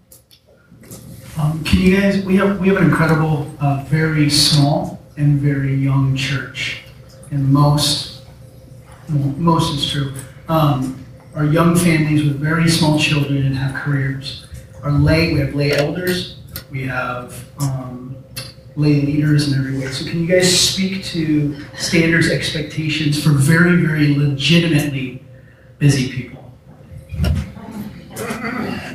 Um, 1.40 1.64
can 1.64 1.80
you 1.80 2.00
guys? 2.00 2.26
We 2.26 2.36
have 2.36 2.60
we 2.60 2.68
have 2.68 2.78
an 2.78 2.84
incredible, 2.84 3.50
uh, 3.62 3.86
very 3.88 4.30
small 4.30 5.00
and 5.16 5.40
very 5.40 5.74
young 5.74 6.16
church, 6.16 6.84
and 7.32 7.52
most 7.52 8.24
most 9.08 9.78
is 9.78 9.90
true. 9.90 10.14
Um, 10.50 11.06
are 11.36 11.46
young 11.46 11.76
families 11.76 12.24
with 12.24 12.40
very 12.40 12.70
small 12.70 13.00
children 13.00 13.46
and 13.46 13.56
have 13.56 13.76
careers. 13.76 14.48
Our 14.84 14.92
lay, 14.92 15.34
we 15.34 15.40
have 15.40 15.56
lay 15.56 15.72
elders, 15.72 16.38
we 16.72 16.86
have 16.88 17.46
um, 17.60 18.18
lay 18.76 19.02
leaders 19.02 19.52
in 19.52 19.60
every 19.60 19.80
way. 19.80 19.88
So, 19.92 20.10
can 20.10 20.22
you 20.22 20.28
guys 20.28 20.60
speak 20.60 21.04
to 21.06 21.58
standards, 21.76 22.30
expectations 22.30 23.22
for 23.24 23.32
very, 23.32 23.86
very 23.86 24.16
legitimately 24.16 25.24
busy 25.78 26.12
people? 26.12 26.39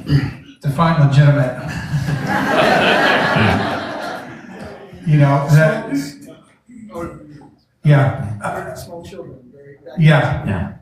Define 0.60 1.08
legitimate. 1.08 1.60
you 5.06 5.18
know 5.18 5.46
that. 5.50 5.92
Yeah. 7.84 8.74
Small 8.74 9.04
children, 9.04 9.38
very. 9.52 9.78
Yeah. 9.98 10.46
Yeah. 10.46 10.76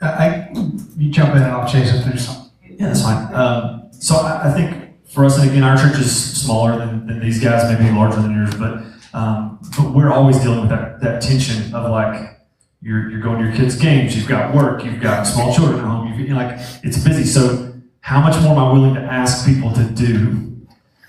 I, 0.00 0.06
I 0.06 0.50
you 0.96 1.10
jump 1.10 1.30
in 1.30 1.42
and 1.42 1.52
I'll 1.52 1.68
chase 1.68 1.92
it 1.94 2.02
through 2.02 2.18
some. 2.18 2.50
Yeah, 2.62 2.88
that's 2.88 3.02
fine. 3.02 3.34
Um, 3.34 3.88
so 3.92 4.16
I, 4.16 4.50
I 4.50 4.52
think 4.52 5.08
for 5.08 5.24
us, 5.24 5.38
and 5.38 5.48
again, 5.50 5.62
our 5.62 5.76
church 5.76 5.98
is 5.98 6.42
smaller 6.42 6.76
than, 6.78 7.06
than 7.06 7.20
these 7.20 7.42
guys, 7.42 7.72
maybe 7.72 7.90
larger 7.94 8.20
than 8.20 8.34
yours, 8.34 8.54
but 8.54 8.82
um, 9.16 9.58
but 9.78 9.94
we're 9.94 10.12
always 10.12 10.38
dealing 10.40 10.60
with 10.60 10.68
that, 10.68 11.00
that 11.00 11.22
tension 11.22 11.74
of 11.74 11.90
like 11.90 12.38
you're, 12.82 13.10
you're 13.10 13.20
going 13.20 13.38
to 13.38 13.44
your 13.48 13.56
kids' 13.56 13.74
games, 13.76 14.14
you've 14.14 14.28
got 14.28 14.54
work, 14.54 14.84
you've 14.84 15.00
got 15.00 15.24
small 15.24 15.54
children 15.54 15.80
at 15.80 15.86
home, 15.86 16.08
you've, 16.08 16.20
you 16.20 16.28
know, 16.28 16.36
like 16.36 16.58
it's 16.82 17.02
busy. 17.02 17.24
So 17.24 17.72
how 18.06 18.20
much 18.20 18.40
more 18.40 18.52
am 18.52 18.58
I 18.58 18.72
willing 18.72 18.94
to 18.94 19.00
ask 19.00 19.44
people 19.44 19.72
to 19.72 19.82
do? 19.82 20.56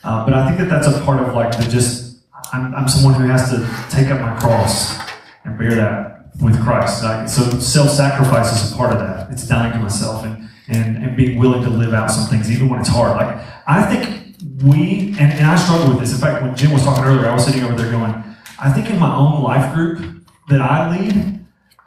Uh, 0.03 0.25
but 0.25 0.33
I 0.33 0.47
think 0.47 0.57
that 0.57 0.67
that's 0.67 0.87
a 0.87 0.99
part 1.01 1.21
of 1.21 1.35
like 1.35 1.55
the 1.55 1.69
just 1.69 2.23
I'm, 2.51 2.73
I'm 2.73 2.87
someone 2.87 3.13
who 3.13 3.27
has 3.27 3.51
to 3.51 3.57
take 3.95 4.07
up 4.07 4.19
my 4.19 4.35
cross 4.39 4.97
and 5.43 5.59
bear 5.59 5.75
that 5.75 6.31
with 6.41 6.59
Christ. 6.63 7.03
Like, 7.03 7.29
so 7.29 7.43
self-sacrifice 7.59 8.51
is 8.51 8.73
a 8.73 8.75
part 8.75 8.93
of 8.93 8.99
that. 8.99 9.29
It's 9.29 9.47
dying 9.47 9.73
to 9.73 9.79
myself 9.79 10.25
and, 10.25 10.49
and, 10.69 10.97
and 10.97 11.15
being 11.15 11.37
willing 11.37 11.61
to 11.61 11.69
live 11.69 11.93
out 11.93 12.09
some 12.09 12.27
things 12.31 12.51
even 12.51 12.67
when 12.67 12.79
it's 12.79 12.89
hard. 12.89 13.15
Like 13.15 13.45
I 13.67 13.83
think 13.83 14.35
we 14.63 15.09
and, 15.19 15.33
and 15.33 15.45
I 15.45 15.55
struggle 15.55 15.89
with 15.89 15.99
this. 15.99 16.13
In 16.13 16.19
fact, 16.19 16.41
when 16.41 16.55
Jim 16.55 16.71
was 16.71 16.83
talking 16.83 17.03
earlier, 17.03 17.29
I 17.29 17.33
was 17.35 17.45
sitting 17.45 17.63
over 17.63 17.75
there 17.75 17.91
going, 17.91 18.11
I 18.57 18.73
think 18.73 18.89
in 18.89 18.97
my 18.97 19.15
own 19.15 19.43
life 19.43 19.71
group 19.75 20.25
that 20.49 20.61
I 20.61 20.97
lead, 20.97 21.36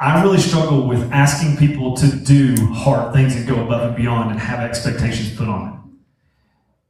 I 0.01 0.23
really 0.23 0.39
struggle 0.39 0.89
with 0.89 1.13
asking 1.13 1.59
people 1.59 1.95
to 1.99 2.11
do 2.11 2.57
hard 2.73 3.13
things 3.13 3.37
and 3.37 3.47
go 3.47 3.63
above 3.63 3.89
and 3.89 3.97
beyond 3.97 4.31
and 4.31 4.41
have 4.41 4.61
expectations 4.61 5.37
put 5.37 5.47
on 5.47 5.65
them. 5.67 6.01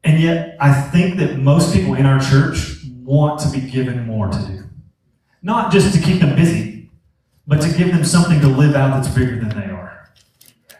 And 0.04 0.20
yet, 0.20 0.56
I 0.61 0.72
think 0.72 1.18
that 1.18 1.36
most 1.36 1.74
people 1.74 1.94
in 1.94 2.06
our 2.06 2.20
church 2.20 2.76
want 3.02 3.40
to 3.40 3.50
be 3.50 3.68
given 3.68 4.06
more 4.06 4.28
to 4.28 4.38
do. 4.46 4.62
Not 5.42 5.72
just 5.72 5.92
to 5.92 6.00
keep 6.00 6.20
them 6.20 6.36
busy, 6.36 6.88
but 7.48 7.61
to 7.62 7.76
give 7.76 7.88
them 7.88 8.04
something 8.04 8.40
to 8.42 8.46
live 8.46 8.76
out 8.76 9.02
that's 9.02 9.12
bigger 9.12 9.40
than 9.40 9.48
they 9.48 9.66
are. 9.66 10.08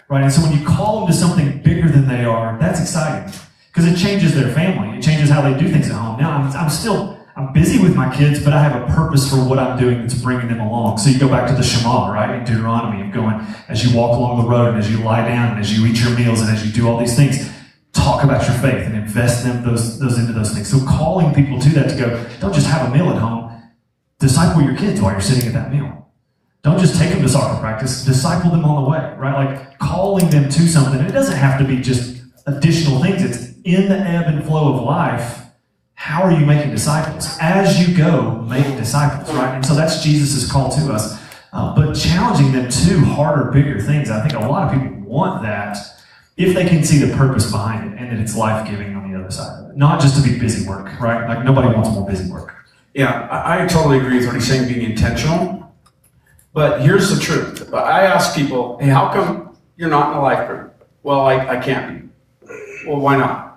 Right? 0.09 0.23
And 0.23 0.33
so 0.33 0.41
when 0.43 0.57
you 0.57 0.65
call 0.65 1.01
them 1.01 1.09
to 1.09 1.13
something 1.13 1.61
bigger 1.63 1.89
than 1.89 2.07
they 2.07 2.25
are, 2.25 2.57
that's 2.61 2.81
exciting 2.81 3.35
because 3.73 3.87
it 3.91 3.97
changes 3.97 4.37
their 4.37 4.53
family. 4.55 4.97
It 4.97 5.03
changes 5.03 5.31
how 5.31 5.43
they 5.43 5.59
do 5.59 5.69
things 5.69 5.91
at 5.91 5.97
home. 5.97 6.21
Now, 6.21 6.31
I'm, 6.31 6.57
I'm 6.57 6.71
still 6.71 7.20
I'm 7.41 7.55
busy 7.55 7.83
with 7.83 7.97
my 7.97 8.15
kids, 8.15 8.45
but 8.45 8.53
I 8.53 8.63
have 8.63 8.83
a 8.83 8.93
purpose 8.93 9.31
for 9.31 9.37
what 9.37 9.59
I'm 9.59 9.79
doing 9.79 10.03
that's 10.03 10.13
bringing 10.13 10.49
them 10.49 10.61
along. 10.61 10.99
So 10.99 11.09
you 11.09 11.19
go 11.19 11.27
back 11.27 11.49
to 11.49 11.55
the 11.55 11.63
Shema, 11.63 12.13
right, 12.13 12.39
in 12.39 12.45
Deuteronomy, 12.45 13.01
of 13.09 13.15
going 13.15 13.41
as 13.67 13.83
you 13.83 13.97
walk 13.97 14.15
along 14.15 14.43
the 14.43 14.49
road, 14.49 14.75
and 14.75 14.77
as 14.77 14.91
you 14.91 15.03
lie 15.03 15.27
down, 15.27 15.53
and 15.53 15.59
as 15.59 15.73
you 15.73 15.87
eat 15.87 15.99
your 15.99 16.11
meals, 16.11 16.43
and 16.43 16.51
as 16.51 16.67
you 16.67 16.71
do 16.71 16.87
all 16.87 16.99
these 16.99 17.17
things, 17.17 17.51
talk 17.93 18.25
about 18.25 18.47
your 18.47 18.59
faith 18.59 18.87
and 18.87 18.95
invest 18.95 19.43
them 19.43 19.65
those 19.65 19.99
those 19.99 20.19
into 20.19 20.35
those 20.35 20.53
things. 20.53 20.69
So 20.69 20.85
calling 20.87 21.33
people 21.33 21.59
to 21.61 21.69
that 21.71 21.89
to 21.89 21.97
go, 21.97 22.27
don't 22.41 22.53
just 22.53 22.67
have 22.67 22.91
a 22.91 22.95
meal 22.95 23.09
at 23.09 23.17
home, 23.17 23.59
disciple 24.19 24.61
your 24.61 24.77
kids 24.77 25.01
while 25.01 25.13
you're 25.13 25.23
sitting 25.23 25.49
at 25.49 25.55
that 25.55 25.73
meal. 25.73 26.13
Don't 26.63 26.79
just 26.79 27.01
take 27.01 27.09
them 27.09 27.23
to 27.23 27.29
soccer 27.29 27.59
practice, 27.59 28.05
disciple 28.05 28.51
them 28.51 28.67
on 28.67 28.85
the 28.85 28.91
way, 28.91 29.15
right? 29.17 29.47
Like 29.47 29.79
calling 29.79 30.29
them 30.29 30.51
to 30.51 30.69
something. 30.69 31.01
It 31.01 31.13
doesn't 31.13 31.39
have 31.39 31.59
to 31.59 31.65
be 31.65 31.81
just 31.81 32.23
additional 32.47 33.03
things. 33.03 33.23
It's 33.23 33.59
in 33.65 33.89
the 33.89 33.97
ebb 33.97 34.27
and 34.27 34.45
flow 34.45 34.75
of 34.75 34.83
life 34.83 35.50
how 36.01 36.23
are 36.23 36.33
you 36.33 36.47
making 36.47 36.71
disciples? 36.71 37.37
As 37.43 37.79
you 37.79 37.95
go, 37.95 38.41
make 38.49 38.65
disciples, 38.79 39.31
right? 39.37 39.55
And 39.55 39.67
so 39.67 39.75
that's 39.75 40.03
Jesus' 40.03 40.51
call 40.51 40.71
to 40.71 40.91
us. 40.91 41.23
Uh, 41.53 41.75
but 41.77 41.93
challenging 41.93 42.53
them 42.53 42.71
to 42.71 43.01
harder, 43.01 43.51
bigger 43.51 43.79
things. 43.83 44.11
I 44.11 44.27
think 44.27 44.33
a 44.33 44.49
lot 44.49 44.67
of 44.67 44.81
people 44.83 44.97
want 45.03 45.43
that 45.43 45.77
if 46.39 46.55
they 46.55 46.67
can 46.67 46.85
see 46.85 46.97
the 46.97 47.15
purpose 47.15 47.51
behind 47.51 47.93
it 47.93 48.01
and 48.01 48.11
that 48.11 48.19
it's 48.19 48.35
life 48.35 48.67
giving 48.67 48.97
on 48.97 49.13
the 49.13 49.21
other 49.21 49.31
side 49.31 49.63
of 49.63 49.71
it. 49.71 49.77
Not 49.77 50.01
just 50.01 50.17
to 50.17 50.27
be 50.27 50.39
busy 50.39 50.67
work, 50.67 50.99
right? 50.99 51.29
Like 51.29 51.45
nobody 51.45 51.69
wants 51.69 51.91
more 51.91 52.09
busy 52.09 52.33
work. 52.33 52.55
Yeah, 52.95 53.29
I, 53.29 53.65
I 53.65 53.67
totally 53.67 53.99
agree 53.99 54.17
with 54.17 54.27
what 54.27 54.37
he's 54.37 54.49
saying, 54.49 54.73
being 54.73 54.91
intentional. 54.91 55.71
But 56.55 56.81
here's 56.81 57.15
the 57.15 57.21
truth. 57.21 57.75
I 57.75 58.07
ask 58.07 58.35
people, 58.35 58.79
hey, 58.79 58.89
how 58.89 59.13
come 59.13 59.55
you're 59.77 59.91
not 59.91 60.13
in 60.13 60.17
a 60.17 60.23
life 60.23 60.49
group? 60.49 60.83
Well, 61.03 61.21
I, 61.21 61.59
I 61.59 61.63
can't 61.63 62.11
be. 62.49 62.49
Well, 62.87 63.01
why 63.01 63.19
not? 63.19 63.50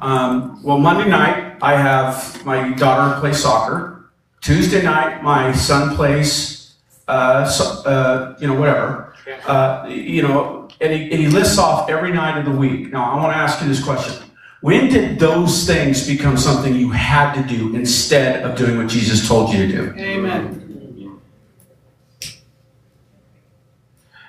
Um, 0.00 0.62
well, 0.62 0.78
Monday 0.78 1.08
night, 1.08 1.56
I 1.62 1.76
have 1.76 2.44
my 2.44 2.72
daughter 2.74 3.18
play 3.20 3.32
soccer. 3.32 4.10
Tuesday 4.40 4.82
night, 4.82 5.22
my 5.22 5.52
son 5.52 5.96
plays, 5.96 6.74
uh, 7.08 7.44
so, 7.44 7.64
uh, 7.84 8.36
you 8.40 8.46
know, 8.46 8.58
whatever. 8.58 9.14
Uh, 9.46 9.86
you 9.88 10.22
know, 10.22 10.68
and 10.80 10.92
he, 10.92 11.02
and 11.10 11.20
he 11.20 11.26
lists 11.28 11.58
off 11.58 11.90
every 11.90 12.12
night 12.12 12.38
of 12.38 12.44
the 12.44 12.50
week. 12.50 12.92
Now, 12.92 13.12
I 13.12 13.16
want 13.16 13.32
to 13.32 13.36
ask 13.36 13.60
you 13.60 13.68
this 13.68 13.82
question. 13.82 14.24
When 14.60 14.88
did 14.88 15.18
those 15.18 15.66
things 15.66 16.06
become 16.06 16.36
something 16.36 16.74
you 16.74 16.90
had 16.90 17.34
to 17.34 17.42
do 17.42 17.76
instead 17.76 18.42
of 18.42 18.56
doing 18.56 18.78
what 18.78 18.88
Jesus 18.88 19.26
told 19.26 19.52
you 19.52 19.66
to 19.66 19.72
do? 19.72 19.94
Amen. 19.98 21.20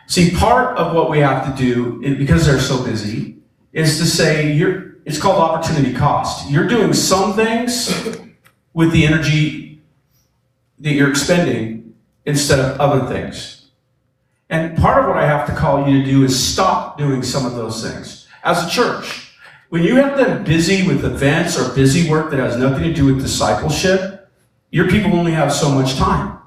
See, 0.07 0.31
part 0.31 0.77
of 0.77 0.95
what 0.95 1.09
we 1.09 1.19
have 1.19 1.45
to 1.45 1.61
do, 1.61 2.15
because 2.17 2.45
they're 2.45 2.59
so 2.59 2.83
busy, 2.83 3.37
is 3.73 3.99
to 3.99 4.05
say, 4.05 4.51
you're, 4.51 4.88
it's 5.05 5.19
called 5.19 5.37
opportunity 5.37 5.93
cost. 5.93 6.49
You're 6.49 6.67
doing 6.67 6.93
some 6.93 7.33
things 7.33 8.07
with 8.73 8.91
the 8.91 9.05
energy 9.05 9.81
that 10.79 10.93
you're 10.93 11.09
expending 11.09 11.95
instead 12.25 12.59
of 12.59 12.79
other 12.79 13.07
things. 13.07 13.69
And 14.49 14.77
part 14.77 15.03
of 15.03 15.09
what 15.09 15.17
I 15.17 15.27
have 15.27 15.45
to 15.47 15.55
call 15.55 15.87
you 15.87 15.99
to 15.99 16.05
do 16.05 16.23
is 16.23 16.37
stop 16.37 16.97
doing 16.97 17.21
some 17.21 17.45
of 17.45 17.55
those 17.55 17.83
things. 17.83 18.27
As 18.43 18.65
a 18.65 18.69
church, 18.69 19.33
when 19.69 19.83
you 19.83 19.97
have 19.97 20.17
them 20.17 20.43
busy 20.43 20.87
with 20.87 21.05
events 21.05 21.59
or 21.59 21.73
busy 21.75 22.09
work 22.09 22.31
that 22.31 22.39
has 22.39 22.57
nothing 22.57 22.83
to 22.83 22.93
do 22.93 23.05
with 23.05 23.21
discipleship, 23.21 24.29
your 24.71 24.89
people 24.89 25.13
only 25.13 25.31
have 25.31 25.53
so 25.53 25.71
much 25.71 25.95
time 25.95 26.38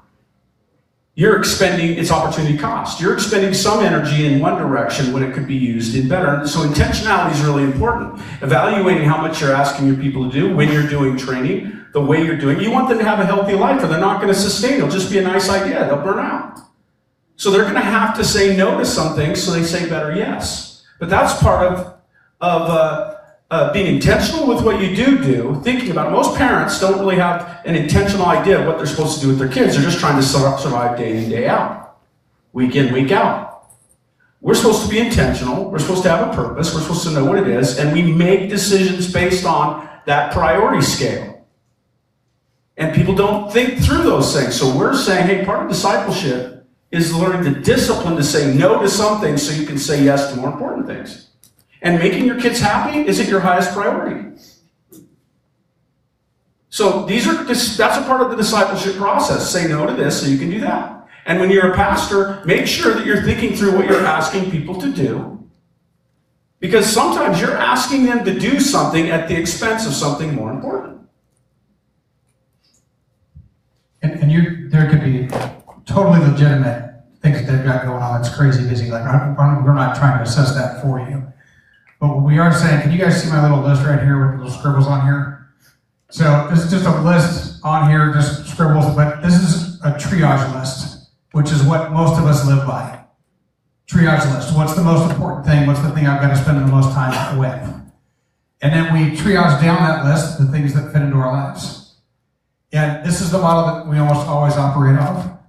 you're 1.15 1.37
expending 1.37 1.97
its 1.97 2.09
opportunity 2.09 2.57
cost. 2.57 2.99
You're 2.99 3.13
expending 3.13 3.53
some 3.53 3.83
energy 3.83 4.25
in 4.25 4.39
one 4.39 4.57
direction 4.57 5.13
when 5.13 5.21
it 5.21 5.33
could 5.33 5.45
be 5.45 5.55
used 5.55 5.95
in 5.95 6.07
better. 6.07 6.47
So 6.47 6.61
intentionality 6.61 7.33
is 7.33 7.41
really 7.41 7.63
important. 7.63 8.19
Evaluating 8.41 9.03
how 9.03 9.21
much 9.21 9.39
you're 9.39 9.53
asking 9.53 9.87
your 9.87 9.97
people 9.97 10.27
to 10.27 10.31
do 10.31 10.55
when 10.55 10.71
you're 10.71 10.87
doing 10.87 11.15
training, 11.15 11.85
the 11.93 12.01
way 12.01 12.23
you're 12.25 12.37
doing. 12.37 12.59
You 12.59 12.71
want 12.71 12.89
them 12.89 12.97
to 12.97 13.03
have 13.03 13.19
a 13.19 13.25
healthy 13.25 13.53
life, 13.53 13.83
or 13.83 13.87
they're 13.87 13.99
not 13.99 14.21
going 14.21 14.33
to 14.33 14.39
sustain. 14.39 14.75
It'll 14.75 14.89
just 14.89 15.11
be 15.11 15.19
a 15.19 15.21
nice 15.21 15.49
idea. 15.49 15.85
They'll 15.85 16.01
burn 16.01 16.17
out. 16.17 16.59
So 17.35 17.51
they're 17.51 17.63
going 17.63 17.75
to 17.75 17.81
have 17.81 18.17
to 18.17 18.23
say 18.23 18.55
no 18.57 18.79
to 18.79 18.85
some 18.85 19.15
things, 19.15 19.43
so 19.43 19.51
they 19.51 19.63
say 19.63 19.87
better 19.87 20.15
yes. 20.15 20.83
But 20.99 21.09
that's 21.09 21.39
part 21.41 21.71
of 21.71 21.93
of 22.41 22.69
uh, 22.69 23.15
uh, 23.53 23.71
being 23.71 23.85
intentional 23.85 24.47
with 24.47 24.65
what 24.65 24.81
you 24.81 24.95
do 24.95 25.23
do, 25.23 25.61
thinking 25.63 25.91
about 25.91 26.07
it. 26.07 26.09
Most 26.09 26.35
parents 26.35 26.79
don't 26.79 26.97
really 26.97 27.17
have 27.17 27.61
an 27.65 27.75
intentional 27.75 28.25
idea 28.25 28.59
of 28.59 28.65
what 28.65 28.77
they're 28.77 28.87
supposed 28.87 29.19
to 29.19 29.21
do 29.21 29.27
with 29.27 29.37
their 29.37 29.47
kids. 29.47 29.75
They're 29.75 29.85
just 29.85 29.99
trying 29.99 30.19
to 30.19 30.23
survive 30.23 30.97
day 30.97 31.23
in, 31.23 31.29
day 31.29 31.47
out, 31.47 31.99
week 32.51 32.75
in, 32.75 32.91
week 32.91 33.11
out. 33.11 33.69
We're 34.41 34.55
supposed 34.55 34.81
to 34.81 34.89
be 34.89 34.97
intentional. 34.97 35.69
We're 35.69 35.77
supposed 35.77 36.01
to 36.01 36.09
have 36.09 36.33
a 36.33 36.35
purpose. 36.35 36.73
We're 36.73 36.81
supposed 36.81 37.03
to 37.03 37.11
know 37.11 37.25
what 37.25 37.37
it 37.37 37.47
is, 37.47 37.77
and 37.77 37.93
we 37.93 38.01
make 38.01 38.49
decisions 38.49 39.13
based 39.13 39.45
on 39.45 39.87
that 40.07 40.33
priority 40.33 40.81
scale. 40.81 41.45
And 42.75 42.95
people 42.95 43.13
don't 43.13 43.53
think 43.53 43.77
through 43.77 44.01
those 44.01 44.35
things. 44.35 44.59
So 44.59 44.75
we're 44.75 44.95
saying, 44.95 45.27
hey, 45.27 45.45
part 45.45 45.61
of 45.61 45.69
discipleship 45.69 46.65
is 46.89 47.15
learning 47.15 47.53
the 47.53 47.59
discipline 47.59 48.15
to 48.15 48.23
say 48.23 48.51
no 48.51 48.81
to 48.81 48.89
some 48.89 49.21
things 49.21 49.47
so 49.47 49.53
you 49.53 49.67
can 49.67 49.77
say 49.77 50.03
yes 50.03 50.31
to 50.31 50.37
more 50.37 50.51
important 50.51 50.87
things. 50.87 51.29
And 51.83 51.99
making 51.99 52.25
your 52.25 52.39
kids 52.39 52.59
happy 52.59 53.05
isn't 53.05 53.27
your 53.27 53.41
highest 53.41 53.73
priority. 53.73 54.41
So 56.69 57.05
these 57.05 57.27
are 57.27 57.43
that's 57.43 57.77
a 57.77 58.01
part 58.03 58.21
of 58.21 58.31
the 58.31 58.35
discipleship 58.35 58.95
process. 58.95 59.51
Say 59.51 59.67
no 59.67 59.85
to 59.85 59.93
this 59.93 60.21
so 60.21 60.27
you 60.27 60.39
can 60.39 60.49
do 60.49 60.61
that. 60.61 61.07
And 61.25 61.39
when 61.39 61.51
you're 61.51 61.71
a 61.71 61.75
pastor, 61.75 62.41
make 62.45 62.65
sure 62.65 62.93
that 62.93 63.05
you're 63.05 63.21
thinking 63.21 63.55
through 63.55 63.75
what 63.75 63.87
you're 63.87 64.05
asking 64.05 64.49
people 64.49 64.79
to 64.81 64.91
do. 64.91 65.47
Because 66.59 66.85
sometimes 66.85 67.41
you're 67.41 67.57
asking 67.57 68.05
them 68.05 68.23
to 68.25 68.39
do 68.39 68.59
something 68.59 69.09
at 69.09 69.27
the 69.27 69.35
expense 69.35 69.85
of 69.85 69.93
something 69.93 70.33
more 70.33 70.51
important. 70.51 71.01
And, 74.01 74.13
and 74.13 74.31
you, 74.31 74.69
there 74.69 74.89
could 74.89 75.03
be 75.03 75.27
totally 75.85 76.19
legitimate 76.19 77.03
things 77.21 77.45
that 77.45 77.51
they've 77.51 77.65
got 77.65 77.85
going 77.85 78.01
on 78.01 78.19
It's 78.19 78.33
crazy 78.33 78.67
busy. 78.67 78.89
Like, 78.89 79.03
we're 79.37 79.73
not 79.73 79.95
trying 79.95 80.17
to 80.17 80.23
assess 80.23 80.55
that 80.55 80.81
for 80.81 80.99
you. 80.99 81.32
But 82.03 82.17
we 82.17 82.37
are 82.37 82.53
saying, 82.53 82.81
can 82.81 82.91
you 82.91 82.97
guys 82.97 83.23
see 83.23 83.29
my 83.29 83.41
little 83.41 83.63
list 83.63 83.85
right 83.85 84.03
here 84.03 84.29
with 84.29 84.41
little 84.41 84.51
scribbles 84.51 84.87
on 84.87 85.05
here? 85.05 85.53
So 86.09 86.49
this 86.49 86.65
is 86.65 86.69
just 86.69 86.85
a 86.85 87.01
list 87.01 87.61
on 87.63 87.89
here, 87.89 88.11
just 88.11 88.45
scribbles, 88.45 88.93
but 88.93 89.21
this 89.21 89.35
is 89.35 89.79
a 89.85 89.91
triage 89.91 90.53
list, 90.53 91.11
which 91.31 91.49
is 91.49 91.63
what 91.63 91.93
most 91.93 92.19
of 92.19 92.25
us 92.25 92.45
live 92.45 92.67
by. 92.67 93.05
triage 93.87 94.29
list. 94.35 94.53
What's 94.53 94.75
the 94.75 94.83
most 94.83 95.09
important 95.09 95.45
thing? 95.45 95.65
What's 95.65 95.79
the 95.79 95.91
thing 95.91 96.05
I've 96.05 96.21
got 96.21 96.31
to 96.31 96.35
spend 96.35 96.57
the 96.59 96.67
most 96.67 96.91
time 96.91 97.37
with? 97.37 97.73
And 98.61 98.73
then 98.73 98.93
we 98.93 99.15
triage 99.15 99.61
down 99.61 99.77
that 99.77 100.03
list 100.03 100.39
the 100.39 100.47
things 100.47 100.73
that 100.73 100.91
fit 100.91 101.03
into 101.03 101.15
our 101.15 101.31
lives. 101.31 101.95
And 102.73 103.05
this 103.05 103.21
is 103.21 103.31
the 103.31 103.39
model 103.39 103.75
that 103.75 103.87
we 103.87 103.97
almost 103.97 104.27
always 104.27 104.57
operate 104.57 104.99
off. 104.99 105.39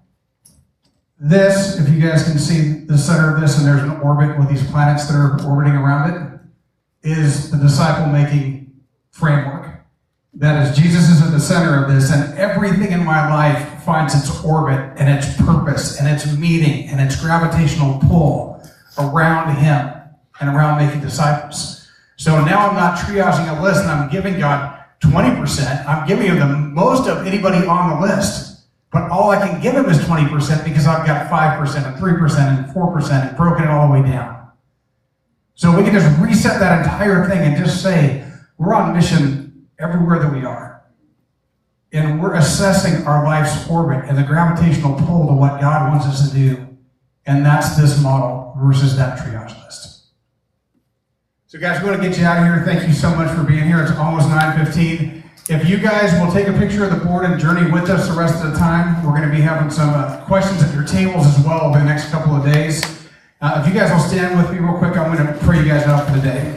This, 1.18 1.80
if 1.80 1.88
you 1.88 2.00
guys 2.00 2.22
can 2.22 2.38
see 2.38 2.84
the 2.84 2.96
center 2.96 3.34
of 3.34 3.40
this, 3.40 3.58
and 3.58 3.66
there's 3.66 3.82
an 3.82 4.00
orbit 4.02 4.38
with 4.38 4.48
these 4.48 4.64
planets 4.70 5.08
that 5.08 5.16
are 5.16 5.44
orbiting 5.44 5.74
around 5.74 6.14
it, 6.14 6.33
is 7.04 7.50
the 7.50 7.58
disciple 7.58 8.06
making 8.06 8.72
framework. 9.12 9.70
That 10.36 10.66
is, 10.66 10.76
Jesus 10.76 11.10
is 11.10 11.22
at 11.22 11.30
the 11.30 11.38
center 11.38 11.84
of 11.84 11.92
this, 11.92 12.10
and 12.10 12.36
everything 12.36 12.90
in 12.90 13.04
my 13.04 13.32
life 13.32 13.84
finds 13.84 14.14
its 14.14 14.42
orbit 14.44 14.80
and 14.96 15.08
its 15.08 15.36
purpose 15.36 16.00
and 16.00 16.08
its 16.08 16.36
meaning 16.36 16.88
and 16.88 17.00
its 17.00 17.20
gravitational 17.20 18.00
pull 18.00 18.60
around 18.98 19.54
Him 19.56 19.92
and 20.40 20.48
around 20.48 20.84
making 20.84 21.02
disciples. 21.02 21.88
So 22.16 22.44
now 22.44 22.68
I'm 22.68 22.74
not 22.74 22.98
triaging 22.98 23.56
a 23.56 23.62
list 23.62 23.82
and 23.82 23.90
I'm 23.90 24.10
giving 24.10 24.38
God 24.38 24.82
20%. 25.00 25.86
I'm 25.86 26.08
giving 26.08 26.26
Him 26.26 26.38
the 26.38 26.46
most 26.46 27.08
of 27.08 27.26
anybody 27.26 27.64
on 27.66 28.00
the 28.00 28.06
list. 28.06 28.62
But 28.90 29.10
all 29.10 29.30
I 29.30 29.46
can 29.46 29.60
give 29.60 29.74
Him 29.74 29.86
is 29.86 29.98
20% 29.98 30.64
because 30.64 30.86
I've 30.86 31.06
got 31.06 31.30
5% 31.30 31.86
and 31.86 31.96
3% 31.96 32.38
and 32.38 32.74
4% 32.74 33.28
and 33.28 33.36
broken 33.36 33.64
it 33.64 33.70
all 33.70 33.86
the 33.86 33.92
way 33.92 34.02
down. 34.02 34.33
So 35.54 35.76
we 35.76 35.84
can 35.84 35.92
just 35.92 36.20
reset 36.20 36.58
that 36.60 36.84
entire 36.84 37.28
thing 37.28 37.38
and 37.38 37.56
just 37.56 37.82
say, 37.82 38.26
we're 38.58 38.74
on 38.74 38.94
mission 38.94 39.68
everywhere 39.78 40.18
that 40.18 40.32
we 40.32 40.44
are. 40.44 40.82
And 41.92 42.20
we're 42.20 42.34
assessing 42.34 43.06
our 43.06 43.24
life's 43.24 43.68
orbit 43.70 44.04
and 44.08 44.18
the 44.18 44.24
gravitational 44.24 44.94
pull 44.94 45.28
to 45.28 45.32
what 45.32 45.60
God 45.60 45.90
wants 45.90 46.06
us 46.06 46.28
to 46.28 46.36
do. 46.36 46.68
And 47.24 47.46
that's 47.46 47.76
this 47.76 48.02
model 48.02 48.54
versus 48.58 48.96
that 48.96 49.18
triage 49.18 49.64
list. 49.64 50.06
So 51.46 51.60
guys, 51.60 51.80
we 51.80 51.88
want 51.88 52.02
to 52.02 52.08
get 52.08 52.18
you 52.18 52.24
out 52.24 52.38
of 52.38 52.44
here. 52.44 52.64
Thank 52.64 52.88
you 52.88 52.92
so 52.92 53.14
much 53.14 53.34
for 53.36 53.44
being 53.44 53.64
here. 53.64 53.80
It's 53.80 53.92
almost 53.92 54.28
9.15. 54.28 55.22
If 55.48 55.68
you 55.68 55.76
guys 55.76 56.12
will 56.18 56.32
take 56.32 56.48
a 56.48 56.58
picture 56.58 56.84
of 56.84 56.90
the 56.90 57.04
board 57.04 57.26
and 57.26 57.38
journey 57.38 57.70
with 57.70 57.88
us 57.90 58.08
the 58.08 58.18
rest 58.18 58.42
of 58.42 58.52
the 58.52 58.58
time, 58.58 59.04
we're 59.04 59.16
going 59.16 59.28
to 59.28 59.34
be 59.34 59.40
having 59.40 59.70
some 59.70 59.90
uh, 59.90 60.24
questions 60.24 60.62
at 60.64 60.74
your 60.74 60.84
tables 60.84 61.26
as 61.26 61.44
well 61.44 61.60
over 61.60 61.78
the 61.78 61.84
next 61.84 62.10
couple 62.10 62.34
of 62.34 62.44
days. 62.44 63.03
Uh, 63.40 63.60
if 63.60 63.72
you 63.72 63.78
guys 63.78 63.90
will 63.90 63.98
stand 63.98 64.38
with 64.38 64.50
me 64.52 64.58
real 64.58 64.78
quick, 64.78 64.96
I'm 64.96 65.14
going 65.14 65.26
to 65.26 65.38
pray 65.44 65.58
you 65.58 65.66
guys 65.66 65.84
out 65.84 66.06
for 66.06 66.12
the 66.12 66.20
day. 66.22 66.56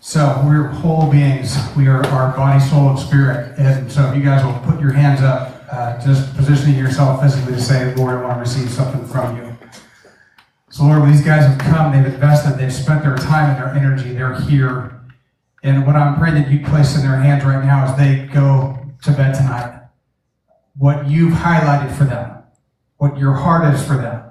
So 0.00 0.42
we're 0.46 0.68
whole 0.68 1.10
beings. 1.10 1.56
We 1.76 1.88
are 1.88 2.06
our 2.06 2.36
body, 2.36 2.60
soul, 2.60 2.90
and 2.90 2.98
spirit. 2.98 3.58
And 3.58 3.90
so 3.90 4.10
if 4.10 4.16
you 4.16 4.22
guys 4.22 4.44
will 4.44 4.58
put 4.70 4.80
your 4.80 4.92
hands 4.92 5.22
up, 5.22 5.64
uh, 5.70 5.98
just 6.04 6.34
positioning 6.36 6.78
yourself 6.78 7.22
physically 7.22 7.54
to 7.54 7.60
say, 7.60 7.94
Lord, 7.96 8.14
I 8.16 8.22
want 8.22 8.34
to 8.34 8.40
receive 8.40 8.70
something 8.70 9.04
from 9.06 9.36
you. 9.36 9.58
So 10.70 10.84
Lord, 10.84 11.10
these 11.10 11.22
guys 11.22 11.44
have 11.44 11.58
come, 11.58 11.92
they've 11.92 12.14
invested, 12.14 12.56
they've 12.56 12.72
spent 12.72 13.02
their 13.02 13.16
time 13.16 13.50
and 13.50 13.58
their 13.58 13.74
energy, 13.74 14.12
they're 14.12 14.40
here. 14.42 15.01
And 15.62 15.86
what 15.86 15.96
I'm 15.96 16.18
praying 16.18 16.34
that 16.36 16.50
you 16.50 16.64
place 16.64 16.96
in 16.96 17.02
their 17.02 17.16
hands 17.16 17.44
right 17.44 17.64
now 17.64 17.84
as 17.84 17.96
they 17.96 18.26
go 18.32 18.78
to 19.02 19.12
bed 19.12 19.34
tonight, 19.34 19.80
what 20.76 21.06
you've 21.06 21.34
highlighted 21.34 21.96
for 21.96 22.04
them, 22.04 22.42
what 22.96 23.18
your 23.18 23.34
heart 23.34 23.72
is 23.74 23.84
for 23.86 23.96
them. 23.96 24.24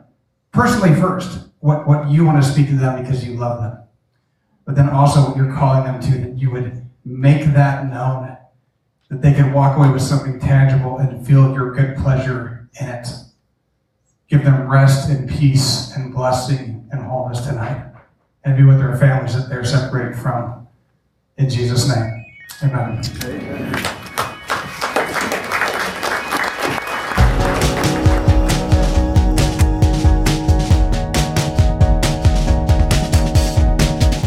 Personally 0.51 0.93
first, 0.99 1.47
what, 1.59 1.87
what 1.87 2.09
you 2.09 2.25
want 2.25 2.43
to 2.43 2.49
speak 2.49 2.67
to 2.67 2.75
them 2.75 3.01
because 3.01 3.25
you 3.25 3.35
love 3.35 3.61
them 3.61 3.81
but 4.65 4.75
then 4.75 4.89
also 4.89 5.27
what 5.27 5.35
you're 5.35 5.53
calling 5.53 5.83
them 5.83 5.99
to, 5.99 6.17
that 6.19 6.37
you 6.37 6.51
would 6.51 6.85
make 7.03 7.45
that 7.53 7.89
known, 7.89 8.37
that 9.09 9.21
they 9.21 9.33
can 9.33 9.51
walk 9.51 9.77
away 9.77 9.89
with 9.89 10.01
something 10.01 10.39
tangible 10.39 10.97
and 10.97 11.27
feel 11.27 11.53
your 11.53 11.73
good 11.73 11.97
pleasure 11.97 12.69
in 12.79 12.87
it. 12.87 13.07
Give 14.29 14.43
them 14.43 14.71
rest 14.71 15.09
and 15.09 15.29
peace 15.29 15.93
and 15.95 16.13
blessing 16.13 16.87
and 16.91 17.01
wholeness 17.01 17.45
tonight, 17.45 17.85
and 18.45 18.55
be 18.55 18.63
with 18.63 18.77
their 18.77 18.95
families 18.95 19.35
that 19.35 19.49
they're 19.49 19.65
separated 19.65 20.17
from. 20.17 20.60
In 21.41 21.49
Jesus' 21.49 21.87
name, 21.87 22.23
amen. 22.61 23.01
amen. 23.23 23.71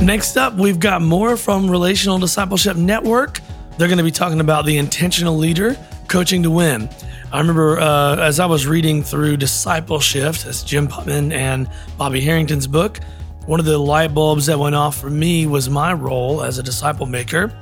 Next 0.04 0.36
up, 0.36 0.54
we've 0.54 0.80
got 0.80 1.02
more 1.02 1.36
from 1.36 1.70
Relational 1.70 2.18
DiscipleShift 2.18 2.76
Network. 2.76 3.38
They're 3.78 3.86
going 3.86 3.98
to 3.98 4.02
be 4.04 4.10
talking 4.10 4.40
about 4.40 4.66
the 4.66 4.78
intentional 4.78 5.36
leader, 5.36 5.76
coaching 6.08 6.42
to 6.42 6.50
win. 6.50 6.88
I 7.32 7.38
remember 7.38 7.78
uh, 7.78 8.16
as 8.16 8.40
I 8.40 8.46
was 8.46 8.66
reading 8.66 9.04
through 9.04 9.36
Discipleship, 9.36 10.34
that's 10.34 10.64
Jim 10.64 10.88
Putman 10.88 11.32
and 11.32 11.70
Bobby 11.96 12.20
Harrington's 12.20 12.66
book, 12.66 12.98
one 13.46 13.60
of 13.60 13.66
the 13.66 13.78
light 13.78 14.14
bulbs 14.14 14.46
that 14.46 14.58
went 14.58 14.74
off 14.74 14.98
for 14.98 15.10
me 15.10 15.46
was 15.46 15.68
my 15.68 15.92
role 15.92 16.42
as 16.42 16.58
a 16.58 16.62
disciple 16.62 17.06
maker 17.06 17.52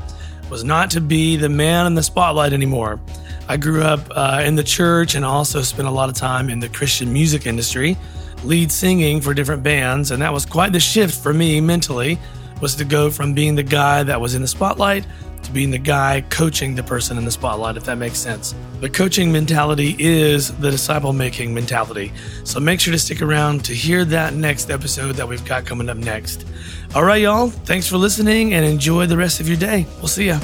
was 0.51 0.65
not 0.65 0.91
to 0.91 1.01
be 1.01 1.37
the 1.37 1.49
man 1.49 1.87
in 1.87 1.95
the 1.95 2.03
spotlight 2.03 2.53
anymore. 2.53 3.01
I 3.49 3.57
grew 3.57 3.83
up 3.83 4.01
uh, 4.11 4.43
in 4.45 4.55
the 4.55 4.63
church 4.63 5.15
and 5.15 5.25
also 5.25 5.63
spent 5.63 5.89
a 5.89 5.91
lot 5.91 6.09
of 6.09 6.15
time 6.15 6.51
in 6.51 6.61
the 6.61 6.69
Christian 6.69 7.13
music 7.13 7.47
industry 7.47 7.97
lead 8.45 8.71
singing 8.73 9.21
for 9.21 9.35
different 9.35 9.63
bands, 9.63 10.11
and 10.11 10.21
that 10.23 10.33
was 10.33 10.45
quite 10.45 10.73
the 10.73 10.81
shift 10.81 11.21
for 11.21 11.33
me 11.33 11.61
mentally. 11.61 12.19
Was 12.61 12.77
to 12.77 12.85
go 12.85 13.11
from 13.11 13.35
being 13.35 13.57
the 13.57 13.63
guy 13.65 14.05
that 14.05 14.21
was 14.21 14.37
in 14.37 14.43
the 14.43 14.49
spotlight 14.49 15.05
being 15.53 15.71
the 15.71 15.79
guy 15.79 16.23
coaching 16.31 16.75
the 16.75 16.83
person 16.83 17.19
in 17.19 17.25
the 17.25 17.31
spotlight, 17.31 17.77
if 17.77 17.85
that 17.85 17.99
makes 17.99 18.19
sense. 18.19 18.55
The 18.81 18.91
coaching 18.91 19.31
mentality 19.31 19.97
is 19.99 20.53
the 20.59 20.71
disciple 20.71 21.13
making 21.13 21.55
mentality. 21.55 22.13
So 22.45 22.61
make 22.61 22.81
sure 22.81 22.93
to 22.93 22.99
stick 22.99 23.23
around 23.23 23.65
to 23.67 23.75
hear 23.75 24.05
that 24.07 24.35
next 24.35 24.71
episode 24.71 25.17
that 25.17 25.29
we've 25.29 25.45
got 25.45 25.65
coming 25.65 25.89
up 25.89 25.97
next. 25.97 26.47
All 26.95 27.05
right, 27.05 27.23
y'all. 27.23 27.49
Thanks 27.49 27.89
for 27.89 27.97
listening 27.97 28.55
and 28.55 28.65
enjoy 28.65 29.07
the 29.07 29.17
rest 29.17 29.41
of 29.41 29.49
your 29.49 29.59
day. 29.59 29.87
We'll 29.99 30.09
see 30.09 30.27
ya. 30.27 30.41